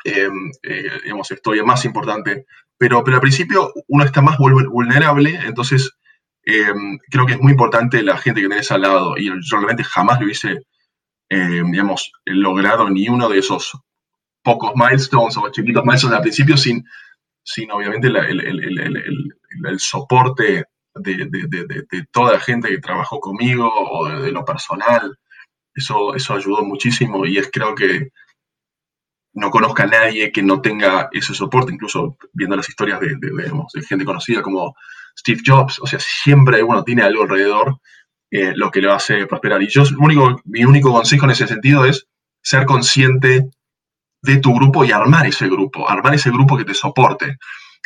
em, 0.06 0.52
eh, 0.64 1.00
digamos, 1.04 1.30
estoy 1.32 1.62
más 1.64 1.84
importante. 1.86 2.46
Pero, 2.78 3.04
pero 3.04 3.18
al 3.18 3.22
principio 3.22 3.74
uno 3.88 4.04
está 4.04 4.22
más 4.22 4.38
vulnerable, 4.38 5.40
entonces 5.46 5.92
em, 6.44 6.98
creo 7.10 7.26
que 7.26 7.34
es 7.34 7.40
muy 7.42 7.52
importante 7.52 8.04
la 8.04 8.18
gente 8.18 8.42
que 8.42 8.48
tenés 8.48 8.72
al 8.72 8.82
lado. 8.82 9.18
Y 9.18 9.28
yo 9.28 9.58
realmente 9.58 9.84
jamás 9.84 10.22
lo 10.22 10.30
hice 10.30 10.60
eh, 11.30 11.64
digamos, 11.66 12.12
logrado 12.26 12.90
ni 12.90 13.10
uno 13.10 13.30
de 13.30 13.40
esos 13.40 13.78
pocos 14.42 14.74
milestones 14.76 15.36
o 15.38 15.50
chiquitos 15.52 15.84
milestones 15.84 16.18
al 16.18 16.22
principio 16.22 16.56
sin, 16.58 16.86
sin 17.44 17.70
obviamente 17.72 18.08
el, 18.08 19.80
soporte 19.80 20.66
de, 20.96 22.08
toda 22.12 22.34
la 22.34 22.40
gente 22.40 22.70
que 22.70 22.80
trabajó 22.80 23.20
conmigo 23.20 23.70
o 23.70 24.08
de, 24.08 24.32
lo 24.32 24.46
personal. 24.46 25.18
Eso, 25.74 26.16
eso 26.16 26.34
ayudó 26.34 26.64
muchísimo 26.64 27.26
y 27.26 27.38
es 27.38 27.50
creo 27.52 27.76
que 27.76 28.10
no 29.34 29.52
conozca 29.52 29.84
a 29.84 29.88
nadie 29.88 30.32
que 30.32 30.42
no 30.42 30.62
tenga 30.62 31.10
ese 31.12 31.36
soporte, 31.36 31.72
incluso 31.72 32.18
viendo 32.34 32.56
las 32.56 32.68
historias 32.68 33.00
de, 33.00 33.16
de 33.20 33.84
gente 33.88 34.06
conocida 34.06 34.42
como 34.42 34.76
Steve 35.18 35.42
Jobs, 35.46 35.80
o 35.80 35.88
sea, 35.88 36.00
siempre 36.00 36.64
uno 36.64 36.84
tiene 36.84 37.04
algo 37.04 37.24
alrededor 37.24 37.80
eh, 38.30 38.54
lo 38.56 38.70
que 38.72 38.82
lo 38.82 38.94
hace 38.94 39.26
prosperar. 39.26 39.62
Y 39.62 39.70
yo, 39.70 39.84
único, 40.00 40.42
mi 40.46 40.66
único 40.66 40.92
consejo 40.92 41.26
en 41.26 41.32
ese 41.32 41.48
sentido 41.48 41.86
es 41.86 42.08
ser 42.42 42.66
consciente 42.66 43.50
de 44.22 44.38
tu 44.38 44.54
grupo 44.54 44.84
y 44.84 44.92
armar 44.92 45.28
ese 45.28 45.48
grupo, 45.48 45.90
armar 45.90 46.16
ese 46.16 46.30
grupo 46.30 46.58
que 46.58 46.66
te 46.66 46.74
soporte, 46.74 47.38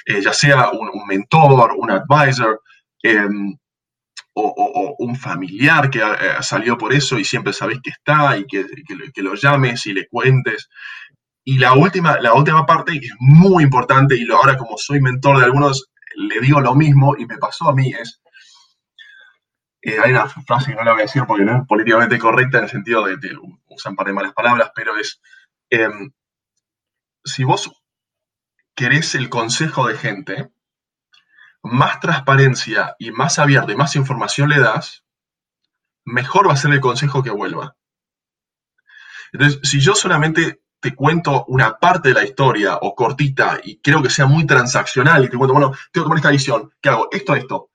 eh, 0.05 0.21
ya 0.21 0.33
sea 0.33 0.71
un, 0.71 0.89
mentor, 1.07 1.73
un 1.77 1.91
advisor 1.91 2.61
em, 3.03 3.55
o, 4.33 4.95
un 4.99 5.15
familiar 5.15 5.89
que 5.89 5.99
eh, 5.99 6.41
salió 6.41 6.77
por 6.77 6.93
eso 6.93 7.19
y 7.19 7.25
siempre 7.25 7.53
sabes 7.53 7.79
que 7.83 7.91
está 7.91 8.37
y 8.37 8.45
que, 8.45 8.65
que, 9.13 9.21
lo 9.21 9.35
llames 9.35 9.85
y 9.85 9.93
le 9.93 10.07
cuentes. 10.07 10.69
Y 11.43 11.57
la 11.57 11.73
última, 11.73 12.19
la 12.19 12.33
última 12.33 12.65
parte, 12.65 12.99
que 12.99 13.07
es 13.07 13.15
muy 13.19 13.63
importante, 13.63 14.15
y 14.15 14.29
ahora 14.31 14.57
como 14.57 14.77
soy 14.77 15.01
mentor 15.01 15.39
de 15.39 15.45
algunos, 15.45 15.85
le 16.15 16.39
digo 16.39 16.61
lo 16.61 16.75
mismo 16.75 17.15
y 17.17 17.25
me 17.25 17.37
pasó 17.37 17.69
a 17.69 17.75
mí, 17.75 17.91
es 17.91 18.21
eh, 19.81 19.97
hay 19.99 20.11
una 20.11 20.27
frase 20.27 20.71
que 20.71 20.77
no 20.77 20.83
la 20.83 20.91
voy 20.91 21.01
a 21.01 21.05
decir 21.05 21.23
porque 21.27 21.43
no 21.43 21.57
es 21.57 21.67
políticamente 21.67 22.19
correcta 22.19 22.59
en 22.59 22.65
el 22.65 22.69
sentido 22.69 23.05
de 23.05 23.19
que 23.19 23.35
usan 23.67 23.95
par 23.95 24.07
de 24.07 24.13
malas 24.13 24.33
palabras, 24.33 24.71
pero 24.75 24.95
es, 24.97 25.19
em, 25.69 26.11
si 27.23 27.43
vos 27.43 27.71
querés 28.75 29.15
el 29.15 29.29
consejo 29.29 29.87
de 29.87 29.97
gente, 29.97 30.51
más 31.63 31.99
transparencia 31.99 32.95
y 32.99 33.11
más 33.11 33.39
abierto 33.39 33.71
y 33.71 33.75
más 33.75 33.95
información 33.95 34.49
le 34.49 34.59
das, 34.59 35.03
mejor 36.05 36.47
va 36.47 36.53
a 36.53 36.57
ser 36.57 36.71
el 36.71 36.79
consejo 36.79 37.23
que 37.23 37.31
vuelva. 37.31 37.75
Entonces, 39.31 39.59
si 39.63 39.79
yo 39.79 39.95
solamente 39.95 40.63
te 40.79 40.95
cuento 40.95 41.45
una 41.47 41.77
parte 41.77 42.09
de 42.09 42.15
la 42.15 42.23
historia 42.23 42.77
o 42.81 42.95
cortita 42.95 43.59
y 43.63 43.79
creo 43.81 44.01
que 44.01 44.09
sea 44.09 44.25
muy 44.25 44.45
transaccional 44.45 45.23
y 45.23 45.29
te 45.29 45.37
cuento, 45.37 45.53
bueno, 45.53 45.71
tengo 45.91 46.05
que 46.05 46.07
tomar 46.07 46.17
esta 46.17 46.31
decisión, 46.31 46.71
¿qué 46.81 46.89
hago? 46.89 47.07
Esto, 47.11 47.35
esto 47.35 47.70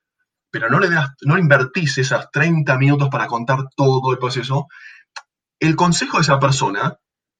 pero 0.58 0.70
no 0.70 0.80
le, 0.80 0.88
das, 0.88 1.10
no 1.22 1.36
invertís 1.36 1.98
esas 1.98 2.30
30 2.30 2.78
minutos 2.78 3.10
para 3.10 3.26
contar 3.26 3.58
todo 3.76 4.10
el 4.10 4.18
proceso, 4.18 4.68
el 5.60 5.76
consejo 5.76 6.16
de 6.16 6.22
esa 6.22 6.40
persona 6.40 6.98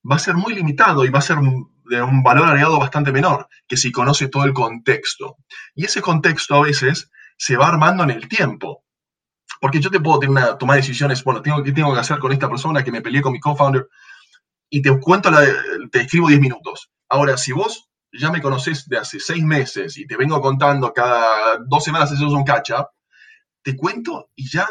va 0.09 0.17
a 0.17 0.19
ser 0.19 0.35
muy 0.35 0.55
limitado 0.55 1.03
y 1.05 1.09
va 1.09 1.21
a 1.21 1.23
ser 1.23 1.39
de 1.39 2.03
un 2.03 2.23
valor 2.23 2.49
agregado 2.49 2.79
bastante 2.79 3.13
menor 3.13 3.49
que 3.67 3.79
si 3.79 3.91
conoce 3.91 4.29
todo 4.29 4.45
el 4.45 4.53
contexto. 4.53 5.39
Y 5.75 5.87
ese 5.87 6.03
contexto 6.03 6.57
a 6.57 6.63
veces 6.63 7.11
se 7.39 7.57
va 7.57 7.69
armando 7.69 8.05
en 8.05 8.11
el 8.11 8.29
tiempo. 8.29 8.85
Porque 9.63 9.81
yo 9.81 9.91
te 9.91 10.01
puedo 10.01 10.19
tener 10.19 10.31
una, 10.31 10.59
tomar 10.59 10.77
decisiones, 10.77 11.25
bueno, 11.25 11.41
tengo, 11.41 11.63
¿qué 11.63 11.73
tengo 11.73 11.95
que 11.95 12.01
hacer 12.01 12.19
con 12.19 12.33
esta 12.33 12.51
persona 12.51 12.85
que 12.85 12.93
me 12.93 13.01
peleé 13.01 13.23
con 13.23 13.33
mi 13.33 13.41
co-founder? 13.41 13.89
Y 14.69 14.83
te 14.83 14.99
cuento, 15.01 15.31
te 15.91 16.01
escribo 16.03 16.29
10 16.29 16.39
minutos. 16.39 16.91
Ahora, 17.09 17.39
si 17.39 17.53
vos 17.53 17.89
ya 18.13 18.31
me 18.31 18.43
conoces 18.43 18.87
de 18.89 18.99
hace 18.99 19.21
6 19.21 19.43
meses 19.45 19.97
y 19.97 20.07
te 20.07 20.17
vengo 20.17 20.41
contando 20.43 20.93
cada 20.93 21.59
dos 21.67 21.83
semanas 21.83 22.13
hacemos 22.13 22.35
un 22.35 22.45
catch-up, 22.45 22.89
te 23.67 23.75
cuento 23.75 24.31
y 24.37 24.49
ya 24.49 24.65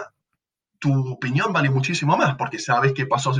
tu 0.79 1.11
opinión 1.11 1.51
vale 1.51 1.69
muchísimo 1.69 2.15
más 2.15 2.35
porque 2.37 2.59
sabes 2.59 2.93
qué 2.93 3.05
pasó 3.05 3.33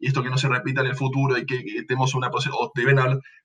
y 0.00 0.08
esto 0.08 0.20
que 0.20 0.30
no 0.30 0.36
se 0.36 0.48
repita 0.48 0.80
en 0.80 0.88
el 0.88 0.96
futuro 0.96 1.38
y 1.38 1.46
que, 1.46 1.62
tenemos 1.86 2.12
una 2.16 2.28
o 2.28 2.72
te 2.74 2.84
ven 2.84 2.98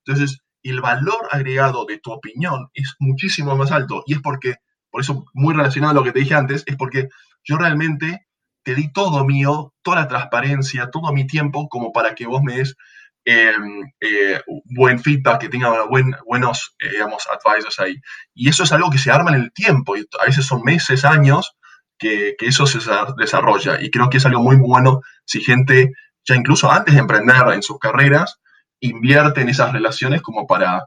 Entonces, 0.04 0.40
el 0.64 0.80
valor 0.80 1.28
agregado 1.30 1.84
de 1.84 2.00
tu 2.00 2.10
opinión 2.10 2.68
es 2.74 2.96
muchísimo 2.98 3.56
más 3.56 3.70
alto 3.70 4.02
y 4.08 4.14
es 4.14 4.20
porque, 4.20 4.56
por 4.90 5.02
eso 5.02 5.24
muy 5.34 5.54
relacionado 5.54 5.92
a 5.92 5.94
lo 5.94 6.02
que 6.02 6.10
te 6.10 6.18
dije 6.18 6.34
antes, 6.34 6.64
es 6.66 6.74
porque 6.74 7.08
yo 7.44 7.58
realmente 7.58 8.26
te 8.64 8.74
di 8.74 8.92
todo 8.92 9.24
mío, 9.24 9.72
toda 9.82 10.00
la 10.00 10.08
transparencia, 10.08 10.90
todo 10.90 11.12
mi 11.12 11.28
tiempo 11.28 11.68
como 11.68 11.92
para 11.92 12.16
que 12.16 12.26
vos 12.26 12.42
me 12.42 12.56
des 12.56 12.74
em, 13.24 13.82
eh, 14.00 14.40
buen 14.76 14.98
feedback, 14.98 15.42
que 15.42 15.48
tenga 15.48 15.86
buen, 15.86 16.14
buenos, 16.26 16.74
eh, 16.80 16.90
digamos, 16.90 17.24
advisors 17.28 17.78
ahí. 17.80 17.96
Y 18.34 18.48
eso 18.48 18.64
es 18.64 18.72
algo 18.72 18.90
que 18.90 18.98
se 18.98 19.10
arma 19.10 19.30
en 19.30 19.42
el 19.42 19.52
tiempo, 19.52 19.96
y 19.96 20.06
a 20.20 20.26
veces 20.26 20.46
son 20.46 20.62
meses, 20.62 21.04
años, 21.04 21.56
que, 21.98 22.34
eso 22.40 22.66
se 22.66 22.78
desarrolla. 23.16 23.80
Y 23.80 23.90
creo 23.90 24.10
que 24.10 24.18
es 24.18 24.26
algo 24.26 24.40
muy 24.40 24.56
bueno 24.56 25.00
si 25.24 25.40
gente, 25.40 25.92
ya 26.26 26.34
incluso 26.34 26.70
antes 26.70 26.94
de 26.94 27.00
emprender 27.00 27.36
en 27.52 27.62
sus 27.62 27.78
carreras, 27.78 28.40
invierte 28.80 29.42
en 29.42 29.48
esas 29.48 29.72
relaciones 29.72 30.22
como 30.22 30.46
para, 30.46 30.84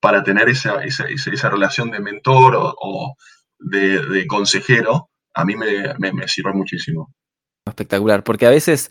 para 0.00 0.22
tener 0.22 0.48
esa, 0.48 0.84
esa, 0.84 1.06
esa 1.08 1.50
relación 1.50 1.90
de 1.90 2.00
mentor 2.00 2.54
o, 2.56 3.14
de, 3.58 4.26
consejero, 4.26 5.10
a 5.34 5.44
mí 5.44 5.56
me, 5.56 5.94
me, 5.98 6.28
sirve 6.28 6.52
muchísimo. 6.52 7.12
Espectacular, 7.66 8.22
porque 8.22 8.46
a 8.46 8.50
veces 8.50 8.90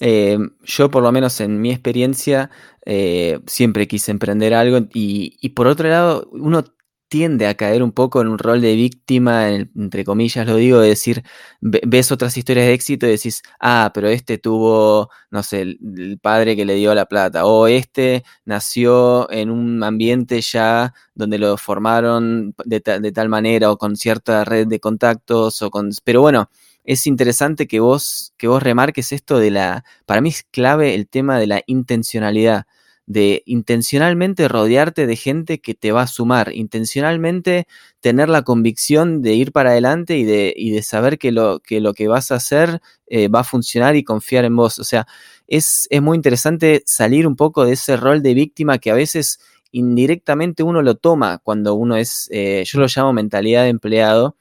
eh, 0.00 0.38
yo 0.64 0.90
por 0.90 1.02
lo 1.02 1.12
menos 1.12 1.40
en 1.40 1.60
mi 1.60 1.70
experiencia 1.70 2.50
eh, 2.86 3.40
siempre 3.46 3.88
quise 3.88 4.10
emprender 4.10 4.54
algo 4.54 4.78
y, 4.94 5.36
y, 5.40 5.50
por 5.50 5.66
otro 5.66 5.88
lado 5.88 6.28
uno 6.32 6.64
tiende 7.08 7.46
a 7.46 7.54
caer 7.54 7.82
un 7.82 7.92
poco 7.92 8.20
en 8.20 8.28
un 8.28 8.38
rol 8.38 8.60
de 8.60 8.74
víctima, 8.74 9.48
entre 9.50 10.04
comillas 10.04 10.46
lo 10.46 10.56
digo, 10.56 10.80
de 10.80 10.88
decir, 10.88 11.24
ves 11.60 12.12
otras 12.12 12.36
historias 12.36 12.66
de 12.66 12.74
éxito 12.74 13.06
y 13.06 13.10
decís, 13.10 13.42
ah, 13.60 13.90
pero 13.94 14.08
este 14.08 14.38
tuvo, 14.38 15.10
no 15.30 15.42
sé, 15.42 15.62
el, 15.62 16.18
padre 16.22 16.54
que 16.56 16.64
le 16.66 16.74
dio 16.74 16.94
la 16.94 17.06
plata, 17.06 17.46
o 17.46 17.66
este 17.66 18.24
nació 18.44 19.30
en 19.30 19.50
un 19.50 19.82
ambiente 19.82 20.40
ya 20.42 20.92
donde 21.14 21.38
lo 21.38 21.56
formaron 21.56 22.54
de, 22.64 22.80
de 22.80 23.12
tal 23.12 23.28
manera 23.28 23.70
o 23.70 23.78
con 23.78 23.96
cierta 23.96 24.44
red 24.44 24.66
de 24.66 24.80
contactos, 24.80 25.62
o 25.62 25.70
con, 25.70 25.90
pero 26.04 26.20
bueno, 26.20 26.50
es 26.88 27.06
interesante 27.06 27.66
que 27.68 27.80
vos, 27.80 28.32
que 28.38 28.48
vos 28.48 28.62
remarques 28.62 29.12
esto 29.12 29.38
de 29.38 29.50
la, 29.50 29.84
para 30.06 30.22
mí 30.22 30.30
es 30.30 30.42
clave 30.50 30.94
el 30.94 31.06
tema 31.06 31.38
de 31.38 31.46
la 31.46 31.62
intencionalidad 31.66 32.64
de 33.04 33.42
intencionalmente 33.44 34.48
rodearte 34.48 35.06
de 35.06 35.16
gente 35.16 35.60
que 35.60 35.74
te 35.74 35.92
va 35.92 36.02
a 36.02 36.06
sumar, 36.06 36.50
intencionalmente 36.54 37.66
tener 38.00 38.30
la 38.30 38.40
convicción 38.40 39.20
de 39.20 39.34
ir 39.34 39.52
para 39.52 39.70
adelante 39.70 40.16
y 40.16 40.24
de, 40.24 40.54
y 40.56 40.70
de 40.70 40.82
saber 40.82 41.18
que 41.18 41.30
lo, 41.30 41.60
que 41.60 41.82
lo 41.82 41.92
que 41.92 42.08
vas 42.08 42.30
a 42.30 42.36
hacer 42.36 42.80
eh, 43.06 43.28
va 43.28 43.40
a 43.40 43.44
funcionar 43.44 43.94
y 43.94 44.02
confiar 44.02 44.46
en 44.46 44.56
vos. 44.56 44.78
O 44.78 44.84
sea, 44.84 45.06
es, 45.46 45.88
es 45.90 46.00
muy 46.00 46.16
interesante 46.16 46.82
salir 46.86 47.26
un 47.26 47.36
poco 47.36 47.66
de 47.66 47.74
ese 47.74 47.98
rol 47.98 48.22
de 48.22 48.32
víctima 48.32 48.78
que 48.78 48.90
a 48.90 48.94
veces 48.94 49.40
indirectamente 49.72 50.62
uno 50.62 50.80
lo 50.80 50.94
toma 50.94 51.36
cuando 51.36 51.74
uno 51.74 51.96
es, 51.96 52.28
eh, 52.32 52.64
yo 52.66 52.80
lo 52.80 52.86
llamo 52.86 53.12
mentalidad 53.12 53.64
de 53.64 53.68
empleado, 53.68 54.36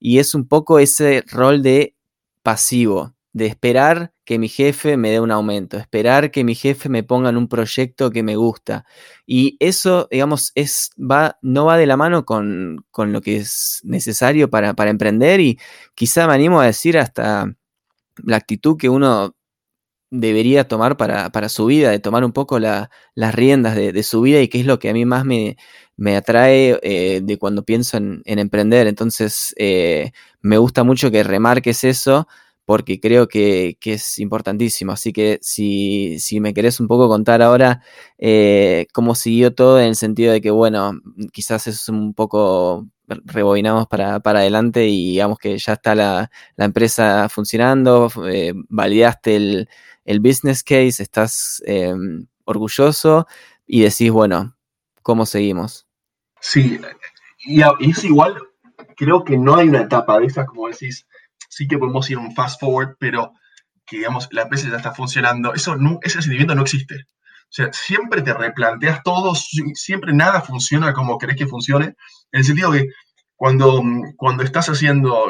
y 0.00 0.18
es 0.18 0.34
un 0.34 0.48
poco 0.48 0.78
ese 0.78 1.22
rol 1.28 1.62
de 1.62 1.94
pasivo, 2.42 3.14
de 3.32 3.46
esperar 3.46 4.12
que 4.24 4.38
mi 4.38 4.48
jefe 4.48 4.96
me 4.96 5.10
dé 5.10 5.20
un 5.20 5.30
aumento, 5.30 5.76
esperar 5.76 6.30
que 6.30 6.42
mi 6.42 6.54
jefe 6.54 6.88
me 6.88 7.02
ponga 7.04 7.30
en 7.30 7.36
un 7.36 7.48
proyecto 7.48 8.10
que 8.10 8.22
me 8.22 8.36
gusta. 8.36 8.86
Y 9.26 9.56
eso, 9.60 10.08
digamos, 10.10 10.52
es, 10.54 10.90
va, 10.98 11.38
no 11.42 11.66
va 11.66 11.76
de 11.76 11.86
la 11.86 11.96
mano 11.96 12.24
con, 12.24 12.84
lo 12.96 13.20
que 13.20 13.36
es 13.36 13.80
necesario 13.84 14.50
para, 14.50 14.74
emprender 14.88 15.40
y 15.40 15.58
quizá 15.94 16.26
me 16.26 16.34
animo 16.34 16.60
a 16.60 16.66
decir 16.66 16.98
hasta 16.98 17.54
la 18.24 18.36
actitud 18.36 18.76
que 18.76 18.88
uno 18.88 19.36
debería 20.10 20.66
tomar 20.66 20.96
para, 20.96 21.48
su 21.48 21.66
vida, 21.66 21.90
de 21.90 22.00
tomar 22.00 22.24
un 22.24 22.32
poco 22.32 22.58
las 22.58 22.88
riendas 23.34 23.76
de, 23.76 24.02
su 24.02 24.22
vida 24.22 24.40
y 24.40 24.48
qué 24.48 24.60
es 24.60 24.66
lo 24.66 24.78
que 24.78 24.90
a 24.90 24.92
mí 24.92 25.04
más 25.04 25.24
me, 25.24 25.56
me 26.00 26.16
atrae 26.16 26.80
eh, 26.82 27.20
de 27.22 27.38
cuando 27.38 27.62
pienso 27.62 27.98
en, 27.98 28.22
emprender. 28.24 28.86
Entonces, 28.86 29.54
eh, 29.58 30.12
me 30.40 30.56
gusta 30.56 30.82
mucho 30.82 31.10
que 31.10 31.22
remarques 31.22 31.84
eso 31.84 32.26
porque 32.64 33.00
creo 33.00 33.28
que, 33.28 33.76
es 33.84 34.18
importantísimo. 34.18 34.92
Así 34.92 35.12
que 35.12 35.38
si, 35.42 36.18
me 36.40 36.54
querés 36.54 36.80
un 36.80 36.88
poco 36.88 37.06
contar 37.08 37.42
ahora 37.42 37.82
eh, 38.18 38.86
cómo 38.94 39.14
siguió 39.14 39.54
todo 39.54 39.78
en 39.78 39.88
el 39.88 39.96
sentido 39.96 40.32
de 40.32 40.40
que, 40.40 40.50
bueno, 40.50 40.92
quizás 41.32 41.66
es 41.66 41.88
un 41.90 42.14
poco 42.14 42.88
rebobinamos 43.06 43.86
para, 43.88 44.16
adelante 44.24 44.86
y 44.88 45.10
digamos 45.12 45.38
que 45.38 45.58
ya 45.58 45.74
está 45.74 45.94
la, 45.94 46.30
empresa 46.56 47.28
funcionando, 47.28 48.10
validaste 48.70 49.36
el, 49.36 50.20
business 50.20 50.62
case, 50.64 51.02
estás 51.02 51.62
eh, 51.66 51.92
orgulloso 52.44 53.26
y 53.66 53.82
decís, 53.82 54.10
bueno, 54.10 54.56
¿cómo 55.02 55.26
seguimos? 55.26 55.89
Sí, 56.40 56.80
y, 57.44 57.62
es 57.62 58.04
igual, 58.04 58.36
creo 58.96 59.24
que 59.24 59.36
no 59.36 59.56
hay 59.56 59.68
una 59.68 59.82
etapa 59.82 60.18
de 60.18 60.26
esa, 60.26 60.46
como 60.46 60.68
decís, 60.68 61.06
sí 61.48 61.66
que 61.68 61.78
podemos 61.78 62.08
ir 62.10 62.18
un 62.18 62.34
fast 62.34 62.60
forward, 62.60 62.96
pero 62.98 63.32
que 63.86 63.98
digamos, 63.98 64.28
la 64.30 64.42
empresa 64.42 64.68
ya 64.68 64.76
está 64.76 64.92
funcionando, 64.92 65.54
eso 65.54 65.76
no, 65.76 65.98
ese 66.02 66.22
sentimiento 66.22 66.54
no 66.54 66.62
existe. 66.62 67.06
O 67.50 67.52
sea, 67.52 67.72
siempre 67.72 68.22
te 68.22 68.32
replanteas 68.32 69.02
todo, 69.02 69.34
siempre 69.34 70.12
nada 70.12 70.40
funciona 70.40 70.92
como 70.92 71.18
crees 71.18 71.36
que 71.36 71.46
funcione, 71.46 71.86
en 71.86 72.38
el 72.38 72.44
sentido 72.44 72.70
que 72.70 72.86
cuando, 73.34 73.82
cuando 74.16 74.44
estás 74.44 74.68
haciendo, 74.68 75.26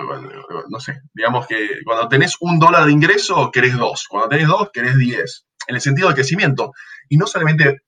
no 0.69 0.81
sé, 0.81 1.01
digamos 1.15 1.47
que 1.47 1.79
cuando 1.85 2.09
tenés 2.09 2.37
un 2.41 2.59
dólar 2.59 2.87
de 2.87 2.93
ingreso, 2.93 3.51
querés 3.53 3.77
dos, 3.77 4.07
cuando 4.09 4.29
tenés 4.29 4.49
dos, 4.49 4.69
querés 4.73 4.99
diez, 4.99 5.47
en 5.69 5.77
el 5.77 5.81
sentido 5.81 6.09
de 6.09 6.15
crecimiento. 6.15 6.73
Y 7.09 7.17
no 7.17 7.27
solamente, 7.27 7.83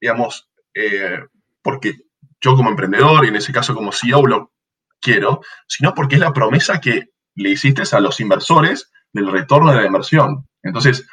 digamos, 0.00 0.50
eh, 0.74 1.20
porque 1.62 1.94
yo 2.40 2.56
como 2.56 2.70
emprendedor 2.70 3.24
y 3.24 3.28
en 3.28 3.36
ese 3.36 3.52
caso 3.52 3.74
como 3.74 3.92
CEO 3.92 4.26
lo 4.26 4.52
quiero, 5.00 5.40
sino 5.66 5.94
porque 5.94 6.16
es 6.16 6.20
la 6.20 6.32
promesa 6.32 6.80
que 6.80 7.10
le 7.34 7.50
hiciste 7.50 7.82
a 7.90 8.00
los 8.00 8.20
inversores 8.20 8.90
del 9.12 9.30
retorno 9.30 9.72
de 9.72 9.80
la 9.80 9.86
inversión. 9.86 10.46
Entonces, 10.62 11.06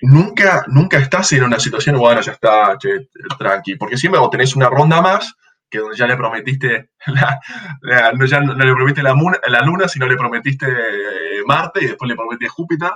nunca, 0.00 0.64
nunca 0.68 0.98
estás 0.98 1.32
en 1.32 1.44
una 1.44 1.58
situación, 1.58 1.98
bueno, 1.98 2.20
ya 2.20 2.32
está, 2.32 2.76
che, 2.78 3.08
tranqui, 3.38 3.76
porque 3.76 3.96
siempre 3.96 4.20
vos 4.20 4.30
tenés 4.30 4.56
una 4.56 4.68
ronda 4.68 5.00
más 5.00 5.34
que 5.70 5.78
donde 5.78 5.96
ya 5.96 6.06
le 6.06 6.16
prometiste, 6.16 6.90
no, 7.06 8.26
ya 8.26 8.40
no 8.40 8.54
le 8.54 8.72
prometiste 8.74 9.02
la, 9.02 9.14
la, 9.48 9.60
luna, 9.62 9.88
sino 9.88 10.06
le 10.06 10.16
prometiste 10.16 10.66
eh, 10.66 11.42
Marte 11.46 11.82
y 11.82 11.86
después 11.88 12.08
le 12.08 12.14
prometiste 12.14 12.48
Júpiter. 12.48 12.92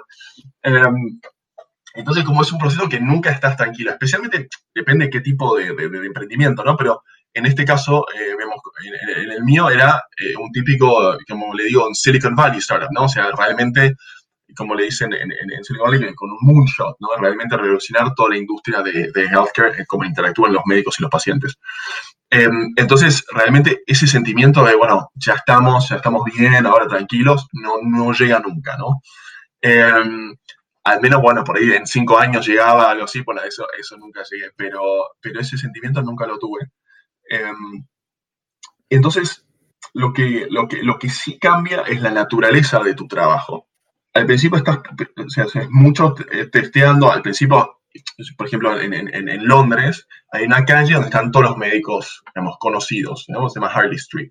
Em, 0.62 1.20
entonces, 1.94 2.24
como 2.24 2.42
es 2.42 2.52
un 2.52 2.58
proceso 2.58 2.88
que 2.88 3.00
nunca 3.00 3.30
estás 3.30 3.56
tranquila, 3.56 3.92
especialmente 3.92 4.48
depende 4.72 5.06
de 5.06 5.10
qué 5.10 5.20
tipo 5.20 5.56
de, 5.56 5.74
de 5.74 6.06
emprendimiento, 6.06 6.62
¿no? 6.62 6.76
Pero 6.76 7.02
en 7.38 7.46
este 7.46 7.64
caso, 7.64 8.04
eh, 8.14 8.34
vemos, 8.36 8.56
en, 8.84 9.30
el 9.30 9.44
mío 9.44 9.70
era 9.70 10.02
eh, 10.16 10.34
un 10.36 10.50
típico, 10.52 11.16
como 11.28 11.54
le 11.54 11.64
digo, 11.64 11.86
un 11.86 11.94
Silicon 11.94 12.34
Valley 12.34 12.58
startup, 12.58 12.90
¿no? 12.92 13.04
O 13.04 13.08
sea, 13.08 13.30
realmente, 13.36 13.94
como 14.56 14.74
le 14.74 14.84
dicen 14.84 15.12
en, 15.12 15.64
Silicon 15.64 15.90
Valley, 15.90 16.14
con 16.14 16.30
un 16.30 16.38
moonshot, 16.42 16.96
¿no? 17.00 17.08
Realmente 17.20 17.56
revolucionar 17.56 18.14
toda 18.14 18.30
la 18.30 18.38
industria 18.38 18.82
de, 18.82 19.10
de 19.12 19.24
healthcare, 19.24 19.86
cómo 19.86 20.04
interactúan 20.04 20.52
los 20.52 20.62
médicos 20.66 20.96
y 20.98 21.02
los 21.02 21.10
pacientes. 21.10 21.54
Em, 22.30 22.72
entonces, 22.76 23.24
realmente 23.32 23.82
ese 23.86 24.06
sentimiento 24.06 24.64
de, 24.64 24.76
bueno, 24.76 25.10
ya 25.14 25.34
estamos, 25.34 25.88
ya 25.88 25.96
estamos 25.96 26.22
bien, 26.24 26.66
ahora 26.66 26.86
tranquilos, 26.86 27.46
no, 27.52 27.76
no 27.82 28.12
llega 28.12 28.40
nunca, 28.40 28.76
¿no? 28.76 29.00
Em, 29.60 30.34
al 30.84 31.00
menos, 31.00 31.20
bueno, 31.22 31.44
por 31.44 31.58
ahí 31.58 31.72
en 31.72 31.86
cinco 31.86 32.18
años 32.18 32.46
llegaba 32.46 32.90
algo 32.90 33.04
así, 33.04 33.20
bueno, 33.22 33.42
eso, 33.42 33.66
eso 33.78 33.96
nunca 33.98 34.22
llegué, 34.30 34.50
pero, 34.56 34.80
pero 35.20 35.40
ese 35.40 35.56
sentimiento 35.58 36.02
nunca 36.02 36.26
lo 36.26 36.38
tuve. 36.38 36.68
Em, 37.28 37.86
entonces, 38.90 39.46
lo 39.94 40.12
que, 40.12 40.46
lo, 40.50 40.68
que, 40.68 40.82
lo 40.82 40.98
que 40.98 41.08
sí 41.08 41.38
cambia 41.38 41.82
es 41.82 42.00
la 42.00 42.10
naturaleza 42.10 42.80
de 42.80 42.94
tu 42.94 43.06
trabajo. 43.06 43.68
Al 44.14 44.26
principio 44.26 44.58
estás, 44.58 44.78
o 45.16 45.28
sea, 45.28 45.66
mucho 45.70 46.14
eh, 46.32 46.46
testeando, 46.46 47.10
al 47.10 47.22
principio, 47.22 47.80
por 48.36 48.46
ejemplo, 48.46 48.78
en, 48.80 49.46
Londres 49.46 50.06
hay 50.32 50.44
una 50.44 50.64
calle 50.64 50.94
donde 50.94 51.08
están 51.08 51.30
todos 51.30 51.46
los 51.46 51.56
médicos, 51.56 52.22
digamos, 52.34 52.56
conocidos, 52.58 53.24
se 53.24 53.32
llama 53.32 53.72
Harley 53.72 53.96
Street. 53.96 54.30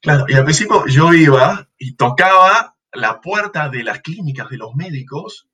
Claro, 0.00 0.26
y 0.28 0.34
al 0.34 0.44
principio 0.44 0.86
yo 0.86 1.12
iba 1.12 1.68
y 1.76 1.96
tocaba 1.96 2.76
la 2.92 3.20
puerta 3.20 3.68
de 3.68 3.82
las 3.82 4.00
clínicas 4.00 4.48
de 4.48 4.58
los 4.58 4.74
médicos 4.74 5.48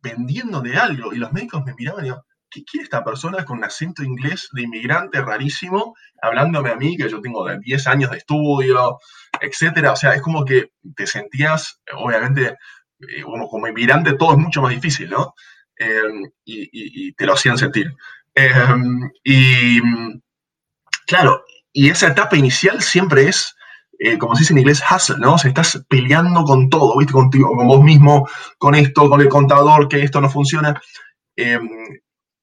vendiendo 0.00 0.60
de 0.60 0.76
algo, 0.76 1.12
y 1.12 1.16
los 1.16 1.32
médicos 1.32 1.64
me 1.64 1.74
miraban 1.74 2.04
y 2.04 2.08
yo, 2.08 2.24
¿qué 2.50 2.64
quiere 2.64 2.84
esta 2.84 3.04
persona 3.04 3.44
con 3.44 3.58
un 3.58 3.64
acento 3.64 4.02
inglés 4.02 4.48
de 4.52 4.62
inmigrante 4.62 5.20
rarísimo, 5.20 5.94
hablándome 6.22 6.70
a 6.70 6.76
mí, 6.76 6.96
que 6.96 7.08
yo 7.08 7.20
tengo 7.20 7.46
10 7.48 7.86
años 7.86 8.10
de 8.10 8.18
estudio, 8.18 8.98
etcétera? 9.40 9.92
O 9.92 9.96
sea, 9.96 10.14
es 10.14 10.22
como 10.22 10.44
que 10.44 10.70
te 10.96 11.06
sentías, 11.06 11.80
obviamente, 11.94 12.56
eh, 13.00 13.22
como, 13.22 13.48
como 13.48 13.68
inmigrante 13.68 14.14
todo 14.14 14.32
es 14.32 14.38
mucho 14.38 14.62
más 14.62 14.72
difícil, 14.72 15.10
¿no? 15.10 15.34
Em, 15.76 16.30
y, 16.44 17.12
te 17.12 17.26
lo 17.26 17.34
hacían 17.34 17.56
sentir. 17.56 17.94
Em, 18.34 19.10
y 19.24 19.80
claro, 21.06 21.44
y 21.72 21.90
esa 21.90 22.08
etapa 22.08 22.36
inicial 22.36 22.82
siempre 22.82 23.28
es, 23.28 23.54
eh, 23.98 24.18
como 24.18 24.34
se 24.34 24.40
dice 24.40 24.52
en 24.52 24.58
inglés, 24.60 24.82
hustle, 24.90 25.18
¿no? 25.18 25.34
O 25.34 25.36
estás 25.36 25.84
peleando 25.88 26.44
con 26.44 26.68
todo, 26.68 26.98
¿viste? 26.98 27.12
Contigo, 27.12 27.54
con 27.56 27.66
vos 27.68 27.82
mismo, 27.82 28.28
con 28.58 28.74
esto, 28.74 29.08
con 29.08 29.20
el 29.20 29.28
contador, 29.28 29.88
que 29.88 30.02
esto 30.02 30.20
no 30.20 30.30
funciona. 30.30 30.80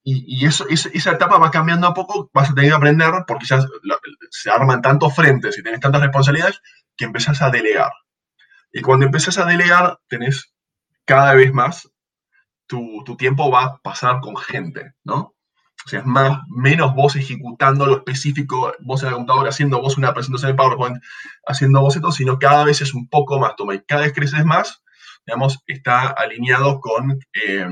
Y, 0.08 0.46
eso, 0.46 0.64
esa, 0.68 1.10
etapa 1.10 1.36
va 1.36 1.50
cambiando 1.50 1.88
a 1.88 1.92
poco, 1.92 2.30
vas 2.32 2.48
a 2.48 2.54
tener 2.54 2.70
que 2.70 2.76
aprender 2.76 3.10
porque 3.26 3.44
ya 3.44 3.58
se 4.30 4.50
arman 4.50 4.80
tantos 4.80 5.12
frentes 5.16 5.58
y 5.58 5.64
tienes 5.64 5.80
tantas 5.80 6.00
responsabilidades 6.00 6.62
que 6.96 7.06
empezás 7.06 7.42
a 7.42 7.50
delegar. 7.50 7.90
Y 8.72 8.82
cuando 8.82 9.06
empezás 9.06 9.36
a 9.38 9.44
delegar, 9.44 9.98
tenés 10.06 10.54
cada 11.04 11.34
vez 11.34 11.52
más, 11.52 11.90
tu, 12.68 13.02
tiempo 13.18 13.50
va 13.50 13.64
a 13.64 13.78
pasar 13.78 14.20
con 14.20 14.36
gente, 14.36 14.94
¿no? 15.02 15.34
O 15.84 15.88
sea, 15.88 16.00
es 16.00 16.06
más, 16.06 16.38
menos 16.50 16.94
vos 16.94 17.16
ejecutando 17.16 17.84
lo 17.86 17.96
específico, 17.96 18.74
vos 18.78 19.02
en 19.02 19.08
la 19.08 19.14
computadora 19.16 19.48
haciendo 19.48 19.80
vos 19.80 19.98
una 19.98 20.14
presentación 20.14 20.52
de 20.52 20.56
PowerPoint, 20.56 21.02
haciendo 21.48 21.80
vos 21.80 21.96
esto, 21.96 22.12
sino 22.12 22.38
cada 22.38 22.64
vez 22.64 22.80
es 22.80 22.94
un 22.94 23.08
poco 23.08 23.40
más, 23.40 23.56
toma, 23.56 23.74
y 23.74 23.80
cada 23.80 24.02
vez 24.02 24.12
creces 24.12 24.44
más, 24.44 24.84
digamos, 25.26 25.58
está 25.66 26.10
alineado 26.10 26.78
con 26.78 27.18
eh, 27.44 27.66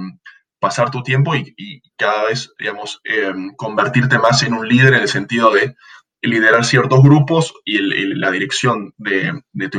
pasar 0.65 0.91
tu 0.91 1.03
tiempo 1.03 1.37
y, 1.37 1.83
cada 1.97 2.25
vez, 2.25 2.51
digamos, 2.59 3.01
em, 3.05 3.55
convertirte 3.55 4.19
más 4.19 4.43
en 4.43 4.55
un 4.55 4.67
líder 4.67 4.95
en 4.95 5.03
el 5.03 5.09
sentido 5.09 5.51
de 5.51 5.77
liderar 6.23 6.65
ciertos 6.65 7.03
grupos 7.03 7.53
y 7.67 7.79
la 8.15 8.31
dirección 8.31 8.95
de, 8.97 9.43
tu 9.71 9.79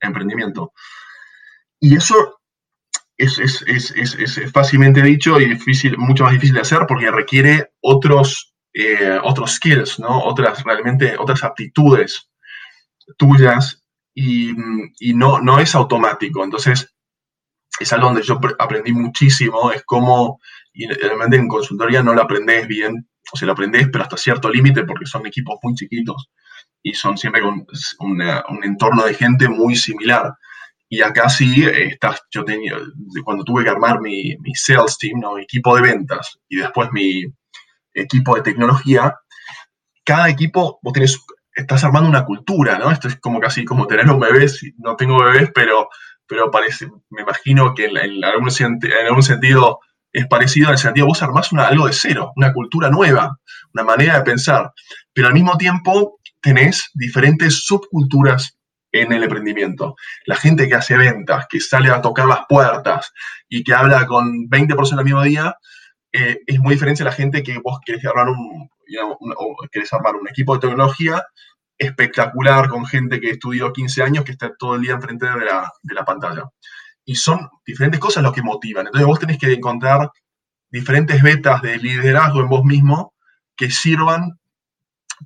emprendimiento. 0.00 0.72
Y 1.78 1.94
eso 1.94 2.40
es, 3.16 4.52
fácilmente 4.52 5.00
dicho 5.00 5.40
y 5.40 5.44
difícil, 5.48 5.96
mucho 5.96 6.24
más 6.24 6.32
difícil 6.32 6.56
de 6.56 6.62
hacer 6.62 6.80
porque 6.88 7.10
requiere 7.12 7.70
otros, 7.80 8.56
eh, 8.74 9.20
otros 9.22 9.52
skills, 9.52 10.00
¿no? 10.00 10.24
Otras, 10.24 10.64
realmente, 10.64 11.16
otras 11.16 11.44
aptitudes 11.44 12.28
tuyas 13.16 13.80
y, 14.12 14.52
no, 15.14 15.40
no 15.40 15.60
es 15.60 15.76
automático. 15.76 16.42
Entonces, 16.42 16.95
es 17.78 17.92
algo 17.92 18.06
donde 18.06 18.22
yo 18.22 18.40
aprendí 18.58 18.92
muchísimo, 18.92 19.70
es 19.70 19.82
como, 19.84 20.40
y 20.72 20.86
realmente 20.86 21.36
en 21.36 21.48
consultoría 21.48 22.02
no 22.02 22.14
lo 22.14 22.22
aprendes 22.22 22.66
bien, 22.66 23.08
o 23.32 23.36
sea, 23.36 23.46
lo 23.46 23.52
aprendes, 23.52 23.88
pero 23.90 24.04
hasta 24.04 24.16
cierto 24.16 24.48
límite, 24.48 24.84
porque 24.84 25.06
son 25.06 25.26
equipos 25.26 25.58
muy 25.62 25.74
chiquitos 25.74 26.30
y 26.82 26.94
son 26.94 27.18
siempre 27.18 27.42
con 27.42 27.66
un 27.98 28.64
entorno 28.64 29.04
de 29.04 29.14
gente 29.14 29.48
muy 29.48 29.74
similar. 29.74 30.32
Y 30.88 31.02
acá 31.02 31.28
sí, 31.28 31.64
estás, 31.64 32.22
yo 32.30 32.44
tenía, 32.44 32.76
cuando 33.24 33.42
tuve 33.42 33.64
que 33.64 33.70
armar 33.70 34.00
mi, 34.00 34.36
mi 34.38 34.54
sales 34.54 34.96
team, 34.98 35.18
¿no? 35.18 35.34
mi 35.34 35.42
equipo 35.42 35.74
de 35.74 35.82
ventas 35.82 36.38
y 36.48 36.58
después 36.58 36.90
mi 36.92 37.24
equipo 37.92 38.36
de 38.36 38.42
tecnología, 38.42 39.12
cada 40.04 40.28
equipo, 40.28 40.78
vos 40.82 40.92
tenés, 40.92 41.18
estás 41.52 41.82
armando 41.82 42.08
una 42.08 42.24
cultura, 42.24 42.78
¿no? 42.78 42.92
Esto 42.92 43.08
es 43.08 43.16
como 43.16 43.40
casi 43.40 43.64
como 43.64 43.88
tener 43.88 44.08
un 44.08 44.20
bebé, 44.20 44.46
no 44.78 44.94
tengo 44.94 45.24
bebés, 45.24 45.50
pero, 45.52 45.88
pero 46.28 46.50
me 47.10 47.22
imagino 47.22 47.74
que 47.74 47.86
en, 47.86 47.96
algún, 47.96 48.48
en 48.60 49.06
algún 49.06 49.22
sentido 49.22 49.80
es 50.12 50.26
parecido 50.26 50.68
en 50.68 50.72
el 50.72 50.78
sentido, 50.78 51.06
vos 51.06 51.22
armás 51.22 51.52
algo 51.52 51.86
de 51.86 51.92
cero, 51.92 52.32
una 52.36 52.52
cultura 52.52 52.88
nueva, 52.90 53.38
una 53.74 53.84
manera 53.84 54.16
de 54.16 54.22
pensar, 54.22 54.72
pero 55.12 55.28
al 55.28 55.34
mismo 55.34 55.58
tiempo 55.58 56.18
tenés 56.40 56.90
diferentes 56.94 57.66
subculturas 57.66 58.56
en 58.92 59.12
el 59.12 59.24
emprendimiento. 59.24 59.96
La 60.24 60.36
gente 60.36 60.68
que 60.68 60.74
hace 60.74 60.96
ventas, 60.96 61.46
que 61.48 61.60
sale 61.60 61.90
a 61.90 62.00
tocar 62.00 62.26
las 62.26 62.40
puertas 62.48 63.12
y 63.48 63.62
que 63.62 63.74
habla 63.74 64.06
con 64.06 64.48
20 64.48 64.74
personas 64.74 65.00
al 65.00 65.04
mismo 65.04 65.22
día, 65.22 65.56
eh, 66.12 66.40
es 66.46 66.58
muy 66.60 66.74
diferente 66.74 67.02
a 67.02 67.06
la 67.06 67.12
gente 67.12 67.42
que 67.42 67.58
vos 67.58 67.78
querés 67.84 68.04
armar 68.06 68.28
un, 68.28 68.70
armar 69.92 70.14
un 70.14 70.28
equipo 70.28 70.54
de 70.54 70.60
tecnología 70.60 71.22
espectacular 71.78 72.68
con 72.68 72.86
gente 72.86 73.20
que 73.20 73.30
estudió 73.30 73.72
15 73.72 74.02
años, 74.02 74.24
que 74.24 74.32
está 74.32 74.54
todo 74.56 74.76
el 74.76 74.82
día 74.82 74.94
enfrente 74.94 75.26
de 75.26 75.44
la, 75.44 75.72
de 75.82 75.94
la 75.94 76.04
pantalla. 76.04 76.44
Y 77.04 77.14
son 77.14 77.48
diferentes 77.64 78.00
cosas 78.00 78.22
lo 78.22 78.32
que 78.32 78.42
motivan. 78.42 78.86
Entonces 78.86 79.06
vos 79.06 79.18
tenés 79.18 79.38
que 79.38 79.52
encontrar 79.52 80.10
diferentes 80.70 81.22
vetas 81.22 81.62
de 81.62 81.78
liderazgo 81.78 82.40
en 82.40 82.48
vos 82.48 82.64
mismo 82.64 83.14
que 83.56 83.70
sirvan 83.70 84.38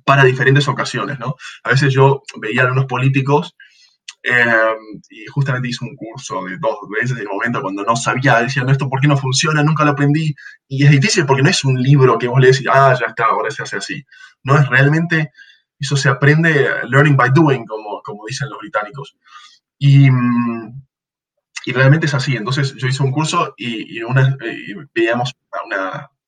para 0.05 0.23
diferentes 0.23 0.67
ocasiones, 0.67 1.19
¿no? 1.19 1.35
A 1.63 1.69
veces 1.69 1.93
yo 1.93 2.21
veía 2.39 2.61
a 2.61 2.65
algunos 2.65 2.85
políticos 2.85 3.55
eh, 4.23 4.75
y 5.09 5.25
justamente 5.25 5.69
hice 5.69 5.83
un 5.83 5.95
curso 5.95 6.43
de 6.43 6.57
dos 6.59 6.77
veces 6.89 7.17
en 7.17 7.23
el 7.23 7.27
momento 7.27 7.61
cuando 7.61 7.83
no 7.83 7.95
sabía, 7.95 8.39
decía, 8.41 8.63
no, 8.63 8.71
esto 8.71 8.87
por 8.87 9.01
qué 9.01 9.07
no 9.07 9.17
funciona, 9.17 9.63
nunca 9.63 9.83
lo 9.83 9.91
aprendí. 9.91 10.33
Y 10.67 10.85
es 10.85 10.91
difícil 10.91 11.25
porque 11.25 11.43
no 11.43 11.49
es 11.49 11.63
un 11.63 11.81
libro 11.81 12.17
que 12.17 12.27
vos 12.27 12.39
lees 12.39 12.61
y, 12.61 12.65
ah, 12.69 12.95
ya 12.99 13.07
está, 13.07 13.25
ahora 13.25 13.51
se 13.51 13.63
hace 13.63 13.77
así. 13.77 14.05
No 14.43 14.57
es 14.57 14.67
realmente, 14.69 15.31
eso 15.81 15.97
se 15.97 16.09
aprende 16.09 16.69
learning 16.89 17.17
by 17.17 17.31
doing, 17.33 17.65
como, 17.65 18.25
dicen 18.27 18.49
los 18.49 18.59
británicos. 18.59 19.17
Y, 19.77 20.07
y 21.65 21.73
realmente 21.73 22.05
es 22.05 22.13
así. 22.13 22.37
Entonces 22.37 22.73
yo 22.75 22.87
hice 22.87 23.03
un 23.03 23.11
curso 23.11 23.53
y, 23.57 23.97
y, 23.97 24.03
una, 24.03 24.37
y 24.41 24.73
veíamos 24.93 25.35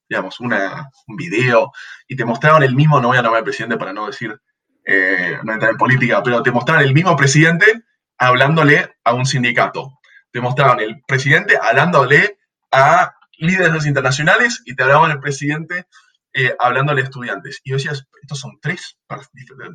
digamos, 0.10 0.39
un 0.39 1.16
video 1.16 1.72
y 2.08 2.16
te 2.16 2.26
mostraban 2.26 2.64
el 2.64 2.76
mismo, 2.76 2.99
no 2.99 3.10
voy 3.10 3.18
a 3.18 3.22
nombrar 3.22 3.43
presidente 3.43 3.78
para 3.78 3.93
no 3.93 4.08
decir, 4.08 4.39
eh, 4.86 5.39
no 5.43 5.54
entrar 5.54 5.72
en 5.72 5.78
política, 5.78 6.22
pero 6.24 6.43
te 6.43 6.51
mostraban 6.51 6.84
el 6.84 6.93
mismo 6.93 7.16
presidente 7.16 7.84
hablándole 8.18 8.95
a 9.04 9.14
un 9.14 9.26
sindicato. 9.26 9.99
Te 10.32 10.41
mostraban 10.41 10.80
el 10.80 11.01
presidente 11.08 11.58
hablándole 11.62 12.38
a 12.72 13.16
líderes 13.38 13.86
internacionales 13.86 14.62
y 14.66 14.76
te 14.76 14.84
hablaban 14.84 15.12
el 15.12 15.20
presidente 15.20 15.86
eh, 16.34 16.55
hablándole 16.59 17.01
a 17.01 17.05
estudiantes. 17.05 17.61
Y 17.63 17.71
yo 17.71 17.77
decías, 17.77 18.05
estos 18.21 18.39
son 18.39 18.57
tres 18.61 18.97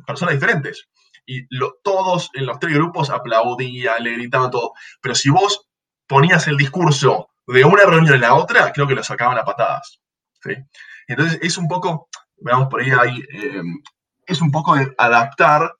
personas 0.05 0.33
diferentes. 0.33 0.87
Y 1.25 1.47
todos 1.83 2.29
en 2.33 2.45
los 2.45 2.59
tres 2.59 2.73
grupos 2.73 3.09
aplaudían, 3.09 4.03
le 4.03 4.13
gritaban 4.13 4.51
todo. 4.51 4.73
Pero 5.01 5.15
si 5.15 5.29
vos 5.29 5.69
ponías 6.07 6.47
el 6.47 6.57
discurso 6.57 7.29
de 7.47 7.63
una 7.63 7.85
reunión 7.85 8.15
en 8.15 8.21
la 8.21 8.33
otra, 8.33 8.71
creo 8.71 8.87
que 8.87 8.95
lo 8.95 9.03
sacaban 9.03 9.37
a 9.37 9.43
patadas. 9.43 10.01
Entonces 11.07 11.39
es 11.41 11.57
un 11.57 11.67
poco, 11.67 12.09
veamos 12.37 12.67
por 12.69 12.81
ahí, 12.81 12.91
ahí 12.91 13.23
eh, 13.33 13.61
es 14.25 14.41
un 14.41 14.51
poco 14.51 14.75
de 14.75 14.93
adaptar 14.97 15.73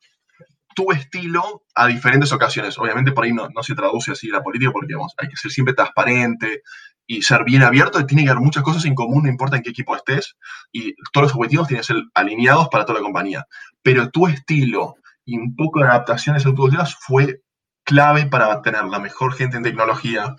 tu 0.76 0.92
estilo 0.92 1.64
a 1.76 1.88
diferentes 1.88 2.32
ocasiones. 2.32 2.78
Obviamente 2.78 3.12
por 3.12 3.26
ahí 3.26 3.34
no, 3.34 3.50
se 3.62 3.76
traduce 3.76 4.12
así 4.12 4.28
la 4.28 4.42
política 4.42 4.72
porque 4.72 4.94
hay 5.18 5.28
que 5.28 5.36
ser 5.36 5.52
siempre 5.52 5.74
transparente 5.74 6.62
y 7.10 7.24
ser 7.24 7.44
bien 7.44 7.64
abierto 7.64 8.06
tiene 8.06 8.24
que 8.24 8.30
haber 8.30 8.44
muchas 8.44 8.62
cosas 8.62 8.86
en 8.86 8.94
común, 8.94 9.24
no 9.24 9.30
importa 9.30 9.58
en 9.58 9.64
qué 9.64 9.72
equipo 9.72 9.96
estés, 9.96 10.38
y 10.72 10.94
todos 11.12 11.24
los 11.24 11.36
objetivos 11.36 11.68
tienen 11.68 11.82
que 11.82 11.88
ser 11.88 12.04
alineados 12.14 12.70
para 12.70 12.86
toda 12.86 13.00
la 13.00 13.04
compañía. 13.04 13.48
Pero 13.82 14.12
tu 14.12 14.28
estilo 14.28 14.94
y 15.26 15.36
un 15.36 15.56
poco 15.56 15.80
de 15.80 15.88
adaptaciones 15.88 16.46
en 16.46 16.54
tus 16.54 16.72
ideas 16.72 16.96
fue 17.00 17.42
clave 17.84 18.28
para 18.28 18.62
tener 18.62 18.84
la 18.86 19.00
mejor 19.00 19.34
gente 19.34 19.58
en 19.58 19.64
tecnología, 19.64 20.36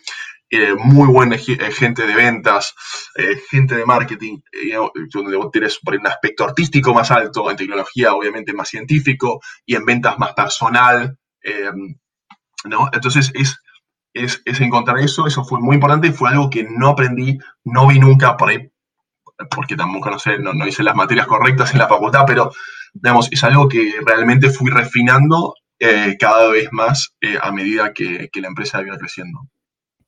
eh, 0.48 0.74
muy 0.74 1.08
buena 1.08 1.34
eh, 1.34 1.72
gente 1.72 2.06
de 2.06 2.14
ventas, 2.14 2.72
eh, 3.16 3.42
gente 3.50 3.74
de 3.74 3.84
marketing, 3.84 4.38
donde 5.12 5.36
vos 5.36 5.50
tenés 5.50 5.80
un 5.84 6.06
aspecto 6.06 6.44
artístico 6.44 6.94
más 6.94 7.10
alto, 7.10 7.50
en 7.50 7.56
tecnología 7.56 8.14
obviamente 8.14 8.52
más 8.52 8.68
científico 8.68 9.40
y 9.66 9.74
en 9.74 9.84
ventas 9.84 10.20
más 10.20 10.34
personal. 10.34 11.18
¿no? 12.64 12.88
Entonces 12.92 13.32
es, 13.34 13.58
es, 14.14 14.42
es, 14.44 14.60
encontrar 14.60 14.98
eso, 14.98 15.26
eso 15.26 15.44
fue 15.44 15.60
muy 15.60 15.74
importante 15.74 16.12
fue 16.12 16.30
algo 16.30 16.50
que 16.50 16.64
no 16.64 16.88
aprendí, 16.88 17.38
no 17.64 17.86
vi 17.86 17.98
nunca 17.98 18.36
por 18.36 18.50
ahí, 18.50 18.70
porque 19.50 19.76
tampoco 19.76 20.10
no 20.10 20.18
sé, 20.18 20.38
no, 20.38 20.52
hice 20.66 20.82
las 20.82 20.96
materias 20.96 21.26
correctas 21.26 21.72
en 21.72 21.78
la 21.78 21.88
facultad, 21.88 22.24
pero 22.26 22.50
digamos, 22.92 23.28
es 23.30 23.42
algo 23.44 23.68
que 23.68 23.94
realmente 24.04 24.50
fui 24.50 24.70
refinando 24.70 25.54
cada 26.18 26.48
vez 26.50 26.68
más 26.72 27.14
a 27.40 27.50
medida 27.52 27.94
que, 27.94 28.28
que 28.30 28.40
la 28.42 28.48
empresa 28.48 28.82
iba 28.82 28.98
creciendo. 28.98 29.40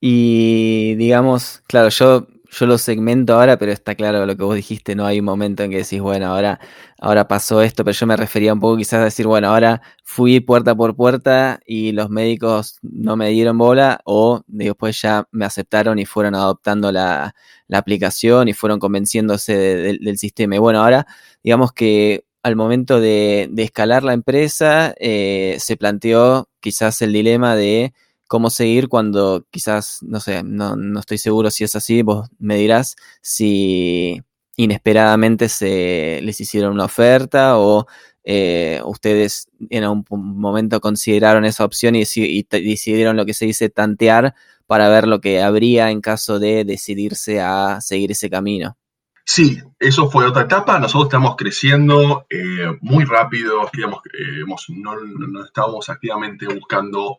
Y 0.05 0.97
digamos, 0.97 1.63
claro, 1.69 1.89
yo, 1.89 2.27
yo 2.53 2.67
lo 2.67 2.77
segmento 2.77 3.35
ahora, 3.35 3.57
pero 3.57 3.73
está 3.73 3.95
claro 3.95 4.27
lo 4.27 4.37
que 4.37 4.43
vos 4.45 4.55
dijiste, 4.55 4.95
no 4.95 5.07
hay 5.07 5.21
un 5.21 5.25
momento 5.25 5.63
en 5.63 5.71
que 5.71 5.79
decís, 5.79 6.01
bueno, 6.01 6.27
ahora, 6.27 6.61
ahora 6.99 7.27
pasó 7.27 7.63
esto, 7.63 7.83
pero 7.83 7.95
yo 7.95 8.07
me 8.07 8.17
refería 8.17 8.53
un 8.53 8.61
poco 8.61 8.77
quizás 8.77 9.01
a 9.01 9.05
decir, 9.05 9.27
bueno, 9.27 9.49
ahora 9.49 9.81
fui 10.05 10.41
puerta 10.41 10.75
por 10.75 10.95
puerta 10.95 11.61
y 11.65 11.93
los 11.93 12.11
médicos 12.11 12.79
no 12.83 13.17
me 13.17 13.31
dieron 13.31 13.57
bola 13.57 14.03
o 14.05 14.43
después 14.47 15.01
ya 15.01 15.27
me 15.31 15.47
aceptaron 15.47 15.99
y 15.99 16.05
fueron 16.05 16.35
adoptando 16.35 16.93
la, 16.93 17.35
aplicación 17.73 18.49
y 18.49 18.53
fueron 18.53 18.79
convenciéndose 18.79 19.57
del 19.57 20.19
sistema. 20.19 20.57
Y 20.57 20.59
bueno, 20.59 20.83
ahora 20.83 21.07
digamos 21.43 21.73
que 21.73 22.27
al 22.43 22.55
momento 22.55 23.01
de, 23.01 23.51
escalar 23.57 24.05
la 24.05 24.13
empresa 24.13 24.95
eh, 24.99 25.57
se 25.59 25.79
planteó 25.79 26.51
quizás 26.61 27.01
el 27.01 27.15
dilema 27.15 27.57
de 27.57 27.95
cómo 28.33 28.49
seguir 28.49 28.89
cuando 28.89 29.47
quizás, 29.51 29.99
no 30.01 30.18
sé, 30.18 30.43
no, 30.43 30.74
no, 30.74 31.01
estoy 31.01 31.18
seguro 31.18 31.51
si 31.51 31.64
es 31.64 31.76
así, 31.76 32.01
vos 32.01 32.30
me 32.39 32.57
dirás 32.57 32.97
si 33.20 34.22
inesperadamente 34.57 35.51
se 35.51 36.18
les 36.22 36.41
hicieron 36.41 36.72
una 36.72 36.87
oferta 36.87 37.59
o 37.59 37.87
eh, 38.24 38.80
ustedes 38.87 39.49
en 39.68 39.87
un 39.87 40.07
momento 40.11 40.80
consideraron 40.80 41.45
esa 41.45 41.66
opción 41.66 41.95
y, 41.95 42.05
decidieron 42.49 43.18
lo 43.18 43.26
que 43.26 43.35
se 43.35 43.45
dice 43.45 43.68
tantear 43.68 44.35
para 44.66 44.89
ver 44.89 45.07
lo 45.07 45.20
que 45.20 45.43
habría 45.43 45.91
en 45.91 46.01
caso 46.01 46.39
de 46.39 46.64
decidirse 46.64 47.39
a 47.43 47.83
seguir 47.83 48.12
ese 48.12 48.30
camino. 48.30 48.78
Sí, 49.26 49.59
eso 49.78 50.11
fue 50.11 50.24
otra 50.24 50.45
etapa. 50.45 50.78
Nosotros 50.78 51.09
estamos 51.09 51.37
creciendo 51.37 52.24
eh, 52.30 52.78
muy 52.80 53.05
rápido, 53.05 53.68
digamos, 53.74 54.01
eh, 54.07 54.72
no, 54.74 54.97
no, 55.28 55.45
estábamos 55.45 55.91
activamente 55.91 56.47
buscando 56.47 57.18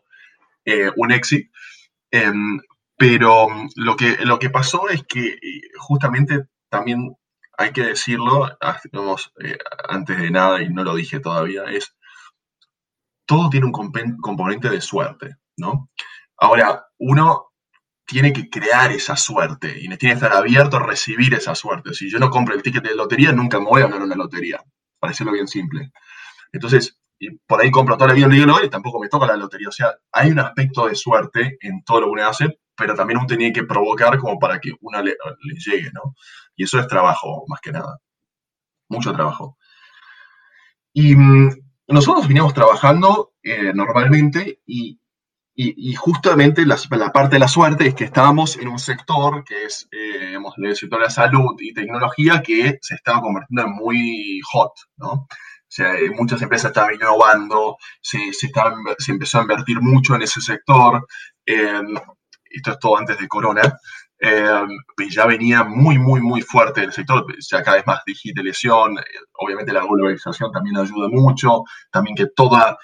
eh, 0.64 0.90
un 0.96 1.12
éxito. 1.12 1.50
Em, 2.10 2.60
pero 2.96 3.48
lo 3.76 3.96
que, 3.96 4.16
lo 4.24 4.38
que 4.38 4.50
pasó 4.50 4.88
es 4.88 5.02
que 5.04 5.26
eh, 5.26 5.62
justamente 5.78 6.46
también 6.68 7.16
hay 7.58 7.72
que 7.72 7.82
decirlo, 7.82 8.46
ah, 8.60 8.80
eh, 9.44 9.58
antes 9.88 10.18
de 10.18 10.30
nada, 10.30 10.62
y 10.62 10.68
no 10.70 10.84
lo 10.84 10.94
dije 10.94 11.20
todavía, 11.20 11.64
es 11.64 11.94
todo 13.26 13.48
tiene 13.50 13.66
un 13.66 13.72
componente 13.72 14.68
de 14.68 14.80
suerte, 14.80 15.36
¿no? 15.56 15.90
Ahora, 16.36 16.86
uno 16.98 17.46
tiene 18.06 18.32
que 18.32 18.50
crear 18.50 18.92
esa 18.92 19.16
suerte 19.16 19.74
y 19.78 19.82
tiene 19.82 19.98
que 19.98 20.12
estar 20.12 20.32
abierto 20.32 20.76
a 20.76 20.86
recibir 20.86 21.32
esa 21.34 21.54
suerte. 21.54 21.94
Si 21.94 22.10
yo 22.10 22.18
no 22.18 22.30
compro 22.30 22.54
el 22.54 22.62
ticket 22.62 22.84
de 22.84 22.94
lotería, 22.94 23.32
nunca 23.32 23.58
me 23.58 23.66
voy 23.66 23.82
a 23.82 23.86
ganar 23.86 24.02
una 24.02 24.14
lotería, 24.14 24.62
para 24.98 25.12
decirlo 25.12 25.32
bien 25.32 25.48
simple. 25.48 25.90
Entonces, 26.52 26.98
y 27.18 27.30
por 27.46 27.60
ahí 27.60 27.70
compro 27.70 27.96
toda 27.96 28.08
la 28.08 28.14
vida 28.14 28.26
un 28.26 28.34
libro 28.34 28.64
y 28.64 28.68
tampoco 28.68 29.00
me 29.00 29.08
toca 29.08 29.26
la 29.26 29.36
lotería. 29.36 29.68
O 29.68 29.72
sea, 29.72 29.94
hay 30.12 30.30
un 30.30 30.40
aspecto 30.40 30.86
de 30.86 30.94
suerte 30.94 31.56
en 31.60 31.82
todo 31.84 32.00
lo 32.00 32.06
que 32.06 32.12
uno 32.12 32.28
hace, 32.28 32.58
pero 32.76 32.94
también 32.94 33.18
uno 33.18 33.26
tenía 33.26 33.52
que 33.52 33.64
provocar 33.64 34.18
como 34.18 34.38
para 34.38 34.58
que 34.60 34.72
una 34.80 35.02
le, 35.02 35.16
llegue, 35.64 35.90
¿no? 35.92 36.14
Y 36.56 36.64
eso 36.64 36.78
es 36.78 36.86
trabajo, 36.88 37.44
más 37.48 37.60
que 37.60 37.72
nada. 37.72 37.98
Mucho 38.88 39.12
trabajo. 39.12 39.56
Y 40.92 41.14
mm, 41.16 41.50
nosotros 41.88 42.28
veníamos 42.28 42.54
trabajando 42.54 43.34
eh, 43.42 43.72
normalmente 43.74 44.60
y, 44.66 45.00
y, 45.56 45.94
justamente 45.94 46.66
la, 46.66 46.76
la, 46.90 47.12
parte 47.12 47.36
de 47.36 47.40
la 47.40 47.48
suerte 47.48 47.86
es 47.86 47.94
que 47.94 48.04
estábamos 48.04 48.56
en 48.56 48.68
un 48.68 48.78
sector 48.78 49.44
que 49.44 49.64
es 49.64 49.88
eh, 49.92 50.36
el 50.56 50.76
sector 50.76 50.98
de 50.98 51.04
la 51.04 51.10
salud 51.10 51.54
y 51.60 51.72
tecnología 51.72 52.42
que 52.42 52.78
se 52.80 52.94
estaba 52.94 53.20
convirtiendo 53.20 53.62
en 53.62 53.76
muy 53.76 54.40
hot, 54.52 54.72
¿no? 54.96 55.28
Sea, 55.74 55.92
eh, 55.96 56.08
muchas 56.10 56.40
empresas 56.40 56.70
estaban 56.70 56.94
innovando, 56.94 57.78
se, 58.00 58.32
se, 58.32 58.48
se 58.98 59.10
empezó 59.10 59.38
a 59.38 59.42
invertir 59.42 59.80
mucho 59.80 60.14
en 60.14 60.22
ese 60.22 60.40
sector. 60.40 61.04
Eh, 61.44 61.82
esto 62.48 62.70
es 62.70 62.78
todo 62.78 62.96
antes 62.96 63.18
de 63.18 63.26
Corona. 63.26 63.76
Eh, 64.20 64.66
ya 65.10 65.26
venía 65.26 65.64
muy, 65.64 65.98
muy, 65.98 66.20
muy 66.20 66.42
fuerte 66.42 66.84
el 66.84 66.92
sector, 66.92 67.26
ya 67.50 67.64
cada 67.64 67.78
vez 67.78 67.86
más 67.88 68.02
digitalización, 68.06 68.98
obviamente 69.32 69.72
la 69.72 69.80
globalización 69.80 70.52
también 70.52 70.76
ayuda 70.76 71.08
mucho, 71.08 71.64
también 71.90 72.14
que 72.14 72.26
toda 72.36 72.78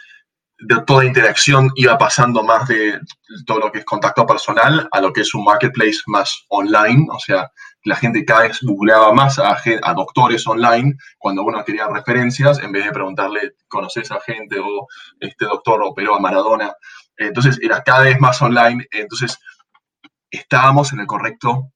de 0.61 0.83
toda 0.83 1.05
interacción 1.05 1.71
iba 1.75 1.97
pasando 1.97 2.43
más 2.43 2.69
de 2.69 3.01
todo 3.47 3.61
lo 3.61 3.73
que 3.73 3.79
es 3.79 3.85
contacto 3.85 4.27
personal 4.27 4.89
a 4.91 5.01
lo 5.01 5.13
que 5.13 5.23
es 5.23 5.35
un 5.35 5.45
marketplace 5.45 5.99
más 6.07 6.45
online, 6.49 7.07
o 7.11 7.19
sea, 7.19 7.51
la 7.85 7.97
gente 7.97 8.25
cada 8.25 8.43
vez 8.43 8.59
googleaba 8.61 9.13
más 9.15 9.39
a, 9.39 9.57
doctores 9.95 10.47
online 10.47 10.95
cuando 11.19 11.45
uno 11.45 11.65
quería 11.65 11.89
referencias, 11.89 12.59
en 12.59 12.73
vez 12.73 12.85
de 12.85 12.93
preguntarle, 12.93 13.53
¿conoces 13.69 14.11
a 14.13 14.21
gente 14.21 14.59
o 14.59 14.87
este 15.19 15.47
doctor 15.47 15.83
operó 15.83 16.17
a 16.17 16.21
Maradona? 16.21 16.75
Entonces 17.17 17.59
era 17.63 17.83
cada 17.83 18.03
vez 18.03 18.21
más 18.21 18.41
online, 18.43 18.87
entonces 18.91 19.39
estábamos 20.31 20.93
en 20.93 21.01
el 21.01 21.07
correcto 21.07 21.73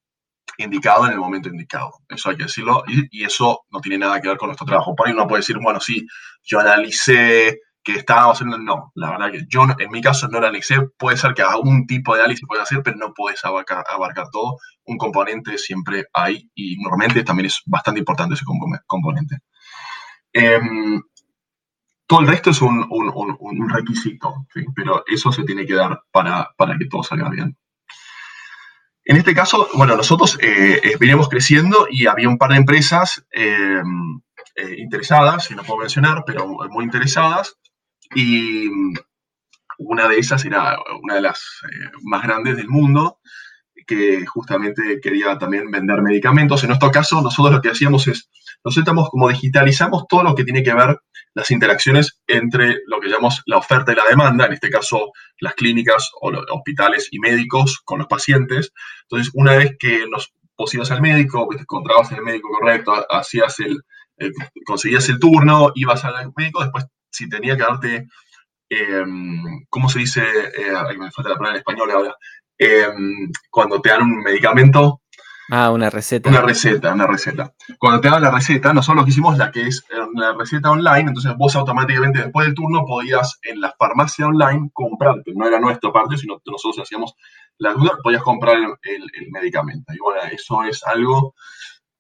indicado 0.59 1.07
en 1.07 1.13
el 1.13 1.19
momento 1.19 1.49
indicado. 1.49 1.91
Eso 2.09 2.31
hay 2.31 2.37
que 2.37 2.45
decirlo, 2.45 2.85
y, 2.87 3.21
y, 3.21 3.25
eso 3.25 3.65
no 3.71 3.81
tiene 3.81 3.99
nada 3.99 4.21
que 4.21 4.29
ver 4.29 4.37
con 4.37 4.49
nuestro 4.49 4.67
trabajo. 4.67 4.95
Por 4.95 5.07
ahí 5.07 5.13
uno 5.13 5.27
puede 5.27 5.41
decir, 5.41 5.57
bueno, 5.61 5.81
sí, 5.81 6.07
yo 6.45 6.61
analicé 6.61 7.59
que 7.85 7.93
estábamos 7.93 8.37
haciendo, 8.37 8.59
no, 8.59 8.91
la 8.95 9.11
verdad 9.11 9.31
que 9.31 9.45
yo 9.49 9.65
en 9.79 9.91
mi 9.91 10.01
caso 10.01 10.27
no 10.29 10.41
lo 10.41 10.47
analicé, 10.47 10.77
puede 10.99 11.19
ser 11.19 11.35
que 11.35 11.43
algún 11.43 11.87
tipo 11.87 12.15
de 12.15 12.23
análisis 12.23 12.47
pueda 12.47 12.63
hacer, 12.63 12.83
pero 12.83 12.97
no 12.97 13.13
puedes 13.15 13.45
abarcar, 13.45 13.85
todo, 14.33 14.57
un 14.87 14.97
componente 14.97 15.59
siempre 15.59 16.07
hay 16.13 16.51
y 16.55 16.77
normalmente 16.83 17.23
también 17.23 17.47
es 17.47 17.61
bastante 17.67 18.01
importante 18.01 18.35
ese 18.35 18.45
componente. 18.87 19.39
Em, 20.33 21.01
todo 22.07 22.21
el 22.21 22.27
resto 22.27 22.51
es 22.51 22.61
un, 22.61 22.89
requisito, 23.69 24.47
pero 24.75 25.05
eso 25.07 25.31
se 25.33 25.45
tiene 25.45 25.67
que 25.67 25.75
dar 25.75 26.03
para, 26.11 26.51
para, 26.57 26.77
que 26.79 26.87
todo 26.87 27.03
salga 27.03 27.29
bien. 27.29 27.57
En 29.05 29.17
este 29.17 29.35
caso, 29.35 29.69
bueno, 29.75 29.97
nosotros 29.97 30.39
eh, 30.41 30.81
creciendo 31.29 31.87
y 31.91 32.07
había 32.07 32.29
un 32.29 32.39
par 32.39 32.51
de 32.51 32.57
empresas 32.57 33.27
eh, 33.31 33.83
eh, 34.57 34.77
interesadas, 34.79 35.45
si 35.45 35.55
no 35.55 35.63
puedo 35.63 35.81
mencionar, 35.81 36.25
pero 36.27 36.47
muy 36.71 36.85
interesadas, 36.85 37.59
y 38.15 38.69
mm, 38.69 38.95
una 39.79 40.09
de 40.09 40.19
esas 40.19 40.45
era 40.45 40.79
una 41.03 41.15
de 41.15 41.23
las 41.23 41.41
eh, 41.65 41.91
más 42.03 42.23
grandes 42.23 42.57
del 42.57 42.69
mundo, 42.69 43.19
que 43.87 44.25
justamente 44.27 45.01
quería 45.03 45.37
también 45.39 45.71
vender 45.71 46.03
medicamentos. 46.03 46.63
En 46.63 46.69
nuestro 46.69 46.91
caso, 46.91 47.21
nosotros 47.21 47.55
lo 47.55 47.61
que 47.61 47.71
hacíamos 47.71 48.07
es, 48.09 48.31
nosotros 48.65 48.83
estamos 48.83 49.11
como 49.11 49.29
digitalizamos 49.29 50.07
todo 50.09 50.23
lo 50.23 50.35
que 50.35 50.45
tiene 50.45 50.63
que 50.63 50.75
ver 50.75 50.99
las 51.35 51.51
interacciones 51.51 52.21
entre 52.27 52.79
lo 52.87 53.01
que 53.01 53.09
llamamos 53.09 53.43
la 53.47 53.59
oferta 53.59 53.93
y 53.93 53.97
la 53.97 54.05
demanda, 54.09 54.47
en 54.47 54.53
este 54.53 54.71
caso 54.71 55.11
las 55.41 55.55
clínicas 55.55 56.11
o 56.21 56.31
los 56.31 56.45
hospitales 56.51 57.09
y 57.11 57.19
médicos 57.19 57.81
con 57.85 57.99
los 57.99 58.07
pacientes. 58.07 58.73
Entonces, 59.03 59.33
una 59.35 59.57
vez 59.57 59.73
que 59.79 60.07
nos 60.09 60.33
pusieras 60.57 60.91
al 60.93 61.03
médico, 61.03 61.49
te 61.51 61.63
encontrabas 61.63 62.13
en 62.13 62.19
el 62.19 62.25
médico 62.25 62.49
correcto, 62.49 62.95
hacías 63.11 63.59
el, 63.61 63.83
conseguías 64.65 65.09
el 65.09 65.19
turno, 65.19 65.73
ibas 65.75 66.05
al 66.05 66.33
médico, 66.37 66.63
después 66.63 66.87
si 67.15 67.29
tenía 67.29 67.57
que 67.57 67.63
darte, 67.63 68.09
em, 68.69 69.65
¿cómo 69.71 69.89
se 69.89 70.01
dice? 70.01 70.23
Eh, 70.23 70.99
me 70.99 71.11
falta 71.13 71.31
la 71.31 71.37
palabra 71.37 71.51
en 71.51 71.57
español 71.57 71.91
ahora. 71.93 72.17
Em, 72.59 73.31
cuando 73.51 73.81
te 73.81 73.91
dan 73.91 74.03
un 74.03 74.19
medicamento. 74.19 75.01
Ah, 75.51 75.71
una 75.71 75.91
receta. 75.91 76.31
Una 76.31 76.41
receta, 76.41 76.93
una 76.93 77.07
receta. 77.07 77.53
Cuando 77.79 78.01
te 78.01 78.09
dan 78.09 78.23
la 78.23 78.31
receta, 78.31 78.73
nosotros 78.73 79.03
lo 79.03 79.05
que 79.05 79.11
hicimos 79.11 79.37
la 79.37 79.51
que 79.51 79.67
es 79.67 79.85
la 80.15 80.33
receta 80.33 80.71
online, 80.71 81.09
entonces 81.09 81.35
vos 81.37 81.55
automáticamente 81.55 82.21
después 82.21 82.47
del 82.47 82.55
turno 82.55 82.85
podías 82.87 83.39
en 83.43 83.61
la 83.61 83.75
farmacia 83.79 84.27
online 84.27 84.71
comprar, 84.73 85.23
que 85.23 85.35
no 85.35 85.47
era 85.47 85.61
nuestra 85.61 85.93
parte, 85.93 86.17
sino 86.17 86.39
que 86.39 86.51
nosotros 86.51 86.85
hacíamos 86.85 87.15
la 87.59 87.75
duda, 87.75 87.99
podías 88.03 88.23
comprar 88.23 88.57
el, 88.57 89.03
el 89.03 89.31
medicamento. 89.31 89.93
Y 89.93 89.99
bueno, 89.99 90.23
eso 90.33 90.65
es 90.65 90.83
algo 90.85 91.35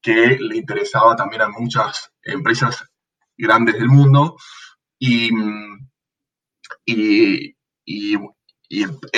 que 0.00 0.38
le 0.40 0.56
interesaba 0.56 1.14
también 1.14 1.42
a 1.42 1.48
muchas 1.48 2.10
empresas 2.22 2.84
grandes 3.36 3.74
del 3.74 3.88
mundo, 3.88 4.36
y, 6.86 7.55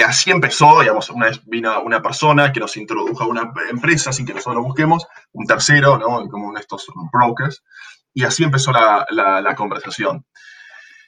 así 0.05 0.31
empezó, 0.31 0.81
digamos, 0.81 1.11
una 1.11 1.27
vez 1.27 1.41
vino 1.47 1.81
una 1.83 2.03
persona 2.03 2.53
que 2.53 2.61
nos 2.61 2.77
introdujo 2.77 3.25
a 3.25 3.29
una 3.29 3.53
empresa 3.71 4.13
sin 4.13 4.27
que 4.27 4.35
nosotros 4.35 4.57
lo 4.57 4.65
busquemos, 4.65 5.07
un 5.33 5.47
tercero, 5.47 5.99
¿no? 5.99 6.29
Como 6.29 6.57
estos 6.57 6.87
brokers, 7.13 7.63
y 8.13 8.25
así 8.25 8.45
empezó 8.45 8.73
la, 8.73 9.55
conversación. 9.57 10.25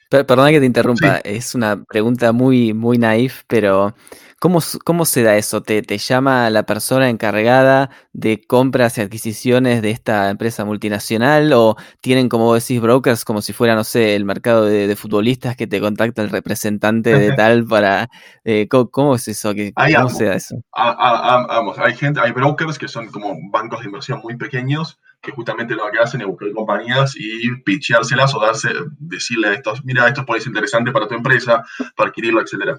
Perdona 0.09 0.51
que 0.51 0.61
te 0.61 0.67
interrumpa, 0.67 1.19
es 1.19 1.55
una 1.55 1.83
pregunta 1.85 2.33
muy, 2.33 2.73
muy 2.73 2.99
naif, 2.99 3.43
pero 3.47 3.95
¿Cómo, 4.41 4.61
cómo 4.85 5.05
se 5.05 5.25
da 5.25 5.37
eso? 5.37 5.63
¿Te, 5.63 5.83
¿Te, 5.83 5.99
llama 5.99 6.49
la 6.49 6.63
persona 6.63 7.11
encargada 7.11 7.91
de 8.13 8.41
compras 8.41 8.97
y 8.97 9.01
adquisiciones 9.01 9.83
de 9.83 9.91
esta 9.91 10.31
empresa 10.31 10.65
multinacional? 10.65 11.53
¿O 11.55 11.75
tienen, 12.01 12.29
como 12.29 12.55
decís, 12.55 12.81
brokers 12.81 13.25
como 13.25 13.43
si 13.43 13.53
fuera, 13.53 13.75
no 13.75 13.83
sé, 13.83 14.15
el 14.15 14.25
mercado 14.25 14.65
de, 14.65 14.95
futbolistas 14.95 15.57
que 15.57 15.67
te 15.67 15.81
contacta 15.81 16.23
el 16.23 16.31
representante 16.31 17.19
de 17.19 17.33
tal 17.37 17.65
para... 17.67 18.11
Eh, 18.45 18.69
¿cómo, 18.69 19.17
es 19.17 19.27
eso? 19.27 19.53
¿Cómo 19.75 20.09
se 20.09 20.25
da 20.27 20.35
eso? 20.35 20.63
vamos, 20.73 21.77
hay, 21.81 21.97
gente, 21.97 22.21
hay 22.21 22.31
brokers 22.31 22.79
que 22.79 22.87
son 22.87 23.09
como 23.09 23.37
bancos 23.51 23.81
de 23.81 23.87
inversión 23.87 24.21
muy 24.23 24.37
pequeños 24.37 25.01
que 25.21 25.33
justamente 25.33 25.75
lo 25.75 25.91
que 25.91 25.99
hacen 25.99 26.21
es 26.21 26.27
buscar 26.27 26.53
compañías 26.53 27.14
y 27.16 27.51
pitcheárselas 27.62 28.35
o 28.35 28.41
darse, 28.41 28.71
decirle 28.99 29.49
a 29.49 29.55
estos, 29.55 29.85
mira, 29.85 30.07
esto 30.07 30.25
puede 30.25 30.41
ser 30.41 30.51
interesante 30.51 30.93
para 30.93 31.09
tu 31.09 31.14
empresa, 31.14 31.64
para 31.97 32.09
adquirirlo, 32.11 32.41
etcétera 32.41 32.79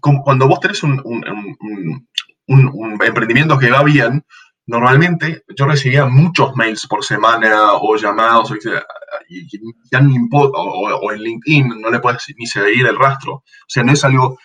cuando 0.00 0.48
vos 0.48 0.60
tenés 0.60 0.82
un, 0.82 0.98
emprendimiento 3.04 3.58
que 3.58 3.70
va 3.70 3.82
bien, 3.82 4.24
normalmente 4.66 5.44
yo 5.56 5.66
recibía 5.66 6.06
muchos 6.06 6.54
mails 6.56 6.86
por 6.86 7.04
semana 7.04 7.72
o 7.74 7.96
llamados, 7.96 8.50
o, 8.50 8.56
y 9.28 9.46
ya 9.90 10.00
ni 10.00 10.16
o, 10.32 11.12
en 11.12 11.20
LinkedIn 11.20 11.80
no 11.80 11.90
le 11.90 12.00
puedes 12.00 12.24
ni 12.36 12.46
seguir 12.46 12.86
el 12.86 12.98
rastro. 12.98 13.34
O 13.34 13.44
sea, 13.68 13.82
no 13.82 13.92
es 13.92 14.04
algo, 14.04 14.38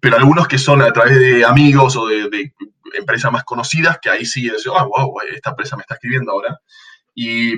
pero 0.00 0.16
algunos 0.16 0.48
que 0.48 0.58
son 0.58 0.82
a 0.82 0.92
través 0.92 1.18
de 1.18 1.44
amigos 1.44 1.96
o 1.96 2.06
de, 2.06 2.52
empresas 2.94 3.32
más 3.32 3.44
conocidas, 3.44 3.98
que 4.00 4.10
ahí 4.10 4.24
sí 4.24 4.50
ah, 4.74 4.86
esta 5.32 5.50
empresa 5.50 5.76
me 5.76 5.82
está 5.82 5.94
escribiendo 5.94 6.32
ahora. 6.32 6.60
Y, 7.14 7.54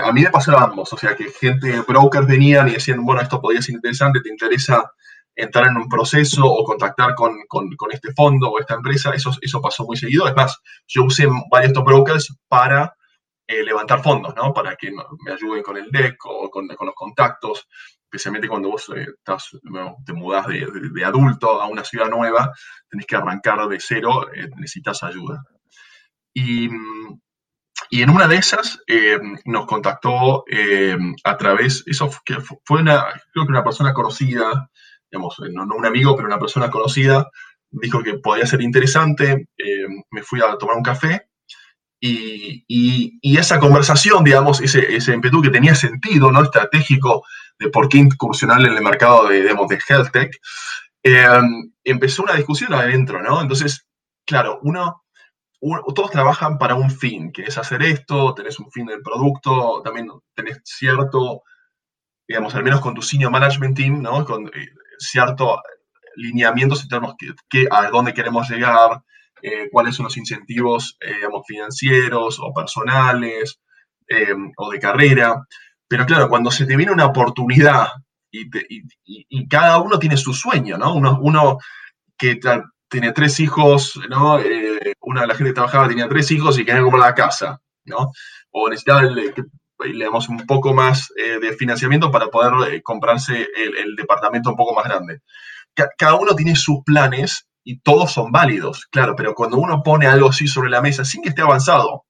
a 0.00 0.12
mí 0.12 0.22
me 0.22 0.30
pasaron 0.30 0.62
ambos, 0.62 0.92
o 0.92 0.96
sea, 0.96 1.14
que 1.14 1.30
gente, 1.30 1.80
brokers 1.86 2.26
venían 2.26 2.68
y 2.68 2.72
decían, 2.72 3.04
bueno, 3.04 3.22
esto 3.22 3.40
podría 3.40 3.62
ser 3.62 3.76
interesante, 3.76 4.20
te 4.20 4.28
interesa 4.28 4.90
entrar 5.36 5.68
en 5.68 5.76
un 5.76 5.88
proceso 5.88 6.44
o 6.44 6.64
contactar 6.64 7.14
con, 7.14 7.36
este 7.92 8.12
fondo 8.12 8.50
o 8.50 8.58
esta 8.58 8.74
empresa, 8.74 9.12
eso, 9.14 9.30
eso 9.40 9.60
pasó 9.60 9.84
muy 9.84 9.96
seguido. 9.96 10.26
Es 10.26 10.34
más, 10.34 10.58
yo 10.88 11.04
usé 11.04 11.28
varios 11.50 11.70
estos 11.70 11.84
brokers 11.84 12.36
para 12.48 12.92
eh, 13.46 13.62
levantar 13.62 14.02
fondos, 14.02 14.34
¿no? 14.34 14.52
Para 14.52 14.74
que 14.74 14.90
me 14.90 15.32
ayuden 15.32 15.62
con 15.62 15.76
el 15.76 15.90
deck 15.90 16.16
o 16.26 16.50
con 16.50 16.66
los 16.66 16.94
contactos, 16.94 17.68
especialmente 18.08 18.48
cuando 18.48 18.70
vos 18.70 18.90
eh, 18.96 19.06
te 20.04 20.12
mudás 20.14 20.46
de, 20.46 21.04
adulto 21.04 21.60
a 21.60 21.68
una 21.68 21.84
ciudad 21.84 22.08
nueva, 22.08 22.52
tenés 22.88 23.06
que 23.06 23.16
arrancar 23.16 23.68
de 23.68 23.78
cero, 23.78 24.26
eh, 24.34 24.48
necesitas 24.56 25.02
ayuda. 25.02 25.44
Y, 26.32 26.70
y, 27.90 28.02
en 28.02 28.10
una 28.10 28.26
de 28.26 28.36
esas 28.36 28.80
nos 29.44 29.66
contactó 29.66 30.44
a 31.24 31.36
través, 31.36 31.84
eso 31.86 32.10
fue 32.64 32.80
una, 32.80 33.04
creo 33.32 33.44
que 33.44 33.52
una 33.52 33.64
persona 33.64 33.92
conocida, 33.92 34.70
digamos, 35.10 35.38
eh, 35.40 35.50
no, 35.52 35.64
un 35.64 35.86
amigo, 35.86 36.14
pero 36.16 36.28
una 36.28 36.38
persona 36.38 36.70
conocida, 36.70 37.30
dijo 37.70 38.02
que 38.02 38.14
podía 38.14 38.46
ser 38.46 38.62
interesante, 38.62 39.48
eh, 39.56 39.86
me 40.10 40.22
fui 40.22 40.40
a 40.40 40.56
tomar 40.56 40.76
un 40.76 40.82
café 40.82 41.28
y, 42.00 42.64
y, 42.68 43.36
esa 43.36 43.58
conversación, 43.58 44.24
digamos, 44.24 44.60
ese, 44.60 44.94
ese 44.94 45.12
impetu 45.12 45.42
que 45.42 45.50
tenía 45.50 45.74
sentido, 45.74 46.30
¿no? 46.30 46.42
Estratégico 46.42 47.24
de 47.58 47.70
por 47.70 47.88
qué 47.88 47.98
incursionar 47.98 48.60
en 48.60 48.72
el 48.72 48.82
mercado 48.82 49.28
de, 49.28 49.42
digamos, 49.42 49.68
de 49.68 49.78
health 49.88 50.10
tech, 50.12 50.32
eh, 51.02 51.26
empezó 51.84 52.22
una 52.22 52.34
discusión 52.34 52.74
adentro, 52.74 53.22
¿no? 53.22 53.40
Entonces, 53.40 53.86
claro, 54.26 54.58
uno, 54.62 55.02
todos 55.94 56.10
trabajan 56.10 56.58
para 56.58 56.74
un 56.74 56.90
fin, 56.90 57.32
que 57.32 57.42
es 57.42 57.58
hacer 57.58 57.82
esto, 57.82 58.34
tenés 58.34 58.58
un 58.58 58.70
fin 58.70 58.86
del 58.86 59.02
producto, 59.02 59.82
también 59.82 60.08
tenés 60.34 60.60
cierto, 60.64 61.42
digamos, 62.26 62.54
al 62.54 62.64
menos 62.64 62.80
con 62.80 62.94
tu 62.94 63.02
senior 63.02 63.30
management 63.30 63.76
team, 63.76 64.02
¿no? 64.02 64.24
Con, 64.24 64.50
cierto 64.98 65.60
lineamientos 66.16 66.82
en 66.82 66.88
términos 66.88 67.16
que, 67.48 67.66
a 67.70 67.88
dónde 67.90 68.12
queremos 68.12 68.48
llegar, 68.50 69.02
eh, 69.40 69.68
cuáles 69.70 69.94
son 69.94 70.04
los 70.04 70.16
incentivos 70.16 70.96
eh, 71.00 71.14
digamos, 71.14 71.46
financieros 71.46 72.38
o 72.40 72.52
personales 72.52 73.60
eh, 74.08 74.34
o 74.56 74.70
de 74.70 74.80
carrera. 74.80 75.46
Pero 75.88 76.06
claro, 76.06 76.28
cuando 76.28 76.50
se 76.50 76.66
te 76.66 76.76
viene 76.76 76.92
una 76.92 77.06
oportunidad 77.06 77.88
y, 78.30 79.48
cada 79.48 79.78
uno 79.78 79.98
tiene 79.98 80.16
su 80.16 80.34
sueño, 80.34 80.76
¿no? 80.76 80.94
Uno, 80.94 81.18
uno 81.22 81.58
que 82.16 82.38
tiene 82.88 83.12
tres 83.12 83.40
hijos, 83.40 83.98
¿no? 84.10 84.38
Eh, 84.38 84.94
una 85.00 85.22
de 85.22 85.26
la 85.28 85.34
gente 85.34 85.50
que 85.50 85.54
trabajaba 85.54 85.88
tenía 85.88 86.08
tres 86.08 86.30
hijos 86.30 86.58
y 86.58 86.64
quería 86.64 86.82
comprar 86.82 87.02
la 87.02 87.14
casa, 87.14 87.60
¿no? 87.84 88.12
O 88.50 88.68
necesitaba 88.68 89.02
le 89.02 90.04
damos 90.04 90.28
un 90.28 90.44
poco 90.46 90.74
más 90.74 91.12
eh, 91.16 91.38
de 91.38 91.52
financiamiento 91.56 92.10
para 92.10 92.28
poder 92.28 92.74
eh, 92.74 92.82
comprarse 92.82 93.46
el, 93.54 93.94
departamento 93.96 94.50
un 94.50 94.56
poco 94.56 94.74
más 94.74 94.84
grande. 94.84 95.20
cada 95.96 96.14
uno 96.14 96.34
tiene 96.34 96.56
sus 96.56 96.82
planes 96.84 97.46
y 97.64 97.78
todos 97.80 98.12
son 98.12 98.32
válidos, 98.32 98.86
claro, 98.90 99.14
pero 99.16 99.34
cuando 99.34 99.58
uno 99.58 99.82
pone 99.82 100.06
algo 100.06 100.30
así 100.30 100.48
sobre 100.48 100.70
la 100.70 100.80
mesa 100.80 101.04
sin 101.04 101.22
que 101.22 101.28
esté 101.28 101.42
avanzado, 101.42 102.04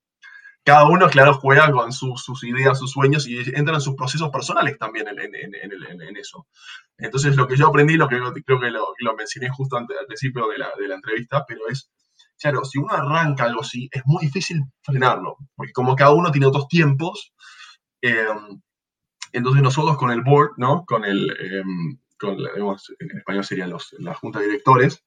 cada 0.68 0.84
uno, 0.84 1.08
claro, 1.08 1.32
juega 1.32 1.72
con 1.72 1.90
sus 1.92 2.44
ideas, 2.44 2.78
sus 2.78 2.90
sueños 2.90 3.26
y 3.26 3.38
entra 3.54 3.76
en 3.76 3.80
sus 3.80 3.94
procesos 3.94 4.28
personales 4.28 4.76
también 4.76 5.06
en, 5.08 6.16
eso. 6.18 6.46
Entonces, 6.98 7.36
lo 7.36 7.48
que 7.48 7.56
yo 7.56 7.68
aprendí, 7.68 7.94
lo 7.94 8.06
que 8.06 8.18
creo 8.44 8.60
que 8.60 8.70
lo, 8.70 9.16
mencioné 9.16 9.48
justo 9.48 9.78
al 9.78 9.86
principio 10.06 10.46
de 10.48 10.58
la, 10.58 10.94
entrevista, 10.94 11.42
pero 11.48 11.60
es, 11.70 11.90
claro, 12.38 12.66
si 12.66 12.78
uno 12.78 12.92
arranca 12.92 13.44
algo 13.44 13.62
así, 13.62 13.88
es 13.90 14.02
muy 14.04 14.26
difícil 14.26 14.62
frenarlo, 14.82 15.38
porque 15.56 15.72
como 15.72 15.96
cada 15.96 16.12
uno 16.12 16.30
tiene 16.30 16.48
otros 16.48 16.68
tiempos, 16.68 17.32
em, 18.02 18.60
entonces 19.32 19.62
nosotros 19.62 19.96
con 19.96 20.10
el 20.10 20.20
board, 20.20 20.50
¿no? 20.58 20.84
Con 20.84 21.06
el, 21.06 21.30
em, 21.40 21.98
con, 22.18 22.36
en 22.36 23.16
español 23.16 23.44
serían 23.44 23.70
los, 23.70 23.94
la 24.00 24.12
junta 24.12 24.40
de 24.40 24.48
directores, 24.48 25.02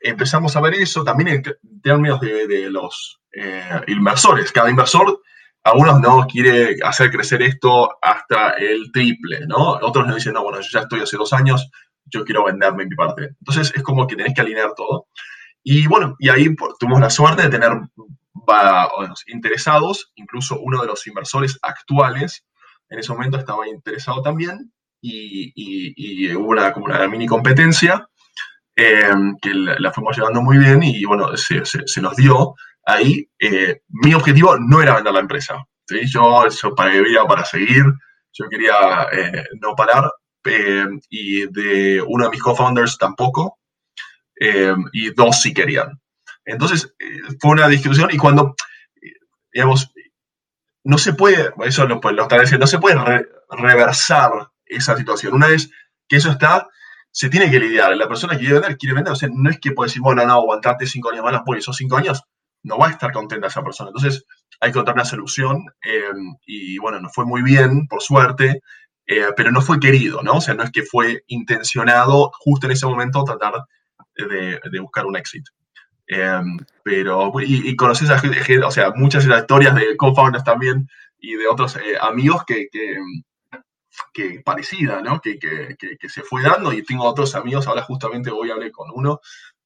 empezamos 0.00 0.56
a 0.56 0.60
ver 0.60 0.74
eso 0.74 1.04
también 1.04 1.28
en 1.28 1.42
términos 1.82 2.20
de, 2.20 2.70
los 2.70 3.20
eh, 3.32 3.80
inversores. 3.88 4.52
Cada 4.52 4.70
inversor, 4.70 5.20
algunos 5.64 6.00
no 6.00 6.26
quiere 6.26 6.76
hacer 6.82 7.10
crecer 7.10 7.42
esto 7.42 7.90
hasta 8.02 8.50
el 8.52 8.90
triple, 8.92 9.46
¿no? 9.46 9.72
Otros 9.82 10.06
nos 10.06 10.16
dicen, 10.16 10.34
no, 10.34 10.42
bueno, 10.42 10.60
yo 10.60 10.68
ya 10.72 10.80
estoy 10.80 11.00
hace 11.00 11.16
dos 11.16 11.32
años, 11.32 11.68
yo 12.06 12.24
quiero 12.24 12.44
venderme 12.44 12.86
mi 12.86 12.94
parte. 12.94 13.30
Entonces 13.40 13.72
es 13.74 13.82
como 13.82 14.06
que 14.06 14.16
tenés 14.16 14.34
que 14.34 14.40
alinear 14.40 14.72
todo. 14.74 15.06
Y 15.62 15.86
bueno, 15.86 16.16
y 16.18 16.28
ahí 16.28 16.54
tuvimos 16.78 17.00
la 17.00 17.10
suerte 17.10 17.42
de 17.42 17.50
tener 17.50 17.72
interesados, 19.26 20.12
incluso 20.14 20.58
uno 20.60 20.80
de 20.80 20.86
los 20.86 21.06
inversores 21.06 21.58
actuales 21.62 22.44
en 22.88 22.98
ese 22.98 23.12
momento 23.12 23.36
estaba 23.36 23.68
interesado 23.68 24.22
también 24.22 24.72
y, 25.00 26.32
hubo 26.34 26.48
una, 26.48 26.72
como 26.72 26.86
una 26.86 27.06
mini 27.08 27.26
competencia 27.26 28.08
Em, 28.80 29.36
que 29.42 29.52
la, 29.52 29.92
fuimos 29.92 30.16
llevando 30.16 30.40
muy 30.40 30.56
bien 30.56 30.80
y 30.84 31.04
bueno, 31.04 31.36
se, 31.36 31.64
se, 31.64 32.00
nos 32.00 32.14
dio. 32.14 32.54
Ahí 32.86 33.28
eh, 33.40 33.82
mi 33.88 34.14
objetivo 34.14 34.56
no 34.56 34.80
era 34.80 34.94
vender 34.94 35.12
la 35.12 35.18
empresa. 35.18 35.66
¿sí? 35.84 36.06
Yo, 36.06 36.48
yo 36.48 36.74
para 36.76 36.92
vivir, 36.92 37.18
para 37.26 37.44
seguir, 37.44 37.82
yo 38.32 38.48
quería 38.48 39.08
eh, 39.10 39.44
no 39.60 39.74
parar 39.74 40.12
em, 40.44 41.00
y 41.10 41.46
de 41.48 42.00
uno 42.06 42.26
de 42.26 42.30
mis 42.30 42.40
co-founders 42.40 42.96
tampoco 42.98 43.58
em, 44.36 44.84
y 44.92 45.10
dos 45.10 45.42
sí 45.42 45.52
querían. 45.52 46.00
Entonces 46.44 46.94
eh, 47.00 47.34
fue 47.40 47.50
una 47.50 47.66
discusión 47.66 48.10
y 48.12 48.16
cuando, 48.16 48.54
digamos, 49.52 49.92
no 50.84 50.98
se 50.98 51.14
puede, 51.14 51.52
eso 51.64 51.84
lo, 51.84 52.00
lo 52.00 52.22
está 52.22 52.40
diciendo, 52.40 52.62
no 52.62 52.68
se 52.68 52.78
puede 52.78 53.26
reversar 53.50 54.30
esa 54.66 54.96
situación. 54.96 55.34
Una 55.34 55.48
vez 55.48 55.68
que 56.06 56.18
eso 56.18 56.30
está, 56.30 56.68
se 57.10 57.28
tiene 57.28 57.50
que 57.50 57.60
lidiar. 57.60 57.96
La 57.96 58.08
persona 58.08 58.34
que 58.34 58.40
quiere 58.40 58.54
vender, 58.54 58.78
quiere 58.78 58.94
vender. 58.94 59.12
O 59.12 59.16
sea, 59.16 59.28
no 59.32 59.50
es 59.50 59.58
que 59.58 59.72
puede 59.72 59.88
decir, 59.88 60.02
bueno, 60.02 60.24
no, 60.24 60.32
aguantarte 60.34 60.86
cinco 60.86 61.10
años 61.10 61.24
más, 61.24 61.42
porque 61.44 61.60
esos 61.60 61.76
cinco 61.76 61.96
años 61.96 62.22
no 62.62 62.78
va 62.78 62.88
a 62.88 62.90
estar 62.90 63.12
contenta 63.12 63.46
esa 63.46 63.62
persona. 63.62 63.90
Entonces, 63.90 64.24
hay 64.60 64.70
que 64.70 64.78
encontrar 64.78 64.96
una 64.96 65.04
solución. 65.04 65.64
Eh, 65.82 66.10
y 66.46 66.78
bueno, 66.78 67.00
nos 67.00 67.12
fue 67.14 67.24
muy 67.24 67.42
bien, 67.42 67.86
por 67.88 68.02
suerte, 68.02 68.60
eh, 69.06 69.26
pero 69.36 69.50
no 69.50 69.62
fue 69.62 69.80
querido, 69.80 70.22
¿no? 70.22 70.34
O 70.34 70.40
sea, 70.40 70.54
no 70.54 70.62
es 70.62 70.70
que 70.70 70.82
fue 70.82 71.22
intencionado 71.28 72.30
justo 72.38 72.66
en 72.66 72.72
ese 72.72 72.86
momento 72.86 73.24
tratar 73.24 73.54
de, 74.16 74.80
buscar 74.80 75.06
un 75.06 75.16
éxito. 75.16 75.50
Eh, 76.08 76.40
pero, 76.82 77.32
y, 77.40 77.76
conoces 77.76 78.10
a 78.10 78.18
gente, 78.18 78.64
o 78.64 78.70
sea, 78.70 78.92
muchas 78.94 79.26
historias 79.26 79.74
de 79.74 79.96
co-founders 79.96 80.44
también 80.44 80.88
y 81.18 81.34
de 81.34 81.48
otros 81.48 81.78
amigos 82.00 82.44
que, 82.46 82.68
que 82.70 82.96
parecida, 84.44 85.00
¿no? 85.02 85.20
Que, 85.20 85.38
se 86.08 86.22
fue 86.22 86.42
dando 86.42 86.72
y 86.72 86.82
tengo 86.82 87.04
otros 87.04 87.34
amigos, 87.34 87.66
ahora 87.66 87.82
justamente 87.82 88.30
hoy 88.30 88.50
hablé 88.50 88.70
con 88.70 88.90
uno 88.92 89.20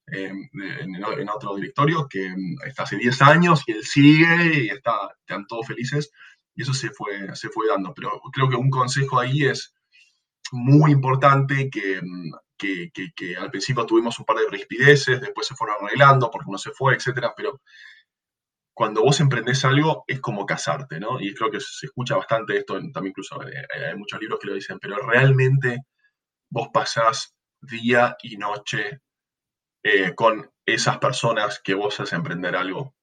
em, 0.07 0.49
en, 0.53 1.28
otro 1.28 1.55
directorio 1.55 2.09
que 2.09 2.26
em, 2.26 2.57
está 2.66 2.83
hace 2.85 2.97
10 2.97 3.22
años 3.22 3.62
y 3.66 3.72
él 3.72 3.85
sigue 3.85 4.64
y 4.64 4.68
está, 4.68 4.93
están 5.20 5.47
todos 5.47 5.66
felices 5.66 6.11
y 6.55 6.62
eso 6.62 6.74
se 6.74 6.91
fue, 6.91 7.35
se 7.35 7.49
fue 7.49 7.68
dando. 7.68 7.95
Pero 7.95 8.20
creo 8.33 8.49
que 8.49 8.57
un 8.57 8.70
consejo 8.70 9.18
ahí 9.18 9.45
es 9.45 9.74
muy 10.53 10.93
importante 10.93 11.70
que, 11.70 11.99
em, 11.99 12.30
que, 12.57 13.37
al 13.37 13.51
principio 13.51 13.87
tuvimos 13.87 14.18
un 14.18 14.24
par 14.24 14.37
de 14.37 14.49
rispideces, 14.49 15.20
después 15.20 15.47
se 15.47 15.55
fueron 15.55 15.76
arreglando 15.85 16.30
porque 16.30 16.49
uno 16.49 16.59
se 16.59 16.70
fue, 16.70 16.95
etcétera, 16.95 17.35
pero 17.37 17.61
cuando 18.75 19.03
vos 19.03 19.20
emprendés 19.20 19.64
algo 19.64 20.05
es 20.07 20.20
como 20.20 20.47
casarte, 20.47 20.99
¿no? 20.99 21.20
Y 21.20 21.35
creo 21.35 21.51
que 21.51 21.61
se 21.61 21.87
escucha 21.87 22.16
bastante 22.16 22.57
esto, 22.57 22.75
también 22.93 23.09
incluso 23.09 23.43
eh, 23.43 23.66
hay 23.89 23.97
muchos 23.97 24.20
libros 24.20 24.39
que 24.41 24.49
lo 24.49 24.55
dicen, 24.55 24.79
pero 24.81 24.97
realmente 24.97 25.83
vos 26.51 26.68
pasás 26.73 27.35
día 27.61 28.16
y 28.23 28.37
noche 28.37 29.01
eh, 29.85 30.14
con 30.14 30.51
esas 30.66 30.99
personas 30.99 31.61
que 31.62 31.75
vos 31.75 31.99
haces 32.01 32.12
emprender 32.12 32.57
algo 32.57 32.95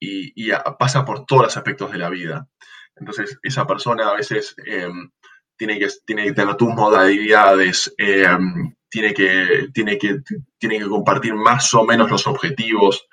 y, 0.00 0.50
pasa 0.78 1.04
por 1.04 1.24
todos 1.24 1.44
los 1.44 1.56
aspectos 1.56 1.90
de 1.90 1.98
la 1.98 2.10
vida. 2.10 2.48
Entonces, 2.96 3.38
esa 3.42 3.66
persona 3.66 4.10
a 4.10 4.14
veces 4.14 4.54
em, 4.64 5.10
tiene, 5.56 5.78
que, 5.78 5.88
tiene 6.04 6.24
que 6.24 6.32
tener 6.32 6.56
tus 6.56 6.68
modalidades, 6.68 7.94
em, 7.98 8.74
tiene, 8.88 9.14
que, 9.14 9.68
tiene, 9.72 9.98
que, 9.98 10.20
tiene 10.58 10.78
que 10.78 10.86
compartir 10.86 11.34
más 11.34 11.72
o 11.74 11.84
menos 11.84 12.10
los 12.10 12.26
objetivos, 12.26 13.06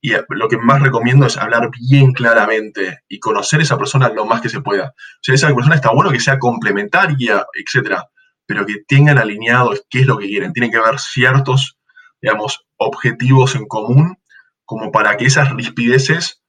y 0.00 0.12
lo 0.30 0.48
que 0.48 0.56
más 0.56 0.80
recomiendo 0.80 1.26
es 1.26 1.36
hablar 1.36 1.70
bien 1.78 2.12
claramente 2.12 3.00
y 3.08 3.18
conocer 3.18 3.60
a 3.60 3.62
esa 3.62 3.78
persona 3.78 4.08
lo 4.08 4.24
más 4.24 4.40
que 4.40 4.48
se 4.48 4.60
pueda. 4.60 4.88
O 4.88 5.20
sea, 5.20 5.34
esa 5.34 5.54
persona 5.54 5.74
está 5.74 5.90
bueno 5.92 6.10
que 6.10 6.20
sea 6.20 6.38
complementaria, 6.38 7.46
etcétera, 7.52 8.08
pero 8.46 8.64
que 8.64 8.82
tengan 8.88 9.18
alineados 9.18 9.84
qué 9.90 10.00
es 10.00 10.06
lo 10.06 10.16
que 10.16 10.26
quieren. 10.26 10.52
Tienen 10.52 10.70
que 10.70 10.78
haber 10.78 10.98
ciertos, 10.98 11.78
digamos, 12.22 12.66
objetivos 12.76 13.54
en 13.54 13.66
común 13.66 14.16
como 14.64 14.90
para 14.90 15.16
que 15.16 15.26
esas 15.26 15.52
rispideces 15.52 16.42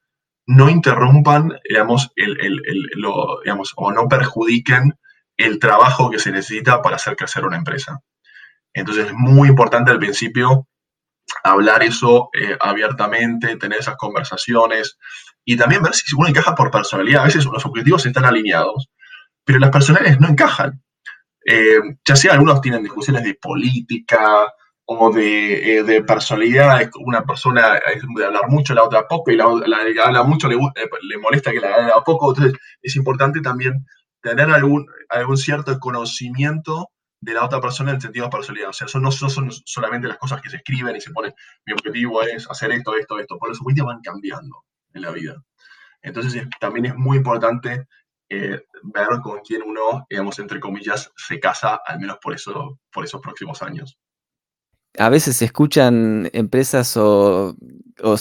no 0.45 0.70
interrumpan, 0.70 1.54
digamos, 1.68 2.12
el, 2.16 2.62
lo, 2.95 3.41
digamos, 3.43 3.74
o 3.76 3.91
no 3.91 4.08
perjudiquen 4.08 4.97
el 5.38 5.60
trabajo 5.60 6.10
que 6.10 6.20
se 6.20 6.32
necesita 6.32 6.82
para 6.82 6.95
hacer 6.95 7.16
crecer 7.16 7.45
una 7.45 7.58
empresa. 7.58 7.99
Entonces 8.74 9.08
es 9.08 9.14
muy 9.14 9.49
importante 9.49 9.91
al 9.91 9.99
principio 9.99 10.68
hablar 11.44 11.84
eso 11.84 12.30
eh, 12.34 12.58
abiertamente, 12.60 13.58
tener 13.58 13.80
esas 13.80 13.96
conversaciones 13.96 14.98
y 15.46 15.58
también 15.58 15.82
ver 15.82 15.94
si 15.94 16.04
uno 16.16 16.28
encaja 16.28 16.56
por 16.56 16.72
personalidad. 16.72 17.24
A 17.24 17.26
veces 17.26 17.46
los 17.46 17.66
objetivos 17.66 18.06
están 18.06 18.26
alineados, 18.26 18.90
pero 19.44 19.60
las 19.60 19.72
personalidades 19.72 20.20
no 20.20 20.28
encajan. 20.28 20.82
Eh, 21.46 21.80
ya 22.06 22.16
sea 22.16 22.34
algunos 22.34 22.62
tienen 22.62 22.84
discusiones 22.84 23.24
de 23.24 23.34
política 23.36 24.54
o 24.86 25.12
de, 25.12 25.78
eh, 25.78 25.84
de 25.84 26.06
una 27.06 27.24
persona 27.24 27.80
de 28.16 28.26
hablar 28.26 28.50
mucho, 28.50 28.74
la 28.74 28.84
otra 28.84 29.08
poco, 29.08 29.32
y 29.32 29.36
la, 29.36 29.46
que 29.94 30.02
habla 30.02 30.24
mucho 30.24 30.48
le, 30.48 30.56
le, 30.56 31.18
molesta 31.18 31.52
que 31.52 31.60
la 31.60 31.76
haga 31.76 32.04
poco. 32.04 32.34
Entonces 32.34 32.60
es 32.82 32.96
importante 32.96 33.42
también 33.42 33.86
tener 34.22 34.50
algún, 34.50 34.86
algún 35.10 35.38
cierto 35.38 35.80
conocimiento 35.80 36.90
de 37.22 37.34
la 37.34 37.45
otra 37.45 37.61
persona 37.61 37.91
en 37.91 38.01
sentido 38.01 38.26
de 38.26 38.32
personalidad. 38.32 38.69
O 38.69 38.74
sea, 38.74 38.88
eso 38.88 38.99
no, 38.99 39.11
son 39.11 39.51
solamente 39.65 40.07
las 40.07 40.17
cosas 40.17 40.41
que 40.41 40.49
se 40.49 40.57
escriben 40.57 40.95
y 40.95 41.01
se 41.01 41.11
ponen, 41.11 41.34
mi 41.65 41.74
objetivo 41.74 42.22
es 42.24 42.49
hacer 42.49 42.72
esto, 42.72 42.95
esto, 42.95 43.19
esto, 43.19 43.38
por 43.38 43.49
los 43.49 43.61
objetivos 43.61 43.93
van 43.93 44.01
cambiando 44.01 44.65
en 44.93 45.01
la 45.01 45.11
vida. 45.11 45.41
Entonces 46.01 46.47
también 46.59 46.88
es 46.88 46.95
muy 46.95 47.17
importante 47.17 47.88
eh, 48.30 48.63
ver 48.84 49.07
con 49.24 49.39
quién 49.41 49.61
uno, 49.63 50.05
digamos, 50.09 50.39
entre 50.39 50.59
comillas, 50.59 51.11
se 51.15 51.39
casa, 51.39 51.80
al 51.86 51.99
menos 51.99 52.17
por, 52.22 52.34
eso, 52.34 52.80
por 52.91 53.05
esos 53.05 53.22
próximos 53.22 53.61
años 53.61 53.99
a 54.98 55.10
veces 55.10 55.38
se 55.38 55.46
escuchan 55.46 56.30
empresas 56.34 56.98
o, 56.98 57.56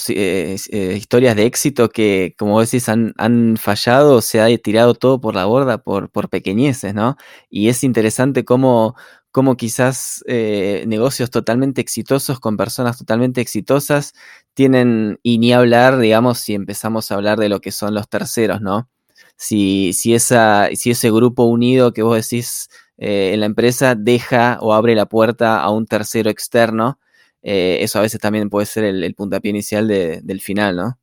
eh, 0.09 0.57
eh, 0.71 0.95
historias 0.97 1.37
de 1.37 1.47
éxito 1.47 1.89
que, 1.89 2.35
como 2.39 2.61
decís, 2.61 2.89
han, 2.89 3.15
han, 3.19 3.57
fallado, 3.57 4.21
se 4.23 4.41
ha 4.41 4.59
tirado 4.59 4.95
todo 4.95 5.21
por 5.21 5.35
la 5.35 5.47
borda 5.47 5.79
por, 5.79 6.11
pequeñeces, 6.29 6.95
¿no? 6.95 7.17
Y 7.49 7.69
es 7.69 7.83
interesante 7.83 8.45
cómo, 8.45 8.95
cómo 9.33 9.57
quizás 9.57 10.23
eh, 10.27 10.85
negocios 10.87 11.31
totalmente 11.31 11.81
exitosos 11.81 12.41
con 12.41 12.57
personas 12.57 12.99
totalmente 12.99 13.41
exitosas 13.41 14.13
tienen, 14.55 15.19
y 15.23 15.39
ni 15.39 15.53
hablar, 15.53 15.99
digamos, 15.99 16.39
si 16.39 16.55
empezamos 16.55 17.11
a 17.11 17.15
hablar 17.17 17.39
de 17.39 17.49
lo 17.49 17.61
que 17.61 17.73
son 17.73 17.95
los 17.95 18.09
terceros, 18.09 18.61
¿no? 18.61 18.89
Si, 19.37 19.93
si, 19.95 20.15
esa, 20.15 20.69
si 20.75 20.91
ese 20.91 21.11
grupo 21.11 21.45
unido 21.45 21.93
que 21.93 22.03
vos 22.03 22.17
decís 22.17 22.69
eh, 23.03 23.33
en 23.33 23.41
la 23.41 23.47
empresa 23.47 23.95
deja 23.95 24.59
o 24.61 24.75
abre 24.75 24.95
la 24.95 25.07
puerta 25.07 25.63
a 25.63 25.71
un 25.71 25.87
tercero 25.87 26.29
externo. 26.29 27.01
Eh, 27.43 27.79
eso 27.81 27.99
a 27.99 28.03
veces 28.03 28.21
también 28.21 28.51
puede 28.51 28.67
ser 28.67 28.85
el, 28.85 29.15
puntapié 29.15 29.49
inicial 29.49 29.89
del 29.89 30.41
final, 30.43 30.77
¿no? 30.77 30.99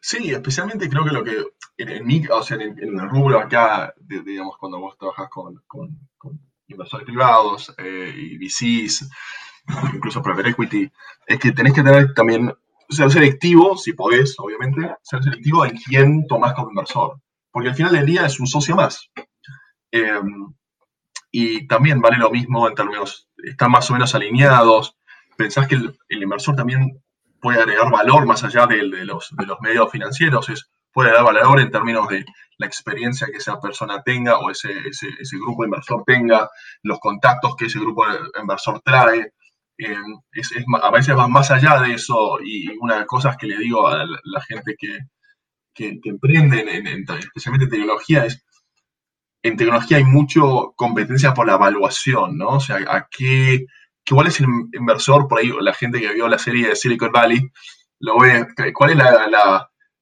Sí, 0.00 0.32
especialmente 0.32 0.88
creo 0.88 1.04
que 1.04 1.12
lo 1.12 1.22
que 1.22 1.44
en, 1.78 2.30
o 2.30 2.42
sea, 2.42 2.56
en, 2.56 2.78
el 2.78 3.08
rubro 3.08 3.38
acá, 3.38 3.94
digamos, 3.98 4.56
cuando 4.58 4.80
vos 4.80 4.98
trabajas 4.98 5.28
con, 5.30 5.62
inversores 6.66 7.06
privados 7.06 7.72
eh, 7.78 8.12
y 8.16 8.38
VCs, 8.38 9.08
incluso 9.94 10.20
private 10.20 10.50
equity, 10.50 10.90
es 11.28 11.38
que 11.38 11.52
tenés 11.52 11.72
que 11.72 11.84
tener 11.84 12.14
también, 12.14 12.52
ser 12.88 13.12
selectivo, 13.12 13.76
si 13.76 13.92
podés, 13.92 14.34
obviamente, 14.38 14.96
ser 15.02 15.22
selectivo 15.22 15.64
en 15.64 15.76
quién 15.76 16.26
tomás 16.26 16.54
como 16.54 16.70
inversor. 16.70 17.20
Porque 17.52 17.68
al 17.68 17.76
final 17.76 17.92
del 17.92 18.06
día 18.06 18.26
es 18.26 18.40
un 18.40 18.48
socio 18.48 18.74
más. 18.74 19.08
Em, 19.92 20.52
y 21.38 21.66
también 21.66 22.00
vale 22.00 22.16
lo 22.16 22.30
mismo 22.30 22.66
en 22.66 22.74
términos, 22.74 23.28
están 23.36 23.70
más 23.70 23.90
o 23.90 23.92
menos 23.92 24.14
alineados. 24.14 24.96
Pensás 25.36 25.68
que 25.68 25.74
el, 25.74 25.92
inversor 26.08 26.56
también 26.56 27.04
puede 27.42 27.60
agregar 27.60 27.90
valor 27.90 28.24
más 28.24 28.42
allá 28.42 28.66
de, 28.66 28.82
los, 28.82 29.28
de 29.36 29.44
los 29.44 29.60
medios 29.60 29.92
financieros, 29.92 30.48
es, 30.48 30.70
puede 30.94 31.12
dar 31.12 31.24
valor 31.24 31.60
en 31.60 31.70
términos 31.70 32.08
de 32.08 32.24
la 32.56 32.66
experiencia 32.66 33.26
que 33.26 33.36
esa 33.36 33.60
persona 33.60 34.02
tenga 34.02 34.38
o 34.38 34.50
ese, 34.50 34.72
ese, 34.88 35.36
grupo 35.36 35.66
inversor 35.66 36.04
tenga, 36.06 36.48
los 36.82 36.98
contactos 37.00 37.54
que 37.54 37.66
ese 37.66 37.80
grupo 37.80 38.06
inversor 38.40 38.80
trae. 38.82 39.34
Eh, 39.76 39.94
es, 40.32 40.54
a 40.82 40.90
veces 40.90 41.14
va 41.14 41.28
más 41.28 41.50
allá 41.50 41.82
de 41.82 41.92
eso 41.92 42.38
y 42.42 42.66
una 42.80 42.94
de 42.94 43.00
las 43.00 43.08
cosas 43.08 43.36
que 43.36 43.46
le 43.46 43.58
digo 43.58 43.86
a 43.86 44.06
la, 44.06 44.40
gente 44.40 44.74
que, 44.78 45.00
que, 45.74 46.00
emprende, 46.02 46.60
en, 46.60 47.04
especialmente 47.18 47.66
en 47.66 47.70
tecnología, 47.70 48.24
es 48.24 48.45
en 49.46 49.56
tecnología 49.56 49.98
hay 49.98 50.04
mucho 50.04 50.72
competencia 50.76 51.34
por 51.34 51.46
la 51.46 51.54
evaluación, 51.54 52.36
¿no? 52.36 52.48
O 52.48 52.60
sea, 52.60 52.78
¿a 52.88 53.08
qué, 53.10 53.66
¿cuál 54.08 54.28
es 54.28 54.40
el 54.40 54.46
inversor? 54.72 55.28
Por 55.28 55.38
ahí 55.38 55.52
la 55.60 55.74
gente 55.74 56.00
que 56.00 56.12
vio 56.12 56.28
la 56.28 56.38
serie 56.38 56.68
de 56.68 56.76
Silicon 56.76 57.12
Valley 57.12 57.40
lo 58.00 58.16
¿cuál 58.74 58.90
es 58.90 58.96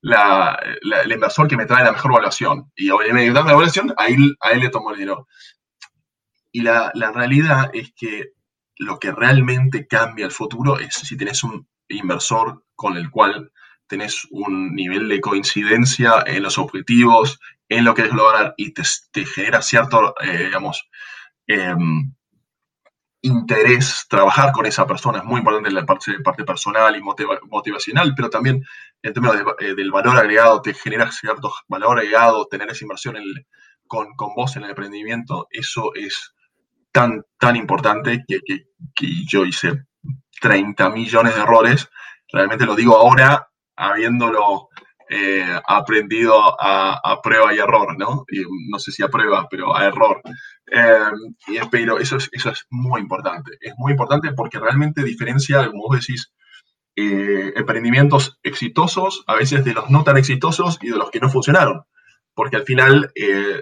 la, 0.02 0.58
el 1.04 1.12
inversor 1.12 1.48
que 1.48 1.56
me 1.56 1.66
trae 1.66 1.84
la 1.84 1.92
mejor 1.92 2.12
evaluación? 2.12 2.70
Y 2.74 2.90
obviamente, 2.90 3.32
dame 3.32 3.48
la 3.48 3.52
evaluación, 3.52 3.94
a 3.96 4.06
él, 4.06 4.36
a 4.40 4.52
él 4.52 4.60
le 4.60 4.68
tomo 4.70 4.90
el 4.90 4.98
dinero. 4.98 5.26
Y 6.52 6.62
la, 6.62 6.90
la 6.94 7.12
realidad 7.12 7.70
es 7.72 7.92
que 7.96 8.32
lo 8.76 8.98
que 8.98 9.12
realmente 9.12 9.86
cambia 9.86 10.26
el 10.26 10.32
futuro 10.32 10.78
es 10.78 10.94
si 10.94 11.16
tenés 11.16 11.44
un 11.44 11.68
inversor 11.88 12.64
con 12.74 12.96
el 12.96 13.10
cual 13.10 13.52
tenés 13.86 14.26
un 14.30 14.74
nivel 14.74 15.08
de 15.08 15.20
coincidencia 15.20 16.24
en 16.26 16.42
los 16.42 16.58
objetivos, 16.58 17.38
en 17.68 17.84
lo 17.84 17.94
que 17.94 18.02
es 18.02 18.12
lograr 18.12 18.54
y 18.56 18.72
te, 18.72 18.82
genera 19.26 19.62
cierto, 19.62 20.14
eh, 20.20 20.44
digamos, 20.44 20.88
em, 21.46 22.12
interés 23.22 24.06
trabajar 24.08 24.52
con 24.52 24.66
esa 24.66 24.86
persona. 24.86 25.18
Es 25.18 25.24
muy 25.24 25.38
importante 25.38 25.70
la 25.70 25.86
parte, 25.86 26.20
parte 26.20 26.44
personal 26.44 26.94
y 26.96 27.02
motivacional, 27.02 28.14
pero 28.14 28.28
también 28.28 28.62
en 29.02 29.12
términos 29.12 29.36
eh, 29.60 29.74
del 29.74 29.90
valor 29.90 30.18
agregado, 30.18 30.60
te 30.60 30.74
genera 30.74 31.10
cierto 31.10 31.52
valor 31.68 31.98
agregado, 31.98 32.46
tener 32.46 32.70
esa 32.70 32.84
inversión 32.84 33.16
con, 33.86 34.14
con 34.14 34.34
vos 34.34 34.56
en 34.56 34.64
el 34.64 34.70
emprendimiento, 34.70 35.46
eso 35.50 35.94
es 35.94 36.34
tan, 36.92 37.22
tan 37.38 37.56
importante 37.56 38.24
que, 38.28 38.40
que, 38.44 38.66
que 38.94 39.24
yo 39.26 39.44
hice 39.44 39.84
30 40.40 40.90
millones 40.90 41.34
de 41.34 41.40
errores. 41.40 41.88
Realmente 42.30 42.66
lo 42.66 42.74
digo 42.74 42.96
ahora 42.96 43.48
habiéndolo 43.76 44.68
eh, 45.10 45.60
aprendido 45.66 46.34
a, 46.58 47.20
prueba 47.22 47.54
y 47.54 47.58
error, 47.58 47.96
¿no? 47.98 48.24
No 48.70 48.78
sé 48.78 48.90
si 48.90 49.02
a 49.02 49.08
prueba, 49.08 49.46
pero 49.50 49.76
a 49.76 49.84
error. 49.84 50.20
Eh, 50.66 51.60
pero 51.70 51.98
eso 51.98 52.16
es, 52.16 52.28
eso 52.32 52.50
es 52.50 52.66
muy 52.70 53.00
importante. 53.00 53.52
Es 53.60 53.74
muy 53.76 53.92
importante 53.92 54.32
porque 54.32 54.58
realmente 54.58 55.04
diferencia, 55.04 55.66
como 55.66 55.88
vos 55.88 56.00
decís, 56.00 56.32
eh, 56.96 57.52
emprendimientos 57.56 58.38
exitosos 58.42 59.24
a 59.26 59.34
veces 59.34 59.64
de 59.64 59.74
los 59.74 59.90
no 59.90 60.04
tan 60.04 60.16
exitosos 60.16 60.78
y 60.80 60.90
de 60.90 60.96
los 60.96 61.10
que 61.10 61.20
no 61.20 61.28
funcionaron. 61.28 61.82
Porque 62.34 62.56
al 62.56 62.64
final, 62.64 63.12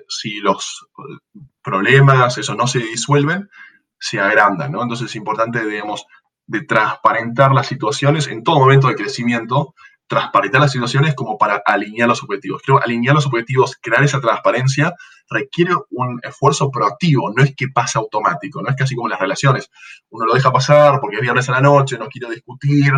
si 0.08 0.40
los 0.40 0.88
problemas, 1.62 2.38
eso 2.38 2.54
no 2.54 2.66
se 2.66 2.78
disuelven, 2.78 3.50
se 3.98 4.18
agrandan, 4.18 4.72
¿no? 4.72 4.82
Entonces 4.82 5.10
es 5.10 5.16
importante, 5.16 5.62
digamos, 5.66 6.06
de 6.46 6.62
transparentar 6.62 7.52
las 7.52 7.66
situaciones 7.66 8.28
en 8.28 8.42
todo 8.42 8.60
momento 8.60 8.88
de 8.88 8.94
crecimiento 8.94 9.74
transparentar 10.06 10.60
las 10.60 10.72
situaciones 10.72 11.14
como 11.14 11.38
para 11.38 11.62
alinear 11.64 12.08
los 12.08 12.22
objetivos. 12.22 12.62
Creo 12.64 12.82
alinear 12.82 13.14
los 13.14 13.26
objetivos, 13.26 13.76
crear 13.80 14.02
esa 14.04 14.20
transparencia, 14.20 14.94
requiere 15.30 15.74
un 15.90 16.20
esfuerzo 16.22 16.70
proactivo, 16.70 17.32
no 17.34 17.42
es 17.42 17.54
que 17.56 17.68
pasa 17.68 17.98
automático, 17.98 18.60
no 18.62 18.68
es 18.68 18.76
casi 18.76 18.94
como 18.94 19.08
las 19.08 19.20
relaciones. 19.20 19.70
Uno 20.10 20.26
lo 20.26 20.34
deja 20.34 20.52
pasar 20.52 21.00
porque 21.00 21.16
es 21.16 21.22
viernes 21.22 21.48
a 21.48 21.52
la 21.52 21.60
noche, 21.60 21.98
no 21.98 22.08
quiere 22.08 22.28
discutir, 22.34 22.92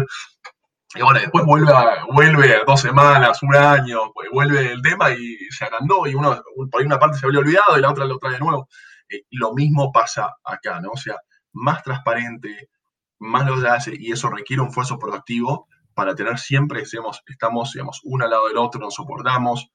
y 0.96 1.02
bueno, 1.02 1.18
después 1.18 1.44
vuelve, 1.44 1.72
a, 1.72 2.04
vuelve 2.12 2.62
dos 2.64 2.80
semanas, 2.80 3.42
un 3.42 3.54
año, 3.56 4.12
pues 4.12 4.28
vuelve 4.30 4.72
el 4.72 4.80
tema 4.80 5.10
y 5.10 5.36
se 5.50 5.64
agrandó 5.64 6.06
y 6.06 6.14
uno, 6.14 6.40
por 6.70 6.80
ahí 6.80 6.86
una 6.86 7.00
parte 7.00 7.18
se 7.18 7.26
había 7.26 7.40
olvidado 7.40 7.76
y 7.76 7.80
la 7.80 7.90
otra 7.90 8.04
lo 8.04 8.18
trae 8.18 8.34
de 8.34 8.38
nuevo. 8.38 8.68
Eh, 9.08 9.22
lo 9.32 9.52
mismo 9.54 9.90
pasa 9.90 10.36
acá, 10.44 10.80
¿no? 10.80 10.90
O 10.92 10.96
sea, 10.96 11.16
más 11.52 11.82
transparente, 11.82 12.70
más 13.18 13.44
lo 13.44 13.54
hace 13.68 13.92
y 13.98 14.12
eso 14.12 14.30
requiere 14.30 14.62
un 14.62 14.68
esfuerzo 14.68 14.96
proactivo 14.96 15.66
para 15.94 16.14
tener 16.14 16.38
siempre, 16.38 16.82
digamos, 16.90 17.22
estamos 17.26 17.72
digamos, 17.72 18.00
uno 18.04 18.24
al 18.24 18.30
lado 18.30 18.48
del 18.48 18.58
otro, 18.58 18.80
nos 18.80 18.94
soportamos 18.94 19.68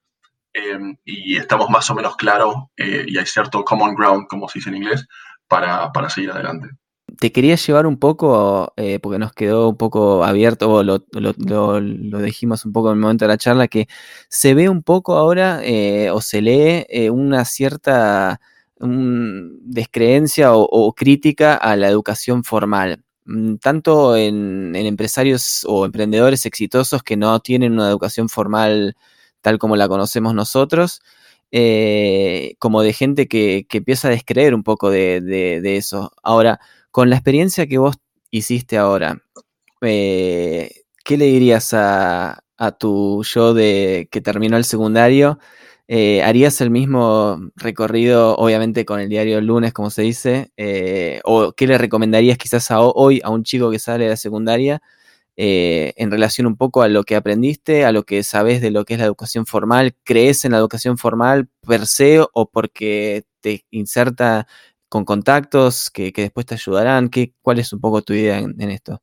em, 0.52 0.96
y 1.04 1.36
estamos 1.36 1.70
más 1.70 1.88
o 1.90 1.94
menos 1.94 2.16
claros 2.16 2.54
eh, 2.76 3.04
y 3.06 3.18
hay 3.18 3.26
cierto 3.26 3.64
common 3.64 3.94
ground, 3.94 4.26
como 4.28 4.48
se 4.48 4.58
dice 4.58 4.70
en 4.70 4.76
inglés, 4.76 5.06
para, 5.48 5.90
para 5.92 6.10
seguir 6.10 6.30
adelante. 6.30 6.68
Te 7.18 7.32
quería 7.32 7.56
llevar 7.56 7.86
un 7.86 7.98
poco, 7.98 8.72
eh, 8.76 9.00
porque 9.00 9.18
nos 9.18 9.32
quedó 9.32 9.68
un 9.70 9.76
poco 9.76 10.24
abierto, 10.24 10.84
lo, 10.84 11.04
lo, 11.10 11.80
lo, 11.80 12.18
dijimos 12.20 12.64
un 12.64 12.72
poco 12.72 12.90
en 12.90 12.98
el 12.98 13.00
momento 13.00 13.24
de 13.24 13.28
la 13.28 13.36
charla, 13.36 13.66
que 13.66 13.88
se 14.28 14.54
ve 14.54 14.68
un 14.68 14.82
poco 14.84 15.16
ahora 15.16 15.60
eh, 15.64 16.10
o 16.10 16.20
se 16.20 16.40
lee 16.40 17.08
una 17.10 17.44
cierta 17.44 18.40
descreencia 18.80 20.52
o, 20.54 20.94
crítica 20.94 21.54
a 21.54 21.76
la 21.76 21.88
educación 21.88 22.44
formal. 22.44 23.04
Mm, 23.26 23.56
tanto 23.56 24.16
en, 24.16 24.74
empresarios 24.74 25.64
o 25.68 25.84
emprendedores 25.84 26.46
exitosos 26.46 27.02
que 27.02 27.16
no 27.16 27.40
tienen 27.40 27.74
una 27.74 27.88
educación 27.88 28.28
formal 28.28 28.96
tal 29.42 29.58
como 29.58 29.76
la 29.76 29.88
conocemos 29.88 30.34
nosotros, 30.34 31.00
eh, 31.50 32.54
como 32.58 32.82
de 32.82 32.92
gente 32.92 33.28
que, 33.28 33.66
empieza 33.72 34.08
a 34.08 34.10
descreer 34.10 34.54
un 34.54 34.62
poco 34.62 34.90
de, 34.90 35.60
eso. 35.76 36.12
Ahora, 36.22 36.60
con 36.90 37.10
la 37.10 37.16
experiencia 37.16 37.66
que 37.66 37.78
vos 37.78 37.96
hiciste 38.30 38.78
ahora, 38.78 39.22
eh, 39.82 40.84
¿qué 41.04 41.16
le 41.16 41.26
dirías 41.26 41.72
a, 41.74 42.44
a 42.58 42.72
tu 42.72 43.24
yo 43.24 43.54
de 43.54 44.08
que 44.10 44.20
terminó 44.20 44.56
el 44.56 44.64
secundario? 44.64 45.38
Eh, 45.92 46.22
¿Harías 46.22 46.60
el 46.60 46.70
mismo 46.70 47.50
recorrido, 47.56 48.36
obviamente, 48.36 48.84
con 48.84 49.00
el 49.00 49.08
diario 49.08 49.38
el 49.38 49.46
lunes, 49.46 49.72
como 49.72 49.90
se 49.90 50.02
dice? 50.02 50.52
Eh, 50.56 51.20
¿O 51.24 51.52
qué 51.52 51.66
le 51.66 51.78
recomendarías 51.78 52.38
quizás 52.38 52.70
a 52.70 52.80
hoy 52.80 53.20
a 53.24 53.30
un 53.30 53.42
chico 53.42 53.72
que 53.72 53.80
sale 53.80 54.04
de 54.04 54.10
la 54.10 54.16
secundaria 54.16 54.80
eh, 55.36 55.92
en 55.96 56.12
relación 56.12 56.46
un 56.46 56.56
poco 56.56 56.82
a 56.82 56.88
lo 56.88 57.02
que 57.04 57.16
aprendiste, 57.16 57.84
a 57.84 57.90
lo 57.92 58.04
que 58.04 58.22
sabes 58.22 58.60
de 58.60 58.70
lo 58.70 58.84
que 58.84 58.94
es 58.94 59.00
la 59.00 59.06
educación 59.06 59.46
formal? 59.46 59.96
¿Crees 60.04 60.44
en 60.44 60.52
la 60.52 60.58
educación 60.58 60.96
formal 60.96 61.48
per 61.66 61.86
se 61.88 62.20
o 62.34 62.48
porque 62.50 63.24
te 63.40 63.66
inserta 63.70 64.46
con 64.88 65.04
contactos 65.04 65.90
que, 65.90 66.12
después 66.14 66.46
te 66.46 66.54
ayudarán? 66.54 67.08
¿Qué, 67.10 67.34
¿Cuál 67.42 67.58
es 67.58 67.72
un 67.72 67.80
poco 67.80 68.02
tu 68.02 68.12
idea 68.14 68.38
en 68.38 68.70
esto? 68.70 69.02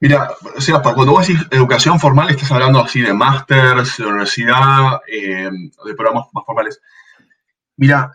Mira, 0.00 0.30
o 0.56 0.60
sea, 0.60 0.80
cuando 0.80 1.12
vos 1.12 1.26
decís 1.26 1.44
educación 1.50 1.98
formal, 1.98 2.30
estás 2.30 2.52
hablando 2.52 2.80
así 2.80 3.00
de 3.00 3.12
másters, 3.12 3.96
de 3.96 4.06
universidad, 4.06 5.00
eh, 5.08 5.50
de 5.84 5.94
programas 5.94 6.26
más 6.32 6.44
formales. 6.44 6.80
Mira, 7.76 8.12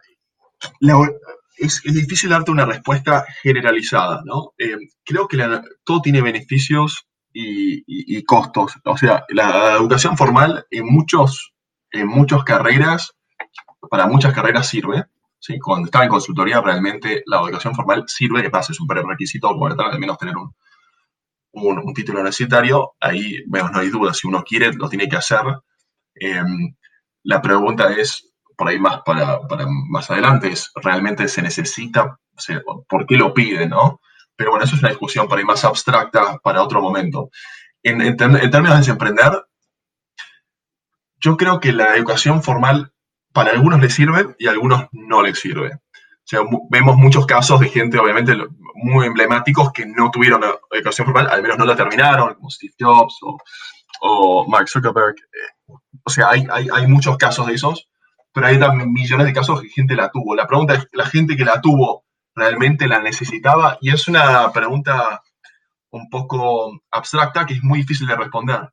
es, 1.57 1.81
difícil 1.83 2.29
darte 2.29 2.51
una 2.51 2.65
respuesta 2.65 3.25
generalizada, 3.41 4.21
¿no? 4.23 4.53
Eh, 4.57 4.77
creo 5.03 5.27
que 5.27 5.37
todo 5.83 6.01
tiene 6.01 6.21
beneficios 6.21 7.05
y, 7.33 8.23
costos. 8.23 8.73
O 8.85 8.97
sea, 8.97 9.25
la 9.29 9.75
educación 9.75 10.17
formal 10.17 10.65
en 10.71 10.85
muchos, 10.85 11.53
en 11.91 12.07
muchas 12.07 12.43
carreras, 12.45 13.13
para 13.89 14.07
muchas 14.07 14.33
carreras 14.33 14.67
sirve. 14.67 15.05
¿sí? 15.39 15.59
Cuando 15.59 15.87
estaba 15.87 16.05
en 16.05 16.11
consultoría, 16.11 16.61
realmente 16.61 17.23
la 17.25 17.41
educación 17.41 17.75
formal 17.75 18.05
sirve, 18.07 18.45
es 18.45 18.51
más, 18.51 18.69
es 18.69 18.79
un 18.79 18.87
prerequisito, 18.87 19.49
al 19.49 19.99
menos 19.99 20.17
tener 20.17 20.37
un, 20.37 20.53
un, 21.53 21.93
título 21.93 22.19
universitario, 22.19 22.93
ahí 22.99 23.43
no 23.47 23.79
hay 23.79 23.89
duda, 23.89 24.13
si 24.13 24.27
uno 24.27 24.43
quiere, 24.43 24.73
lo 24.73 24.89
tiene 24.89 25.07
que 25.07 25.17
hacer. 25.17 25.41
Em, 26.15 26.75
la 27.23 27.41
pregunta 27.41 27.91
es, 27.93 28.31
por 28.57 28.69
ahí 28.69 28.79
más 28.79 29.01
para, 29.05 29.39
más 29.89 30.09
adelante, 30.11 30.49
es, 30.49 30.71
¿realmente 30.75 31.27
se 31.27 31.41
necesita? 31.41 32.19
¿Por 32.87 33.05
qué 33.05 33.15
lo 33.15 33.33
pide? 33.33 33.67
¿no? 33.67 34.01
Pero 34.35 34.51
bueno, 34.51 34.65
eso 34.65 34.75
es 34.75 34.81
una 34.81 34.89
discusión 34.89 35.27
por 35.27 35.37
ahí 35.37 35.45
más 35.45 35.63
abstracta 35.63 36.37
para 36.43 36.63
otro 36.63 36.81
momento. 36.81 37.29
En, 37.83 38.15
términos 38.17 38.85
de 38.85 38.91
emprender, 38.91 39.45
yo 41.17 41.37
creo 41.37 41.59
que 41.59 41.71
la 41.71 41.95
educación 41.95 42.41
formal 42.41 42.93
para 43.31 43.51
algunos 43.51 43.81
le 43.81 43.89
sirve 43.89 44.35
y 44.39 44.47
a 44.47 44.51
algunos 44.51 44.87
no 44.91 45.21
le 45.21 45.35
sirve. 45.35 45.79
O 46.23 46.25
sea, 46.25 46.39
vemos 46.69 46.95
muchos 46.95 47.25
casos 47.25 47.59
de 47.59 47.67
gente, 47.67 47.99
obviamente, 47.99 48.33
muy 48.75 49.05
emblemáticos 49.05 49.73
que 49.73 49.85
no 49.85 50.09
tuvieron 50.09 50.41
educación 50.71 51.05
formal, 51.05 51.27
al 51.29 51.41
menos 51.41 51.57
no 51.57 51.65
la 51.65 51.75
terminaron, 51.75 52.33
como 52.35 52.49
Steve 52.49 52.73
Jobs 52.79 53.19
o, 54.01 54.45
Mark 54.47 54.69
Zuckerberg. 54.69 55.15
Eh, 55.17 55.73
o 56.03 56.09
sea, 56.09 56.29
hay, 56.29 56.45
hay, 56.49 56.87
muchos 56.87 57.17
casos 57.17 57.47
de 57.47 57.53
esos, 57.53 57.89
pero 58.33 58.47
hay 58.47 58.59
también 58.59 58.91
millones 58.91 59.27
de 59.27 59.33
casos 59.33 59.61
que 59.61 59.69
gente 59.69 59.95
la 59.95 60.09
tuvo. 60.11 60.35
La 60.35 60.47
pregunta 60.47 60.75
es, 60.75 60.87
¿la 60.93 61.05
gente 61.05 61.35
que 61.35 61.45
la 61.45 61.61
tuvo 61.61 62.05
realmente 62.35 62.87
la 62.87 62.99
necesitaba? 62.99 63.77
Y 63.81 63.91
es 63.91 64.07
una 64.07 64.51
pregunta 64.51 65.21
un 65.91 66.09
poco 66.09 66.81
abstracta 66.89 67.45
que 67.45 67.55
es 67.55 67.63
muy 67.63 67.79
difícil 67.79 68.07
de 68.07 68.15
responder. 68.15 68.69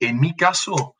En 0.00 0.18
mi 0.18 0.34
caso, 0.34 0.95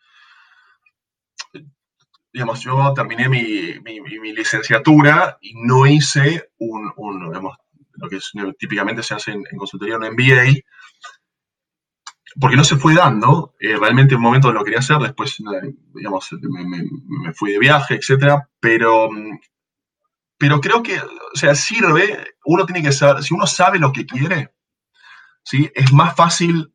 digamos, 2.36 2.60
yo 2.60 2.92
terminé 2.94 3.30
mi, 3.30 3.80
mi, 3.80 4.32
licenciatura 4.34 5.38
y 5.40 5.54
no 5.54 5.86
hice 5.86 6.50
un, 6.58 6.92
digamos, 7.28 7.56
lo 7.94 8.10
que 8.10 8.18
típicamente 8.58 9.02
se 9.02 9.14
hace 9.14 9.32
en, 9.32 9.42
consultoría, 9.56 9.96
un 9.96 10.04
MBA, 10.04 10.60
porque 12.38 12.56
no 12.56 12.62
se 12.62 12.76
fue 12.76 12.94
dando. 12.94 13.54
Eh, 13.58 13.78
realmente 13.78 14.12
en 14.12 14.18
un 14.18 14.24
momento 14.24 14.52
lo 14.52 14.62
quería 14.64 14.80
hacer, 14.80 14.98
después, 14.98 15.40
eh, 15.40 15.74
digamos, 15.94 16.28
me, 16.42 17.32
fui 17.32 17.52
de 17.52 17.58
viaje, 17.58 17.94
etc. 17.94 18.42
Pero, 18.60 19.08
pero 20.36 20.60
creo 20.60 20.82
que, 20.82 20.98
o 20.98 21.36
sea, 21.36 21.54
sirve, 21.54 22.34
uno 22.44 22.66
tiene 22.66 22.82
que 22.82 22.92
saber, 22.92 23.22
si 23.22 23.32
uno 23.32 23.46
sabe 23.46 23.78
lo 23.78 23.92
que 23.92 24.04
quiere, 24.04 24.52
¿sí? 25.42 25.70
es 25.74 25.90
más 25.90 26.14
fácil 26.14 26.70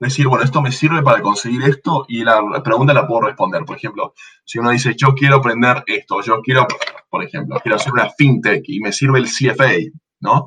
decir, 0.00 0.26
bueno, 0.26 0.44
esto 0.44 0.62
me 0.62 0.72
sirve 0.72 1.02
para 1.02 1.20
conseguir 1.20 1.62
esto 1.64 2.06
y 2.08 2.24
la 2.24 2.42
pregunta 2.64 2.94
la 2.94 3.06
puedo 3.06 3.28
responder. 3.28 3.64
Por 3.64 3.76
ejemplo, 3.76 4.14
si 4.44 4.58
uno 4.58 4.70
dice, 4.70 4.94
yo 4.96 5.14
quiero 5.14 5.36
aprender 5.36 5.84
esto, 5.86 6.22
yo 6.22 6.40
quiero, 6.40 6.66
por 7.08 7.22
ejemplo, 7.22 7.60
quiero 7.62 7.76
hacer 7.76 7.92
una 7.92 8.08
fintech 8.08 8.62
y 8.66 8.80
me 8.80 8.92
sirve 8.92 9.18
el 9.18 9.26
CFA, 9.26 9.72
¿no? 10.20 10.46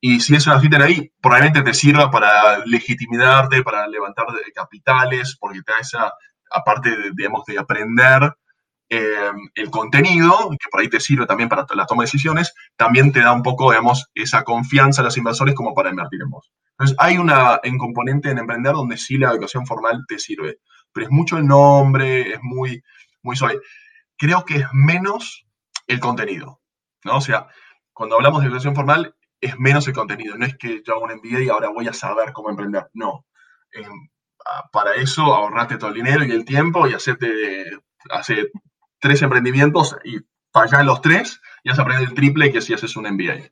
Y 0.00 0.20
si 0.20 0.34
es 0.34 0.46
una 0.46 0.60
fintech 0.60 0.80
ahí, 0.80 1.12
probablemente 1.20 1.62
te 1.62 1.74
sirva 1.74 2.10
para 2.10 2.64
legitimarte, 2.64 3.62
para 3.62 3.86
levantar 3.86 4.26
capitales, 4.54 5.36
porque 5.38 5.60
te 5.62 5.72
da 5.72 5.78
esa, 5.78 6.12
aparte, 6.50 6.90
digamos, 7.14 7.44
de 7.44 7.58
aprender 7.58 8.32
eh, 8.88 9.32
el 9.54 9.70
contenido, 9.70 10.50
que 10.50 10.68
por 10.70 10.80
ahí 10.80 10.88
te 10.88 11.00
sirve 11.00 11.26
también 11.26 11.48
para 11.48 11.66
la 11.74 11.86
toma 11.86 12.02
de 12.02 12.06
decisiones, 12.06 12.54
también 12.76 13.12
te 13.12 13.20
da 13.20 13.32
un 13.32 13.42
poco, 13.42 13.70
digamos, 13.70 14.10
esa 14.14 14.44
confianza 14.44 15.02
a 15.02 15.04
los 15.04 15.16
inversores 15.16 15.54
como 15.54 15.74
para 15.74 15.90
invertir 15.90 16.22
en 16.22 16.30
vos. 16.30 16.52
Entonces, 16.72 16.96
hay 17.00 17.18
una, 17.18 17.60
en 17.62 17.78
componente 17.78 18.30
en 18.30 18.38
emprender 18.38 18.74
donde 18.74 18.96
sí 18.96 19.18
la 19.18 19.30
educación 19.30 19.66
formal 19.66 20.04
te 20.06 20.18
sirve, 20.18 20.58
pero 20.92 21.06
es 21.06 21.12
mucho 21.12 21.38
el 21.38 21.46
nombre, 21.46 22.34
es 22.34 22.38
muy, 22.42 22.82
muy 23.22 23.36
suave. 23.36 23.60
Creo 24.16 24.44
que 24.44 24.56
es 24.56 24.66
menos 24.72 25.46
el 25.86 26.00
contenido, 26.00 26.60
¿no? 27.04 27.16
O 27.16 27.20
sea, 27.20 27.48
cuando 27.92 28.16
hablamos 28.16 28.40
de 28.40 28.48
educación 28.48 28.74
formal, 28.74 29.14
es 29.40 29.58
menos 29.58 29.86
el 29.88 29.94
contenido. 29.94 30.36
No 30.36 30.46
es 30.46 30.56
que 30.56 30.82
yo 30.86 30.94
hago 30.94 31.04
un 31.04 31.14
MBA 31.16 31.44
y 31.44 31.48
ahora 31.48 31.68
voy 31.70 31.88
a 31.88 31.92
saber 31.92 32.32
cómo 32.32 32.50
emprender. 32.50 32.88
No. 32.94 33.26
Em, 33.72 34.08
para 34.72 34.94
eso 34.94 35.22
ahorrate 35.22 35.78
todo 35.78 35.90
el 35.90 35.96
dinero 35.96 36.24
y 36.24 36.30
el 36.30 36.44
tiempo 36.44 36.86
y 36.86 36.94
hacerte, 36.94 37.64
hace 38.10 38.50
tres 39.00 39.22
emprendimientos 39.22 39.96
y 40.04 40.18
fallar 40.52 40.80
en 40.80 40.86
los 40.86 41.00
tres 41.00 41.40
y 41.62 41.70
vas 41.70 41.78
a 41.78 41.82
aprender 41.82 42.08
el 42.08 42.14
triple 42.14 42.52
que 42.52 42.60
si 42.60 42.74
haces 42.74 42.96
un 42.96 43.04
MBA. 43.04 43.50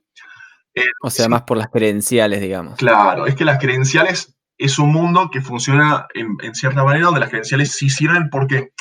o 1.01 1.09
sea, 1.09 1.29
más 1.29 1.43
por 1.43 1.57
las 1.57 1.69
credenciales, 1.69 2.41
digamos. 2.41 2.77
Claro, 2.77 3.27
es 3.27 3.35
que 3.35 3.45
las 3.45 3.59
credenciales 3.59 4.37
es 4.57 4.79
un 4.79 4.91
mundo 4.91 5.29
que 5.31 5.41
funciona 5.41 6.07
en, 6.13 6.55
cierta 6.55 6.83
manera 6.83 7.05
donde 7.05 7.19
las 7.19 7.29
credenciales 7.29 7.73
sí 7.73 7.89
sirven 7.89 8.29
porque, 8.29 8.71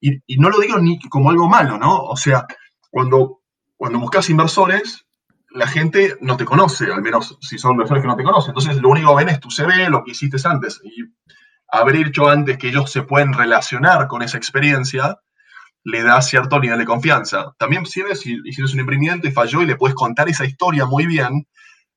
y, 0.00 0.20
y, 0.26 0.38
no 0.38 0.48
lo 0.48 0.58
digo 0.60 0.78
ni 0.78 0.98
como 1.08 1.30
algo 1.30 1.48
malo, 1.48 1.76
¿no? 1.76 1.96
O 1.96 2.16
sea, 2.16 2.46
cuando, 2.90 3.40
cuando 3.76 3.98
buscas 3.98 4.30
inversores, 4.30 5.04
la 5.50 5.66
gente 5.68 6.16
no 6.20 6.36
te 6.36 6.44
conoce, 6.44 6.92
al 6.92 7.00
menos 7.00 7.38
si 7.40 7.58
son 7.58 7.72
inversores 7.72 8.02
que 8.02 8.08
no 8.08 8.16
te 8.16 8.24
conocen. 8.24 8.50
Entonces, 8.50 8.76
lo 8.82 8.88
único 8.88 9.16
que 9.16 9.24
ven 9.24 9.34
es 9.34 9.40
tu 9.40 9.50
CV, 9.50 9.88
lo 9.88 10.04
que 10.04 10.10
hiciste 10.10 10.36
antes. 10.48 10.80
Y 10.84 11.04
haber 11.68 11.96
hecho 11.96 12.28
antes 12.28 12.58
que 12.58 12.68
ellos 12.68 12.90
se 12.90 13.02
pueden 13.02 13.32
relacionar 13.32 14.08
con 14.08 14.22
esa 14.22 14.36
experiencia, 14.36 15.18
le 15.84 16.02
da 16.02 16.20
cierto 16.22 16.58
nivel 16.58 16.78
de 16.78 16.86
confianza. 16.86 17.54
También 17.58 17.86
sirve 17.86 18.16
si 18.16 18.38
hiciste 18.44 18.72
un 18.72 18.80
emprendimiento 18.80 19.28
y 19.28 19.32
falló 19.32 19.62
y 19.62 19.66
le 19.66 19.76
puedes 19.76 19.94
contar 19.94 20.28
esa 20.28 20.44
historia 20.44 20.86
muy 20.86 21.06
bien. 21.06 21.46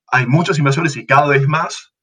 Hay 0.08 0.28
muchos 0.28 0.58
inversores 0.58 0.96
y 0.98 1.06
cada 1.06 1.28
vez 1.28 1.48
más 1.48 1.94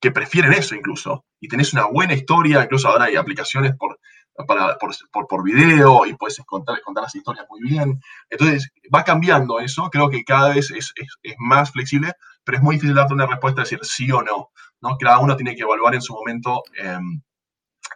que 0.00 0.10
prefieren 0.10 0.52
eso 0.52 0.74
incluso. 0.74 1.24
Y 1.40 1.48
tenés 1.48 1.72
una 1.72 1.86
buena 1.86 2.14
historia, 2.14 2.62
incluso 2.62 2.88
ahora 2.88 3.06
hay 3.06 3.16
aplicaciones 3.16 3.74
por 3.76 3.98
para, 4.46 4.76
por, 4.78 5.28
por, 5.28 5.44
video 5.44 6.06
y 6.06 6.14
puedes 6.14 6.38
contar, 6.44 6.80
contar 6.82 7.04
las 7.04 7.14
historias 7.14 7.46
muy 7.48 7.60
bien. 7.62 8.00
Entonces, 8.28 8.70
va 8.92 9.04
cambiando 9.04 9.60
eso, 9.60 9.88
creo 9.90 10.10
que 10.10 10.24
cada 10.24 10.54
vez 10.54 10.70
es, 10.70 10.92
es, 10.96 11.34
más 11.38 11.70
flexible, 11.70 12.12
pero 12.42 12.58
es 12.58 12.64
muy 12.64 12.76
difícil 12.76 12.96
darte 12.96 13.14
una 13.14 13.26
respuesta, 13.26 13.62
decir 13.62 13.78
sí 13.82 14.10
o 14.10 14.22
no, 14.22 14.50
¿no? 14.80 14.96
Cada 14.98 15.20
uno 15.20 15.36
tiene 15.36 15.54
que 15.54 15.62
evaluar 15.62 15.94
en 15.94 16.02
su 16.02 16.14
momento 16.14 16.62
em, 16.76 17.22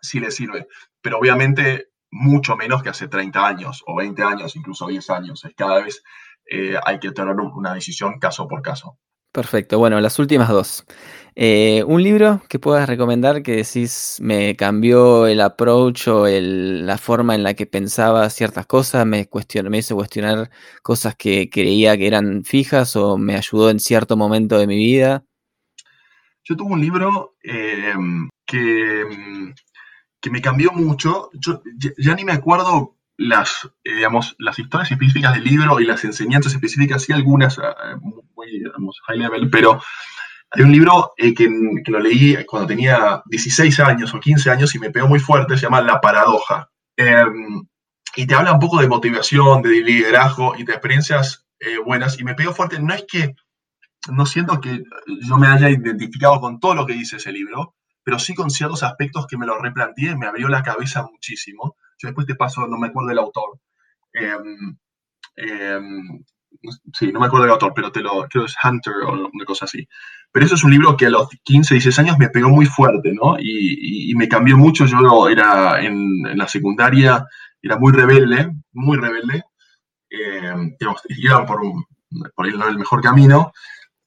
si 0.01 0.21
le 0.21 0.31
sirve, 0.31 0.69
pero 1.01 1.19
obviamente 1.19 1.88
mucho 2.11 2.57
menos 2.57 2.83
que 2.83 2.89
hace 2.91 3.09
30 3.09 3.47
años 3.47 3.83
o 3.87 3.97
20 3.97 4.23
años, 4.23 4.57
incluso 4.57 4.87
10 4.87 5.11
años. 5.11 5.45
Es 5.45 5.55
cada 5.55 5.83
vez 5.83 6.03
eh, 6.51 6.77
hay 6.85 6.99
que 6.99 7.13
tener 7.13 7.35
una 7.35 7.75
decisión 7.75 8.19
caso 8.19 8.49
por 8.49 8.63
caso. 8.63 8.99
Perfecto, 9.31 9.79
bueno, 9.79 10.01
las 10.01 10.19
últimas 10.19 10.49
dos. 10.49 10.85
Eh, 11.35 11.85
un 11.87 12.03
libro 12.03 12.43
que 12.49 12.59
puedas 12.59 12.89
recomendar 12.89 13.43
que 13.43 13.57
decís 13.57 14.17
me 14.21 14.57
cambió 14.57 15.27
el 15.27 15.41
approach 15.43 16.09
o 16.09 16.27
la 16.27 16.99
forma 16.99 17.35
en 17.35 17.43
la 17.43 17.55
que 17.55 17.67
pensaba 17.67 18.29
ciertas 18.31 18.67
cosas, 18.67 19.07
me, 19.07 19.29
me 19.69 19.79
hizo 19.79 19.95
cuestionar 19.95 20.51
cosas 20.83 21.15
que 21.15 21.51
creía 21.51 21.97
que 21.97 22.07
eran 22.07 22.43
fijas 22.43 22.97
o 22.97 23.19
me 23.19 23.37
ayudó 23.37 23.71
en 23.71 23.81
cierto 23.81 24.17
momento 24.17 24.59
de 24.59 24.67
mi 24.67 24.77
vida. 24.77 25.25
Yo 26.43 26.57
tuve 26.57 26.73
un 26.73 26.81
libro 26.81 27.37
em, 27.43 28.29
que, 28.47 29.05
que, 30.21 30.31
me 30.31 30.41
cambió 30.41 30.73
mucho. 30.73 31.31
Yo 31.35 31.63
ya, 31.99 32.15
ni 32.15 32.25
me 32.25 32.33
acuerdo 32.33 32.97
las, 33.17 33.69
eh, 33.85 33.95
digamos, 33.95 34.37
las 34.39 34.59
historias 34.59 34.91
específicas 34.91 35.35
del 35.35 35.45
libro 35.45 35.81
y 35.81 35.85
las 35.85 36.05
enseñanzas 36.05 36.55
específicas, 36.55 37.03
sí 37.03 37.13
algunas 37.13 37.59
ah, 37.59 37.99
muy 38.01 38.93
high 39.07 39.19
level, 39.19 39.51
pero 39.51 39.81
hay 40.51 40.63
un 40.63 40.73
libro 40.73 41.13
eh, 41.17 41.35
que, 41.35 41.49
lo 41.87 42.01
leí 42.01 42.37
cuando 42.47 42.69
tenía 42.69 43.23
16 43.27 43.81
años 43.81 44.15
o 44.15 44.21
15 44.21 44.51
años 44.51 44.75
y 44.75 44.79
me 44.79 44.91
pegó 44.91 45.09
muy 45.09 45.21
fuerte, 45.21 45.57
se 45.57 45.65
llama 45.65 45.83
La 45.83 46.01
Paradoja. 46.01 46.71
Em, 46.97 47.67
y 48.17 48.27
te 48.27 48.35
habla 48.35 48.55
un 48.55 48.59
poco 48.59 48.81
de 48.81 48.89
motivación, 48.89 49.63
de 49.63 49.83
liderazgo 49.83 50.57
y 50.57 50.65
de 50.65 50.73
experiencias 50.73 51.47
eh, 51.61 51.79
buenas. 51.85 52.19
Y 52.19 52.25
me 52.25 52.35
pegó 52.35 52.55
fuerte, 52.55 52.81
no 52.81 52.95
es 52.95 53.05
que, 53.07 53.35
no 54.11 54.25
siento 54.25 54.61
que 54.61 54.83
yo 55.23 55.37
me 55.37 55.49
haya 55.49 55.69
identificado 55.69 56.41
con 56.41 56.59
todo 56.61 56.75
lo 56.75 56.87
que 56.87 56.95
dice 56.95 57.17
ese 57.17 57.33
libro, 57.33 57.75
pero 58.09 58.19
sí 58.19 58.35
con 58.35 58.49
ciertos 58.49 58.83
aspectos 58.85 59.27
que 59.27 59.37
me 59.37 59.45
lo 59.45 59.59
replanteé, 59.59 60.17
me 60.17 60.27
abrió 60.27 60.49
la 60.49 60.63
cabeza 60.63 61.03
muchísimo. 61.03 61.77
Yo 61.99 62.09
después 62.09 62.27
te 62.27 62.37
paso, 62.37 62.67
no 62.67 62.79
me 62.79 62.87
acuerdo 62.87 63.11
del 63.11 63.19
autor. 63.19 63.61
Em, 64.15 64.79
em, 65.37 66.25
sí, 66.95 67.13
no 67.13 67.21
me 67.21 67.27
acuerdo 67.27 67.45
del 67.45 67.53
autor, 67.53 67.75
pero 67.77 67.93
te 67.93 68.01
lo, 68.01 68.27
creo 68.31 68.47
es 68.47 68.57
Hunter 68.65 68.95
o 69.05 69.29
una 69.31 69.45
cosa 69.45 69.67
así. 69.67 69.87
Pero 70.33 70.47
eso 70.47 70.55
es 70.55 70.65
un 70.65 70.71
libro 70.71 70.97
que 70.97 71.05
a 71.05 71.11
los 71.11 71.29
15, 71.43 71.75
16 71.75 71.99
años 71.99 72.19
me 72.19 72.31
pegó 72.31 72.49
muy 72.49 72.65
fuerte, 72.65 73.13
¿no? 73.13 73.37
Y, 73.39 74.15
me 74.17 74.27
cambió 74.27 74.57
mucho. 74.57 74.87
Yo 74.87 75.29
era 75.29 75.79
en, 75.85 76.23
la 76.35 76.49
secundaria, 76.49 77.27
era 77.61 77.77
muy 77.77 77.93
rebelde, 77.93 78.51
muy 78.73 78.97
rebelde. 78.97 79.45
Eh, 80.09 80.77
digamos, 81.11 81.47
por, 81.47 81.61
por 82.35 82.47
el 82.47 82.79
mejor 82.79 83.03
camino. 83.03 83.53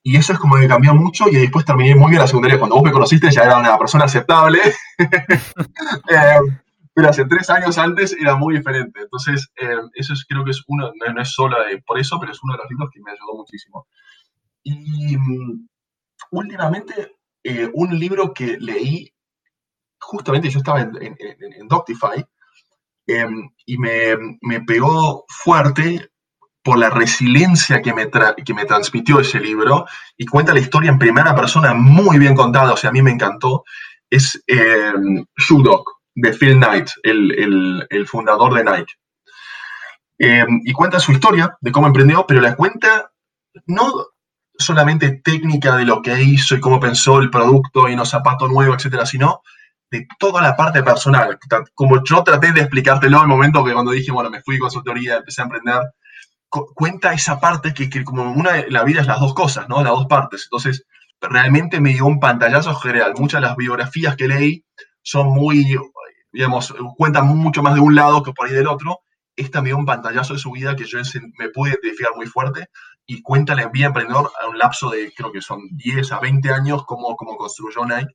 Y 0.04 0.18
eso 0.18 0.34
es 0.34 0.40
como 0.40 0.58
que 0.58 0.68
cambió 0.68 0.96
mucho 0.96 1.30
y 1.30 1.36
después 1.36 1.64
terminé 1.64 1.96
muy 1.96 2.10
bien 2.10 2.22
la 2.22 2.28
secundaria. 2.28 2.58
Cuando 2.58 2.76
vos 2.76 2.84
me 2.84 2.92
conociste 2.92 3.30
ya 3.30 3.44
era 3.44 3.58
una 3.58 3.78
persona 3.78 4.06
aceptable. 4.06 4.60
Eh, 6.10 6.60
pero 6.94 7.10
hace 7.10 7.26
tres 7.26 7.50
años 7.50 7.78
antes 7.78 8.16
era 8.20 8.36
muy 8.36 8.58
diferente. 8.58 9.02
Entonces, 9.02 9.50
eh, 9.56 9.78
eso 9.94 10.14
es, 10.14 10.26
creo 10.28 10.44
que 10.44 10.52
es 10.52 10.62
uno, 10.68 10.92
no, 11.14 11.22
es 11.22 11.32
solo 11.32 11.58
por 11.86 12.00
eso, 12.00 12.20
pero 12.20 12.32
es 12.32 12.44
uno 12.44 12.54
de 12.54 12.58
los 12.60 12.70
libros 12.70 12.90
que 12.94 13.02
me 13.02 13.12
ayudó 13.12 13.38
muchísimo. 13.38 13.88
Y 14.64 15.18
mm, 15.18 15.68
últimamente, 16.32 17.16
eh, 17.44 17.70
un 17.74 17.98
libro 17.98 18.34
que 18.34 18.58
leí, 18.60 19.14
justamente 20.00 20.50
yo 20.50 20.60
estaba 20.60 20.82
en, 20.82 20.92
en, 21.00 21.68
Doctify, 21.68 22.26
em, 23.08 23.50
y 23.66 23.78
me, 23.78 24.18
me, 24.42 24.62
pegó 24.62 25.26
fuerte 25.30 26.11
por 26.64 26.78
la 26.78 26.90
resiliencia 26.90 27.82
que 27.82 27.94
me, 27.94 28.10
que 28.10 28.54
me 28.54 28.66
transmitió 28.66 29.20
ese 29.20 29.40
libro, 29.40 29.86
y 30.18 30.26
cuenta 30.26 30.54
la 30.54 30.60
historia 30.60 30.92
en 30.92 31.00
primera 31.00 31.36
persona 31.36 31.74
muy 31.74 32.20
bien 32.20 32.36
contada, 32.36 32.74
o 32.74 32.78
sea, 32.78 32.90
a 32.90 32.94
mí 32.94 33.02
me 33.02 33.12
encantó, 33.12 33.64
es 34.10 34.42
eh, 34.48 34.94
Shoe 35.38 35.64
Dog, 35.64 35.84
de 36.16 36.34
Phil 36.34 36.58
Knight, 36.58 36.90
el, 37.04 37.88
el, 37.90 38.08
fundador 38.08 38.54
de 38.54 38.64
Nike. 38.64 38.94
Em, 40.20 40.62
y 40.66 40.74
cuenta 40.74 41.00
su 41.00 41.14
historia 41.14 41.58
de 41.62 41.72
cómo 41.72 41.88
emprendió, 41.88 42.26
pero 42.28 42.42
la 42.42 42.56
cuenta 42.56 43.12
no 43.66 44.06
solamente 44.58 45.22
técnica 45.24 45.76
de 45.76 45.86
lo 45.86 46.02
que 46.02 46.22
hizo 46.22 46.56
y 46.56 46.60
cómo 46.60 46.80
pensó 46.80 47.20
el 47.20 47.32
producto 47.32 47.88
y 47.90 47.96
los 47.96 48.10
zapatos 48.10 48.52
nuevos, 48.52 48.78
etcétera, 48.78 49.06
sino 49.06 49.42
de 49.90 50.08
toda 50.20 50.42
la 50.42 50.56
parte 50.56 50.84
personal. 50.84 51.38
Como 51.74 52.04
yo 52.04 52.24
traté 52.24 52.52
de 52.52 52.62
explicártelo 52.62 53.18
en 53.18 53.24
el 53.24 53.30
momento 53.30 53.64
que 53.64 53.74
cuando 53.74 53.92
dije, 53.92 54.12
bueno, 54.12 54.30
me 54.30 54.42
fui 54.42 54.58
con 54.58 54.68
consultoría, 54.68 55.18
empecé 55.18 55.42
a 55.42 55.46
emprender, 55.46 55.82
cuenta 56.52 57.14
esa 57.14 57.40
parte 57.40 57.74
que, 57.74 57.90
que, 57.90 58.04
como 58.04 58.32
una, 58.32 58.66
la 58.68 58.84
vida 58.84 59.02
es 59.02 59.08
las 59.08 59.20
dos 59.20 59.34
cosas, 59.34 59.70
¿no? 59.70 59.84
Las 59.84 59.94
dos 59.94 60.08
partes. 60.08 60.44
Entonces, 60.52 60.86
realmente 61.22 61.80
me 61.80 61.94
dio 61.94 62.06
un 62.06 62.20
pantallazo 62.20 62.76
general. 62.76 63.14
Muchas 63.18 63.42
de 63.42 63.48
las 63.48 63.56
biografías 63.56 64.16
que 64.16 64.28
leí 64.28 64.66
son 65.02 65.28
muy 65.28 65.66
digamos, 66.32 66.74
cuenta 66.98 67.22
mucho 67.22 67.62
más 67.62 67.74
de 67.76 67.82
un 67.82 67.96
lado 67.96 68.24
que 68.24 68.32
por 68.34 68.48
ahí 68.48 68.54
del 68.54 68.68
otro. 68.68 69.00
Esta 69.36 69.62
me 69.62 69.70
dio 69.70 69.78
un 69.78 69.86
pantallazo 69.86 70.34
de 70.34 70.40
su 70.40 70.52
vida 70.52 70.76
que 70.76 70.86
yo 70.86 71.00
me 71.38 71.50
pude 71.50 71.72
identificar 71.72 72.14
muy 72.16 72.28
fuerte 72.28 72.68
y 73.06 73.22
cuenta 73.22 73.56
la 73.56 73.68
vida 73.70 73.88
emprendedor 73.88 74.32
a 74.42 74.48
un 74.48 74.58
lapso 74.58 74.90
de, 74.90 75.12
creo 75.16 75.32
que 75.32 75.42
son 75.42 75.62
10 75.72 76.12
a 76.12 76.20
20 76.20 76.52
años, 76.52 76.86
cómo, 76.86 77.16
cómo 77.16 77.38
construyó 77.38 77.86
Nike 77.86 78.14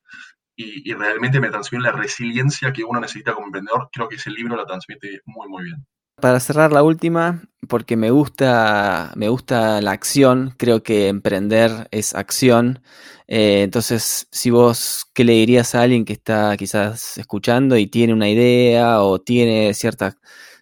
y, 0.57 0.91
y, 0.91 0.95
realmente 0.95 1.41
me 1.41 1.51
transmite 1.51 1.85
la 1.85 1.93
resiliencia 1.93 2.73
que 2.73 2.85
uno 2.85 3.01
necesita 3.01 3.35
como 3.35 3.47
emprendedor. 3.47 3.91
Creo 3.93 4.09
que 4.09 4.17
ese 4.17 4.31
libro 4.31 4.57
la 4.57 4.65
transmite 4.65 5.21
muy, 5.27 5.49
muy 5.49 5.65
bien. 5.65 5.87
Para 6.21 6.41
cerrar 6.41 6.73
la 6.73 6.83
última, 6.83 7.43
porque 7.69 7.95
me 7.95 8.11
gusta, 8.11 9.13
me 9.17 9.29
gusta 9.29 9.83
la 9.83 9.91
acción, 9.91 10.55
creo 10.57 10.83
que 10.83 11.09
emprender 11.09 11.89
es 11.91 12.15
acción. 12.15 12.81
Eh, 13.27 13.63
entonces, 13.63 14.27
si 14.31 14.49
vos, 14.49 15.11
¿qué 15.13 15.25
le 15.25 15.35
dirías 15.35 15.75
a 15.75 15.83
alguien 15.83 16.07
que 16.07 16.15
está 16.15 16.57
quizás 16.57 17.19
escuchando 17.19 17.77
y 17.77 17.87
tiene 17.89 18.15
una 18.15 18.31
idea 18.31 19.03
o 19.03 19.21
tiene 19.21 19.75
cierta 19.75 20.17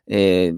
eh, 0.07 0.55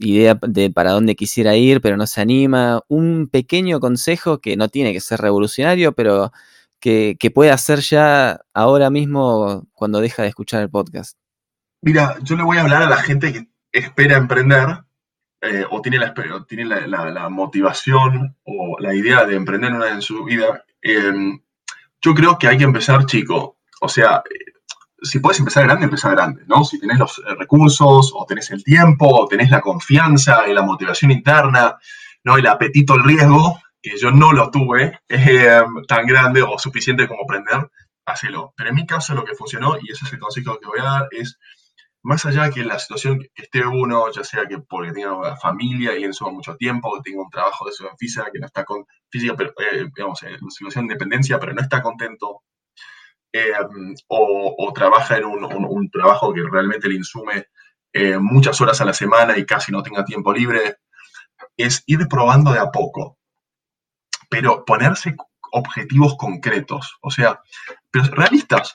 idea 0.00 0.38
de 0.40 0.70
para 0.70 0.92
dónde 0.92 1.14
quisiera 1.14 1.54
ir, 1.54 1.82
pero 1.82 1.98
no 1.98 2.06
se 2.06 2.22
anima? 2.22 2.80
Un 2.88 3.28
pequeño 3.30 3.80
consejo 3.80 4.40
que 4.40 4.56
no 4.56 4.68
tiene 4.68 4.94
que 4.94 5.00
ser 5.00 5.20
revolucionario, 5.20 5.92
pero 5.92 6.32
que, 6.80 7.16
que 7.20 7.30
puede 7.30 7.50
hacer 7.50 7.80
ya 7.80 8.40
ahora 8.54 8.88
mismo 8.88 9.68
cuando 9.74 10.00
deja 10.00 10.22
de 10.22 10.28
escuchar 10.28 10.62
el 10.62 10.70
podcast. 10.70 11.18
Mira, 11.82 12.16
yo 12.22 12.34
le 12.34 12.44
voy 12.44 12.56
a 12.56 12.62
hablar 12.62 12.82
a 12.82 12.88
la 12.88 12.96
gente 12.96 13.32
que 13.32 13.48
espera 13.72 14.16
emprender 14.16 14.84
eh, 15.40 15.64
o 15.70 15.80
tiene, 15.80 15.98
la, 15.98 16.14
tiene 16.48 16.64
la, 16.64 17.28
motivación 17.28 18.36
o 18.42 18.76
la 18.80 18.92
idea 18.94 19.24
de 19.24 19.36
emprender 19.36 19.72
una 19.72 19.90
en 19.90 20.02
su 20.02 20.24
vida, 20.24 20.64
em, 20.82 21.40
yo 22.00 22.14
creo 22.14 22.38
que 22.38 22.48
hay 22.48 22.58
que 22.58 22.64
empezar 22.64 23.06
chico. 23.06 23.58
O 23.80 23.88
sea, 23.88 24.22
eh, 24.28 24.52
si 25.00 25.20
puedes 25.20 25.38
empezar 25.38 25.64
grande, 25.64 25.84
empezar 25.84 26.16
grande, 26.16 26.42
¿no? 26.48 26.64
Si 26.64 26.80
tenés 26.80 26.98
los 26.98 27.18
eh, 27.18 27.34
recursos, 27.38 28.12
o 28.16 28.26
tenés 28.26 28.50
el 28.50 28.64
tiempo, 28.64 29.06
o 29.06 29.28
tenés 29.28 29.50
la 29.50 29.60
confianza 29.60 30.48
y 30.48 30.54
la 30.54 30.62
motivación 30.62 31.12
interna, 31.12 31.76
¿no? 32.24 32.36
El 32.36 32.46
apetito 32.48 32.94
al 32.94 33.04
riesgo, 33.04 33.60
que 33.80 33.96
yo 33.96 34.10
no 34.10 34.32
lo 34.32 34.50
tuve 34.50 35.00
em, 35.08 35.84
tan 35.86 36.04
grande 36.06 36.42
o 36.42 36.58
suficiente 36.58 37.06
como 37.06 37.22
emprender, 37.22 37.70
hacelo. 38.06 38.54
Pero 38.56 38.70
en 38.70 38.76
mi 38.76 38.86
caso 38.86 39.14
lo 39.14 39.24
que 39.24 39.36
funcionó, 39.36 39.76
y 39.80 39.92
ese 39.92 40.04
es 40.04 40.12
el 40.12 40.18
consejo 40.18 40.58
que 40.58 40.66
voy 40.66 40.80
a 40.80 40.84
dar, 40.84 41.08
es 41.12 41.38
más 42.08 42.24
allá 42.24 42.48
que 42.48 42.64
la 42.64 42.78
situación 42.78 43.18
que 43.18 43.42
esté 43.42 43.66
uno, 43.66 44.10
ya 44.10 44.24
sea 44.24 44.46
que 44.46 44.60
porque 44.60 44.92
tenga 44.92 45.12
una 45.12 45.36
familia 45.36 45.94
y 45.94 46.04
en 46.04 46.14
suma 46.14 46.30
mucho 46.30 46.56
tiempo, 46.56 46.90
que 46.94 47.10
tenga 47.10 47.22
un 47.22 47.28
trabajo 47.28 47.66
de 47.66 47.72
su 47.72 47.86
física, 47.98 48.30
que 48.32 48.38
no 48.38 48.46
está 48.46 48.64
con 48.64 48.86
física, 49.10 49.34
pero, 49.36 49.50
eh, 49.58 49.90
digamos, 49.94 50.22
en 50.22 50.50
situación 50.50 50.86
de 50.86 50.94
dependencia, 50.94 51.38
pero 51.38 51.52
no 51.52 51.60
está 51.60 51.82
contento, 51.82 52.44
eh, 53.30 53.52
o, 54.06 54.72
trabaja 54.74 55.18
en 55.18 55.26
un, 55.26 55.90
trabajo 55.90 56.32
que 56.32 56.42
realmente 56.50 56.88
le 56.88 56.94
insume 56.94 57.48
eh, 57.92 58.16
muchas 58.16 58.58
horas 58.62 58.80
a 58.80 58.86
la 58.86 58.94
semana 58.94 59.36
y 59.36 59.44
casi 59.44 59.70
no 59.70 59.82
tenga 59.82 60.02
tiempo 60.02 60.32
libre, 60.32 60.76
es 61.58 61.82
ir 61.84 62.08
probando 62.08 62.52
de 62.52 62.58
a 62.58 62.70
poco, 62.70 63.18
pero 64.30 64.64
ponerse 64.64 65.14
objetivos 65.52 66.16
concretos, 66.16 66.96
o 67.02 67.10
sea, 67.10 67.42
pero 67.90 68.06
realistas, 68.12 68.72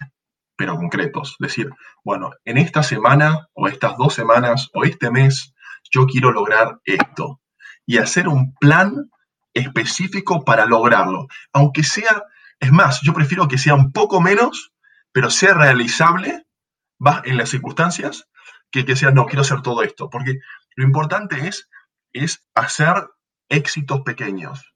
pero 0.55 0.75
concretos. 0.75 1.35
Decir, 1.39 1.69
bueno, 2.03 2.31
en 2.45 2.57
esta 2.57 2.83
semana 2.83 3.47
o 3.53 3.67
estas 3.67 3.97
dos 3.97 4.13
semanas 4.13 4.69
o 4.73 4.83
este 4.83 5.11
mes 5.11 5.53
yo 5.91 6.05
quiero 6.05 6.31
lograr 6.31 6.79
esto. 6.85 7.41
Y 7.85 7.97
hacer 7.97 8.27
un 8.27 8.53
plan 8.55 9.09
específico 9.53 10.43
para 10.43 10.65
lograrlo. 10.65 11.27
Aunque 11.51 11.83
sea, 11.83 12.23
es 12.59 12.71
más, 12.71 13.01
yo 13.01 13.13
prefiero 13.13 13.47
que 13.47 13.57
sea 13.57 13.75
un 13.75 13.91
poco 13.91 14.21
menos, 14.21 14.73
pero 15.11 15.29
sea 15.29 15.53
realizable 15.53 16.45
en 17.25 17.37
las 17.37 17.49
circunstancias, 17.49 18.29
que 18.71 18.85
que 18.85 18.95
sea, 18.95 19.11
no, 19.11 19.25
quiero 19.25 19.41
hacer 19.41 19.61
todo 19.61 19.83
esto. 19.83 20.09
Porque 20.09 20.39
lo 20.75 20.85
importante 20.85 21.47
es, 21.47 21.69
es 22.13 22.47
hacer 22.55 23.07
éxitos 23.49 24.01
pequeños 24.01 24.72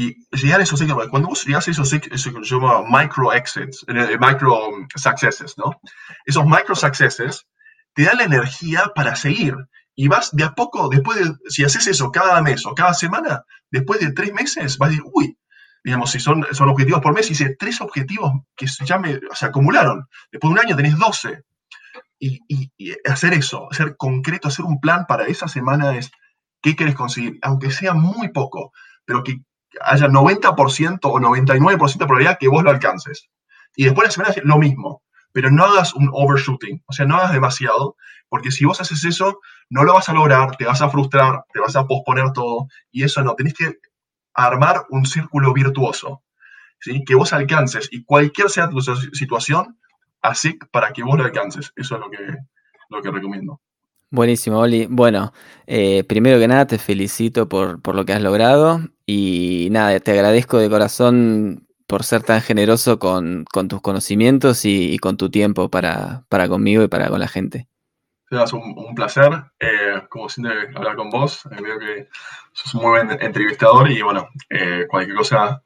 y 0.00 0.16
llegar 0.30 0.60
a 0.60 0.62
esos 0.62 0.80
éxitos, 0.80 1.08
cuando 1.10 1.28
vos 1.28 1.46
a 1.46 1.58
esos, 1.58 1.92
eso 1.92 2.32
que 2.32 2.44
se 2.44 2.54
llama 2.54 2.84
micro 2.88 3.34
exits, 3.34 3.84
micro 4.18 4.68
um, 4.68 4.88
successes, 4.96 5.58
¿no? 5.58 5.78
Esos 6.24 6.46
micro 6.46 6.74
successes 6.74 7.46
te 7.92 8.04
dan 8.04 8.16
la 8.16 8.24
energía 8.24 8.92
para 8.94 9.14
seguir. 9.14 9.54
Y 9.94 10.08
vas 10.08 10.30
de 10.32 10.44
a 10.44 10.54
poco, 10.54 10.88
después 10.88 11.18
de, 11.18 11.34
si 11.48 11.64
haces 11.64 11.86
eso 11.86 12.10
cada 12.10 12.40
mes 12.40 12.64
o 12.64 12.74
cada 12.74 12.94
semana, 12.94 13.44
después 13.70 14.00
de 14.00 14.12
tres 14.12 14.32
meses, 14.32 14.78
vas 14.78 14.86
a 14.86 14.90
decir, 14.90 15.04
uy, 15.12 15.36
digamos, 15.84 16.10
si 16.10 16.18
son, 16.18 16.46
son 16.52 16.70
objetivos 16.70 17.02
por 17.02 17.12
mes, 17.12 17.26
y 17.26 17.30
dice, 17.30 17.54
tres 17.58 17.82
objetivos 17.82 18.32
que 18.56 18.66
ya 18.86 18.98
me, 18.98 19.20
se 19.34 19.44
acumularon. 19.44 20.08
Después 20.32 20.48
de 20.48 20.60
un 20.60 20.66
año 20.66 20.76
tenés 20.76 20.96
12. 20.96 21.42
Y, 22.18 22.40
y, 22.48 22.72
y, 22.78 22.94
hacer 23.06 23.34
eso, 23.34 23.68
hacer 23.70 23.96
concreto, 23.98 24.48
hacer 24.48 24.64
un 24.64 24.80
plan 24.80 25.04
para 25.06 25.26
esa 25.26 25.46
semana 25.46 25.98
es 25.98 26.10
qué 26.62 26.74
quieres 26.74 26.94
conseguir, 26.94 27.38
aunque 27.42 27.70
sea 27.70 27.92
muy 27.92 28.32
poco, 28.32 28.72
pero 29.04 29.22
que 29.22 29.42
haya 29.80 30.08
90% 30.08 30.98
o 31.02 31.20
99% 31.20 31.92
de 31.92 32.06
probabilidad 32.06 32.38
que 32.38 32.48
vos 32.48 32.62
lo 32.62 32.70
alcances. 32.70 33.28
Y 33.76 33.84
después 33.84 34.08
la 34.08 34.12
semana 34.12 34.34
lo 34.44 34.58
mismo, 34.58 35.02
pero 35.32 35.50
no 35.50 35.64
hagas 35.64 35.94
un 35.94 36.10
overshooting, 36.12 36.82
o 36.86 36.92
sea, 36.92 37.06
no 37.06 37.16
hagas 37.16 37.32
demasiado, 37.32 37.96
porque 38.28 38.50
si 38.50 38.64
vos 38.64 38.80
haces 38.80 39.04
eso, 39.04 39.40
no 39.68 39.84
lo 39.84 39.94
vas 39.94 40.08
a 40.08 40.12
lograr, 40.12 40.56
te 40.56 40.64
vas 40.64 40.82
a 40.82 40.90
frustrar, 40.90 41.44
te 41.52 41.60
vas 41.60 41.76
a 41.76 41.86
posponer 41.86 42.32
todo, 42.32 42.66
y 42.90 43.04
eso 43.04 43.22
no, 43.22 43.34
tenés 43.34 43.54
que 43.54 43.78
armar 44.34 44.86
un 44.90 45.06
círculo 45.06 45.52
virtuoso, 45.52 46.22
¿sí? 46.80 47.04
que 47.04 47.14
vos 47.14 47.32
alcances, 47.32 47.88
y 47.92 48.04
cualquier 48.04 48.50
sea 48.50 48.68
tu 48.68 48.80
situación, 48.80 49.78
así 50.22 50.58
para 50.70 50.92
que 50.92 51.02
vos 51.02 51.16
lo 51.16 51.24
alcances. 51.24 51.72
Eso 51.76 51.94
es 51.94 52.00
lo 52.00 52.10
que, 52.10 52.18
lo 52.88 53.02
que 53.02 53.10
recomiendo. 53.10 53.60
Buenísimo, 54.12 54.58
Oli. 54.58 54.86
Bueno, 54.90 55.32
eh, 55.68 56.02
primero 56.02 56.40
que 56.40 56.48
nada 56.48 56.66
te 56.66 56.78
felicito 56.78 57.48
por, 57.48 57.80
por, 57.80 57.94
lo 57.94 58.04
que 58.04 58.12
has 58.12 58.20
logrado 58.20 58.80
y 59.06 59.68
nada, 59.70 60.00
te 60.00 60.10
agradezco 60.10 60.58
de 60.58 60.68
corazón 60.68 61.68
por 61.86 62.02
ser 62.02 62.24
tan 62.24 62.40
generoso 62.40 62.98
con, 62.98 63.44
con 63.44 63.68
tus 63.68 63.80
conocimientos 63.80 64.64
y, 64.64 64.98
con 64.98 65.16
tu 65.16 65.30
tiempo 65.30 65.70
para, 65.70 66.24
para, 66.28 66.48
conmigo 66.48 66.82
y 66.82 66.88
para 66.88 67.08
con 67.08 67.20
la 67.20 67.28
gente. 67.28 67.68
Es 68.30 68.52
un, 68.52 68.74
un, 68.76 68.94
placer, 68.96 69.30
eh, 69.60 70.02
como 70.08 70.28
siempre, 70.28 70.70
hablar 70.74 70.96
con 70.96 71.08
vos. 71.10 71.46
Eh, 71.46 71.62
veo 71.62 71.78
que 71.78 72.08
sos 72.52 72.74
un 72.74 72.82
muy 72.82 72.90
buen 72.90 73.22
entrevistador 73.22 73.92
y 73.92 74.02
bueno, 74.02 74.28
cualquier 74.88 75.16
cosa, 75.16 75.62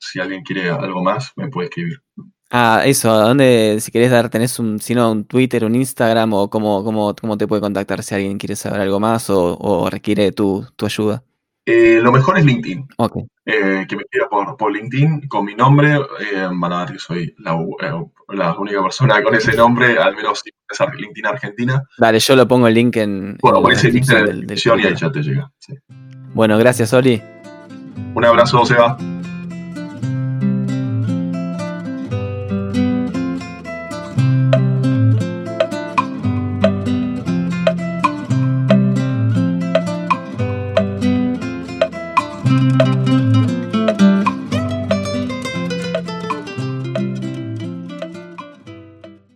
si 0.00 0.18
alguien 0.18 0.42
quiere 0.42 0.68
algo 0.68 1.00
más, 1.00 1.32
me 1.36 1.48
puede 1.48 1.68
escribir. 1.68 2.02
Ah, 2.50 2.82
eso, 2.84 3.10
¿a 3.10 3.28
dónde, 3.28 3.78
si 3.80 3.90
querés 3.90 4.10
dar, 4.10 4.28
tenés 4.28 4.58
un, 4.58 4.78
si 4.78 4.94
no, 4.94 5.10
un 5.10 5.24
Twitter, 5.24 5.64
un 5.64 5.74
Instagram 5.74 6.32
o 6.34 6.50
cómo, 6.50 6.84
cómo, 6.84 7.14
cómo 7.14 7.36
te 7.36 7.48
puede 7.48 7.62
contactar 7.62 8.02
si 8.02 8.14
alguien 8.14 8.38
quiere 8.38 8.54
saber 8.54 8.80
algo 8.80 9.00
más 9.00 9.28
o, 9.28 9.88
requiere 9.90 10.30
tu, 10.32 10.64
tu 10.76 10.86
ayuda? 10.86 11.22
Eh, 11.66 11.98
lo 12.02 12.12
mejor 12.12 12.38
es 12.38 12.44
LinkedIn. 12.44 12.86
Okay. 12.96 13.22
Eh, 13.46 13.86
que 13.88 13.96
me 13.96 14.04
quiera 14.04 14.28
por, 14.28 14.56
por, 14.56 14.72
LinkedIn 14.72 15.28
con 15.28 15.46
mi 15.46 15.54
nombre. 15.54 15.94
Eh, 15.94 16.48
van 16.52 16.72
a 16.72 16.84
ver 16.84 16.92
que 16.92 16.98
soy 16.98 17.34
la, 17.38 17.58
la, 18.28 18.54
única 18.54 18.82
persona 18.82 19.22
con 19.22 19.34
ese 19.34 19.54
nombre, 19.56 19.98
al 19.98 20.14
menos 20.14 20.42
es 20.46 20.78
LinkedIn 20.96 21.26
Argentina. 21.26 21.82
Dale, 21.98 22.18
yo 22.20 22.36
lo 22.36 22.46
pongo 22.46 22.68
el 22.68 22.74
link 22.74 22.96
en. 22.96 23.38
Bueno, 23.40 23.62
en 23.66 23.72
ese 23.72 23.90
link 23.90 24.08
en 24.10 24.26
la 24.26 24.32
descripción 24.32 24.80
y 24.80 24.84
ahí 24.84 24.94
ya 24.94 25.10
te 25.10 25.22
llega. 25.22 25.50
Bueno, 26.34 26.58
gracias, 26.58 26.92
Oli. 26.92 27.22
Un 28.14 28.24
abrazo, 28.24 28.64
Seba. 28.66 28.96